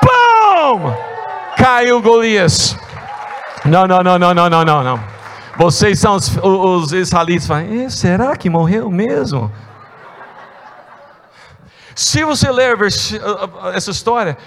Pum! 0.00 0.94
Caiu 1.56 2.00
Golias. 2.00 2.76
Não, 3.64 3.86
não, 3.86 4.02
não, 4.02 4.18
não, 4.18 4.34
não, 4.34 4.48
não, 4.48 4.64
não, 4.64 4.82
não. 4.82 5.04
Vocês 5.56 5.98
são 5.98 6.16
os, 6.16 6.36
os 6.42 6.92
israelitas. 6.92 7.46
Falam, 7.46 7.90
será 7.90 8.34
que 8.36 8.48
morreu 8.48 8.90
mesmo? 8.90 9.52
Se 11.94 12.24
você 12.24 12.50
ler 12.50 12.78
essa 13.74 13.90
história, 13.90 14.38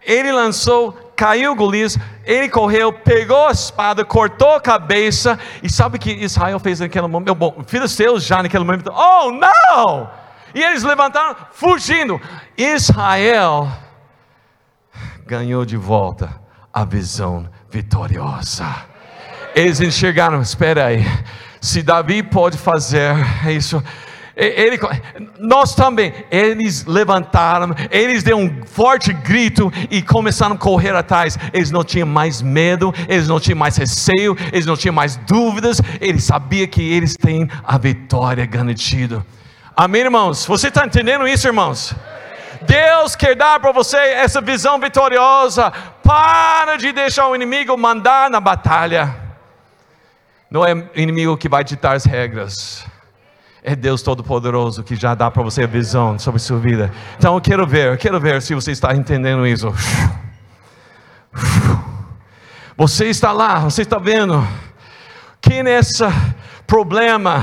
ele 0.00 0.30
lançou 0.30 1.03
caiu 1.16 1.54
Golias, 1.54 1.98
ele 2.24 2.48
correu, 2.48 2.92
pegou 2.92 3.48
a 3.48 3.52
espada, 3.52 4.04
cortou 4.04 4.54
a 4.54 4.60
cabeça, 4.60 5.38
e 5.62 5.70
sabe 5.70 5.96
o 5.96 6.00
que 6.00 6.12
Israel 6.12 6.58
fez 6.58 6.80
naquele 6.80 7.06
momento? 7.06 7.34
Bom, 7.34 7.62
filisteus 7.66 8.24
já 8.24 8.42
naquele 8.42 8.64
momento, 8.64 8.92
oh 8.92 9.30
não! 9.30 10.10
E 10.54 10.62
eles 10.62 10.82
levantaram, 10.82 11.36
fugindo. 11.52 12.20
Israel 12.56 13.68
ganhou 15.26 15.64
de 15.64 15.76
volta 15.76 16.40
a 16.72 16.84
visão 16.84 17.48
vitoriosa. 17.70 18.66
Eles 19.54 19.80
enxergaram, 19.80 20.40
espera 20.40 20.86
aí, 20.86 21.04
se 21.60 21.82
Davi 21.82 22.22
pode 22.22 22.58
fazer 22.58 23.14
isso, 23.48 23.82
ele, 24.36 24.78
nós 25.38 25.76
também, 25.76 26.12
eles 26.28 26.84
levantaram, 26.86 27.72
eles 27.90 28.24
deram 28.24 28.42
um 28.42 28.66
forte 28.66 29.12
grito 29.12 29.72
e 29.88 30.02
começaram 30.02 30.56
a 30.56 30.58
correr 30.58 30.94
atrás. 30.94 31.38
Eles 31.52 31.70
não 31.70 31.84
tinham 31.84 32.08
mais 32.08 32.42
medo, 32.42 32.92
eles 33.08 33.28
não 33.28 33.38
tinham 33.38 33.58
mais 33.58 33.76
receio, 33.76 34.36
eles 34.52 34.66
não 34.66 34.76
tinham 34.76 34.94
mais 34.94 35.16
dúvidas, 35.16 35.80
eles 36.00 36.24
sabiam 36.24 36.66
que 36.66 36.82
eles 36.82 37.16
têm 37.16 37.48
a 37.62 37.78
vitória 37.78 38.44
garantida. 38.44 39.24
Amém, 39.76 40.02
irmãos? 40.02 40.44
Você 40.46 40.66
está 40.68 40.84
entendendo 40.84 41.28
isso, 41.28 41.46
irmãos? 41.46 41.94
Deus 42.62 43.14
quer 43.14 43.36
dar 43.36 43.60
para 43.60 43.70
você 43.70 43.96
essa 43.96 44.40
visão 44.40 44.80
vitoriosa. 44.80 45.70
Para 46.02 46.76
de 46.76 46.92
deixar 46.92 47.28
o 47.28 47.36
inimigo 47.36 47.76
mandar 47.76 48.28
na 48.30 48.40
batalha. 48.40 49.14
Não 50.50 50.64
é 50.64 50.74
o 50.74 50.88
inimigo 50.96 51.36
que 51.36 51.48
vai 51.48 51.62
ditar 51.62 51.94
as 51.94 52.04
regras 52.04 52.84
é 53.66 53.74
Deus 53.74 54.02
Todo-Poderoso 54.02 54.82
que 54.82 54.94
já 54.94 55.14
dá 55.14 55.30
para 55.30 55.42
você 55.42 55.62
a 55.62 55.66
visão 55.66 56.18
sobre 56.18 56.38
sua 56.38 56.58
vida. 56.58 56.92
Então 57.16 57.34
eu 57.34 57.40
quero 57.40 57.66
ver, 57.66 57.92
eu 57.92 57.96
quero 57.96 58.20
ver 58.20 58.42
se 58.42 58.54
você 58.54 58.72
está 58.72 58.94
entendendo 58.94 59.46
isso. 59.46 59.72
Você 62.76 63.06
está 63.06 63.32
lá, 63.32 63.60
você 63.60 63.82
está 63.82 63.98
vendo 63.98 64.46
que 65.40 65.62
nesse 65.62 66.04
problema, 66.66 67.42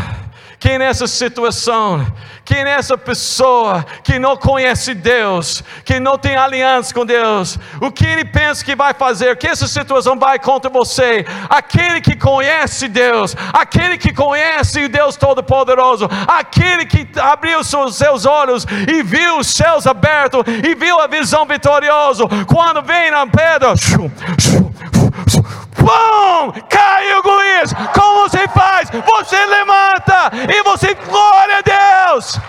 que 0.61 0.77
nessa 0.77 1.07
situação, 1.07 2.05
que 2.45 2.63
nessa 2.63 2.95
pessoa 2.95 3.83
que 4.03 4.19
não 4.19 4.37
conhece 4.37 4.93
Deus, 4.93 5.63
que 5.83 5.99
não 5.99 6.19
tem 6.19 6.35
aliança 6.35 6.93
com 6.93 7.03
Deus, 7.03 7.57
o 7.81 7.91
que 7.91 8.05
ele 8.05 8.23
pensa 8.23 8.63
que 8.63 8.75
vai 8.75 8.93
fazer, 8.93 9.35
que 9.37 9.47
essa 9.47 9.67
situação 9.67 10.19
vai 10.19 10.37
contra 10.37 10.69
você, 10.69 11.25
aquele 11.49 11.99
que 11.99 12.15
conhece 12.15 12.87
Deus, 12.87 13.35
aquele 13.51 13.97
que 13.97 14.13
conhece 14.13 14.83
o 14.83 14.89
Deus 14.89 15.15
Todo-Poderoso, 15.15 16.07
aquele 16.27 16.85
que 16.85 17.07
abriu 17.19 17.59
os 17.61 17.95
seus 17.95 18.27
olhos 18.27 18.63
e 18.87 19.01
viu 19.01 19.39
os 19.39 19.47
céus 19.47 19.87
abertos 19.87 20.43
e 20.63 20.75
viu 20.75 20.99
a 20.99 21.07
visão 21.07 21.43
vitoriosa, 21.43 22.25
quando 22.45 22.83
vem 22.83 23.09
na 23.09 23.25
pedra, 23.25 23.73
Pum! 25.91 26.53
Caiu 26.69 27.21
Golias! 27.21 27.73
Como 27.93 28.29
você 28.29 28.47
faz? 28.47 28.89
Você 28.89 29.45
levanta 29.45 30.31
e 30.49 30.63
você 30.63 30.93
glória 30.93 31.57
a 31.57 31.61
Deus! 31.61 32.39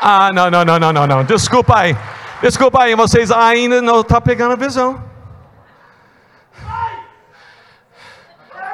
Ah, 0.00 0.30
não, 0.32 0.50
não, 0.50 0.64
não, 0.64 0.78
não, 0.78 0.92
não, 0.92 1.06
não. 1.06 1.24
Desculpa 1.24 1.78
aí. 1.78 1.96
Desculpa 2.40 2.82
aí, 2.82 2.94
vocês 2.94 3.30
ainda 3.30 3.80
não 3.80 4.00
estão 4.00 4.20
tá 4.20 4.20
pegando 4.20 4.52
a 4.52 4.56
visão. 4.56 5.02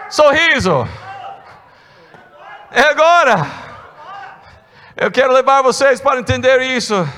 Sorriso. 0.08 0.88
É 2.70 2.80
agora. 2.80 3.46
Eu 4.96 5.10
quero 5.10 5.32
levar 5.32 5.62
vocês 5.62 6.00
para 6.00 6.18
entender 6.18 6.62
isso. 6.62 7.08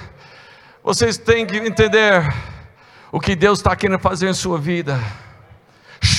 Vocês 0.83 1.17
têm 1.17 1.47
que 1.47 1.57
entender 1.57 2.33
o 3.13 3.21
que 3.21 3.37
Deus 3.37 3.59
está 3.59 3.77
querendo 3.77 4.01
fazer 4.01 4.29
em 4.29 4.35
sua 4.35 4.59
vida. 4.59 4.99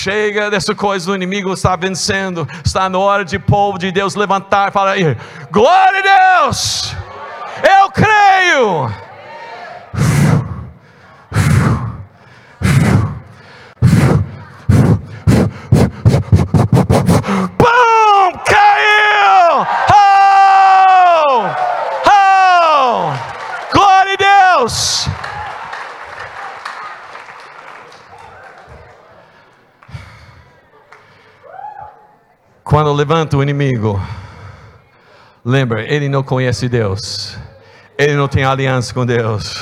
Chega 0.02 0.49
dessa 0.49 0.74
coisa 0.74 1.06
do 1.06 1.16
inimigo 1.16 1.54
está 1.54 1.76
vencendo. 1.76 2.47
Está 2.66 2.89
na 2.89 2.97
hora 2.97 3.24
de 3.24 3.38
povo 3.38 3.78
de 3.78 3.91
Deus 3.91 4.16
levantar 4.16 4.70
e 4.70 4.72
falar: 4.72 4.95
Glória 5.52 5.99
a 5.99 6.47
Deus! 6.47 6.95
Eu 7.62 7.91
creio! 7.91 8.91
Bum! 17.60 18.39
Caiu! 18.43 19.68
Oh! 19.93 21.45
Oh! 22.10 23.14
Glória 23.72 24.16
a 24.16 24.58
Deus! 24.58 25.08
Quando 32.72 32.93
levanta 32.93 33.36
o 33.36 33.43
inimigo, 33.43 34.01
lembra, 35.43 35.84
ele 35.93 36.07
não 36.07 36.24
conhece 36.24 36.69
Deus, 36.69 37.38
ele 37.97 38.15
não 38.15 38.30
tem 38.30 38.45
aliança 38.45 38.93
com 38.93 39.05
Deus. 39.05 39.61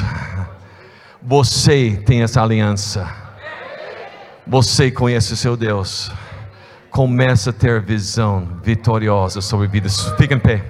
Você 1.20 1.99
tem 2.05 2.22
essa 2.22 2.43
aliança, 2.43 3.12
você 4.45 4.91
conhece 4.91 5.34
o 5.34 5.36
seu 5.36 5.57
Deus. 5.57 6.12
Começa 6.91 7.49
a 7.49 7.53
ter 7.53 7.82
visão 7.82 8.47
vitoriosa 8.62 9.41
sobre 9.41 9.66
vidas. 9.66 10.14
Fica 10.16 10.36
em 10.36 10.39
pé. 10.39 10.64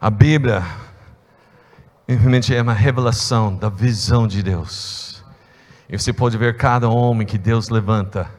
A 0.00 0.08
Bíblia 0.08 0.83
Infelizmente 2.14 2.54
é 2.54 2.62
uma 2.62 2.72
revelação 2.72 3.56
da 3.56 3.68
visão 3.68 4.24
de 4.24 4.40
Deus. 4.40 5.24
E 5.88 5.98
você 5.98 6.12
pode 6.12 6.38
ver 6.38 6.56
cada 6.56 6.88
homem 6.88 7.26
que 7.26 7.36
Deus 7.36 7.68
levanta. 7.68 8.30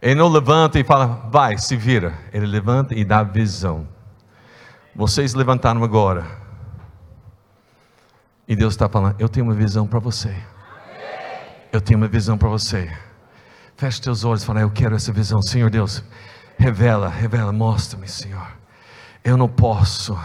Ele 0.00 0.14
não 0.14 0.28
levanta 0.28 0.78
e 0.78 0.84
fala, 0.84 1.28
vai, 1.28 1.58
se 1.58 1.76
vira. 1.76 2.14
Ele 2.32 2.46
levanta 2.46 2.94
e 2.94 3.04
dá 3.04 3.24
visão. 3.24 3.88
Vocês 4.94 5.34
levantaram 5.34 5.82
agora. 5.82 6.24
E 8.46 8.54
Deus 8.54 8.74
está 8.74 8.88
falando, 8.88 9.16
eu 9.18 9.28
tenho 9.28 9.46
uma 9.46 9.54
visão 9.54 9.84
para 9.84 9.98
você. 9.98 10.36
Eu 11.72 11.80
tenho 11.80 11.98
uma 11.98 12.08
visão 12.08 12.38
para 12.38 12.48
você. 12.48 12.88
Feche 13.76 14.00
teus 14.00 14.24
olhos 14.24 14.44
e 14.44 14.46
fala, 14.46 14.60
eu 14.60 14.70
quero 14.70 14.94
essa 14.94 15.12
visão. 15.12 15.42
Senhor 15.42 15.70
Deus, 15.70 16.04
revela, 16.56 17.08
revela, 17.08 17.52
mostra-me, 17.52 18.06
Senhor. 18.06 18.46
Eu 19.24 19.36
não 19.36 19.48
posso 19.48 20.16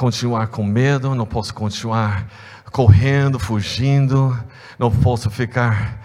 continuar 0.00 0.46
com 0.46 0.64
medo, 0.64 1.14
não 1.14 1.26
posso 1.26 1.52
continuar 1.52 2.26
correndo, 2.72 3.38
fugindo, 3.38 4.34
não 4.78 4.90
posso 4.90 5.28
ficar 5.28 6.00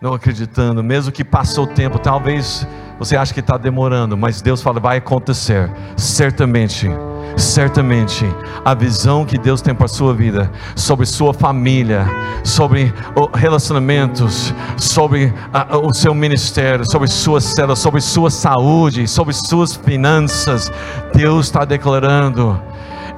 não 0.00 0.12
acreditando, 0.12 0.82
mesmo 0.82 1.12
que 1.12 1.22
passou 1.22 1.66
o 1.66 1.68
tempo, 1.68 2.00
talvez 2.00 2.66
você 2.98 3.16
ache 3.16 3.32
que 3.32 3.38
está 3.38 3.56
demorando, 3.56 4.16
mas 4.16 4.42
Deus 4.42 4.60
fala, 4.60 4.80
vai 4.80 4.96
acontecer, 4.96 5.70
certamente 5.96 6.88
certamente 7.36 8.26
a 8.64 8.74
visão 8.74 9.24
que 9.24 9.38
Deus 9.38 9.60
tem 9.60 9.74
para 9.74 9.86
a 9.86 9.88
sua 9.88 10.14
vida, 10.14 10.50
sobre 10.76 11.06
sua 11.06 11.32
família, 11.32 12.06
sobre 12.44 12.92
relacionamentos, 13.34 14.54
sobre 14.76 15.32
a, 15.52 15.76
o 15.76 15.92
seu 15.94 16.14
ministério, 16.14 16.84
sobre 16.90 17.08
sua 17.08 17.40
célula, 17.40 17.76
sobre 17.76 18.00
sua 18.00 18.30
saúde, 18.30 19.06
sobre 19.08 19.34
suas 19.34 19.74
finanças, 19.74 20.70
Deus 21.14 21.46
está 21.46 21.64
declarando: 21.64 22.60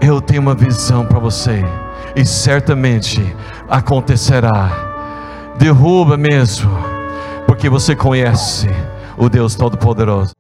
eu 0.01 0.21
tenho 0.21 0.43
uma 0.43 0.55
visão 0.55 1.07
para 1.07 1.19
você, 1.19 1.65
e 2.17 2.25
certamente 2.25 3.35
acontecerá. 3.69 4.93
Derruba 5.59 6.17
mesmo, 6.17 6.71
porque 7.47 7.69
você 7.69 7.95
conhece 7.95 8.69
o 9.17 9.29
Deus 9.29 9.55
Todo-Poderoso. 9.55 10.34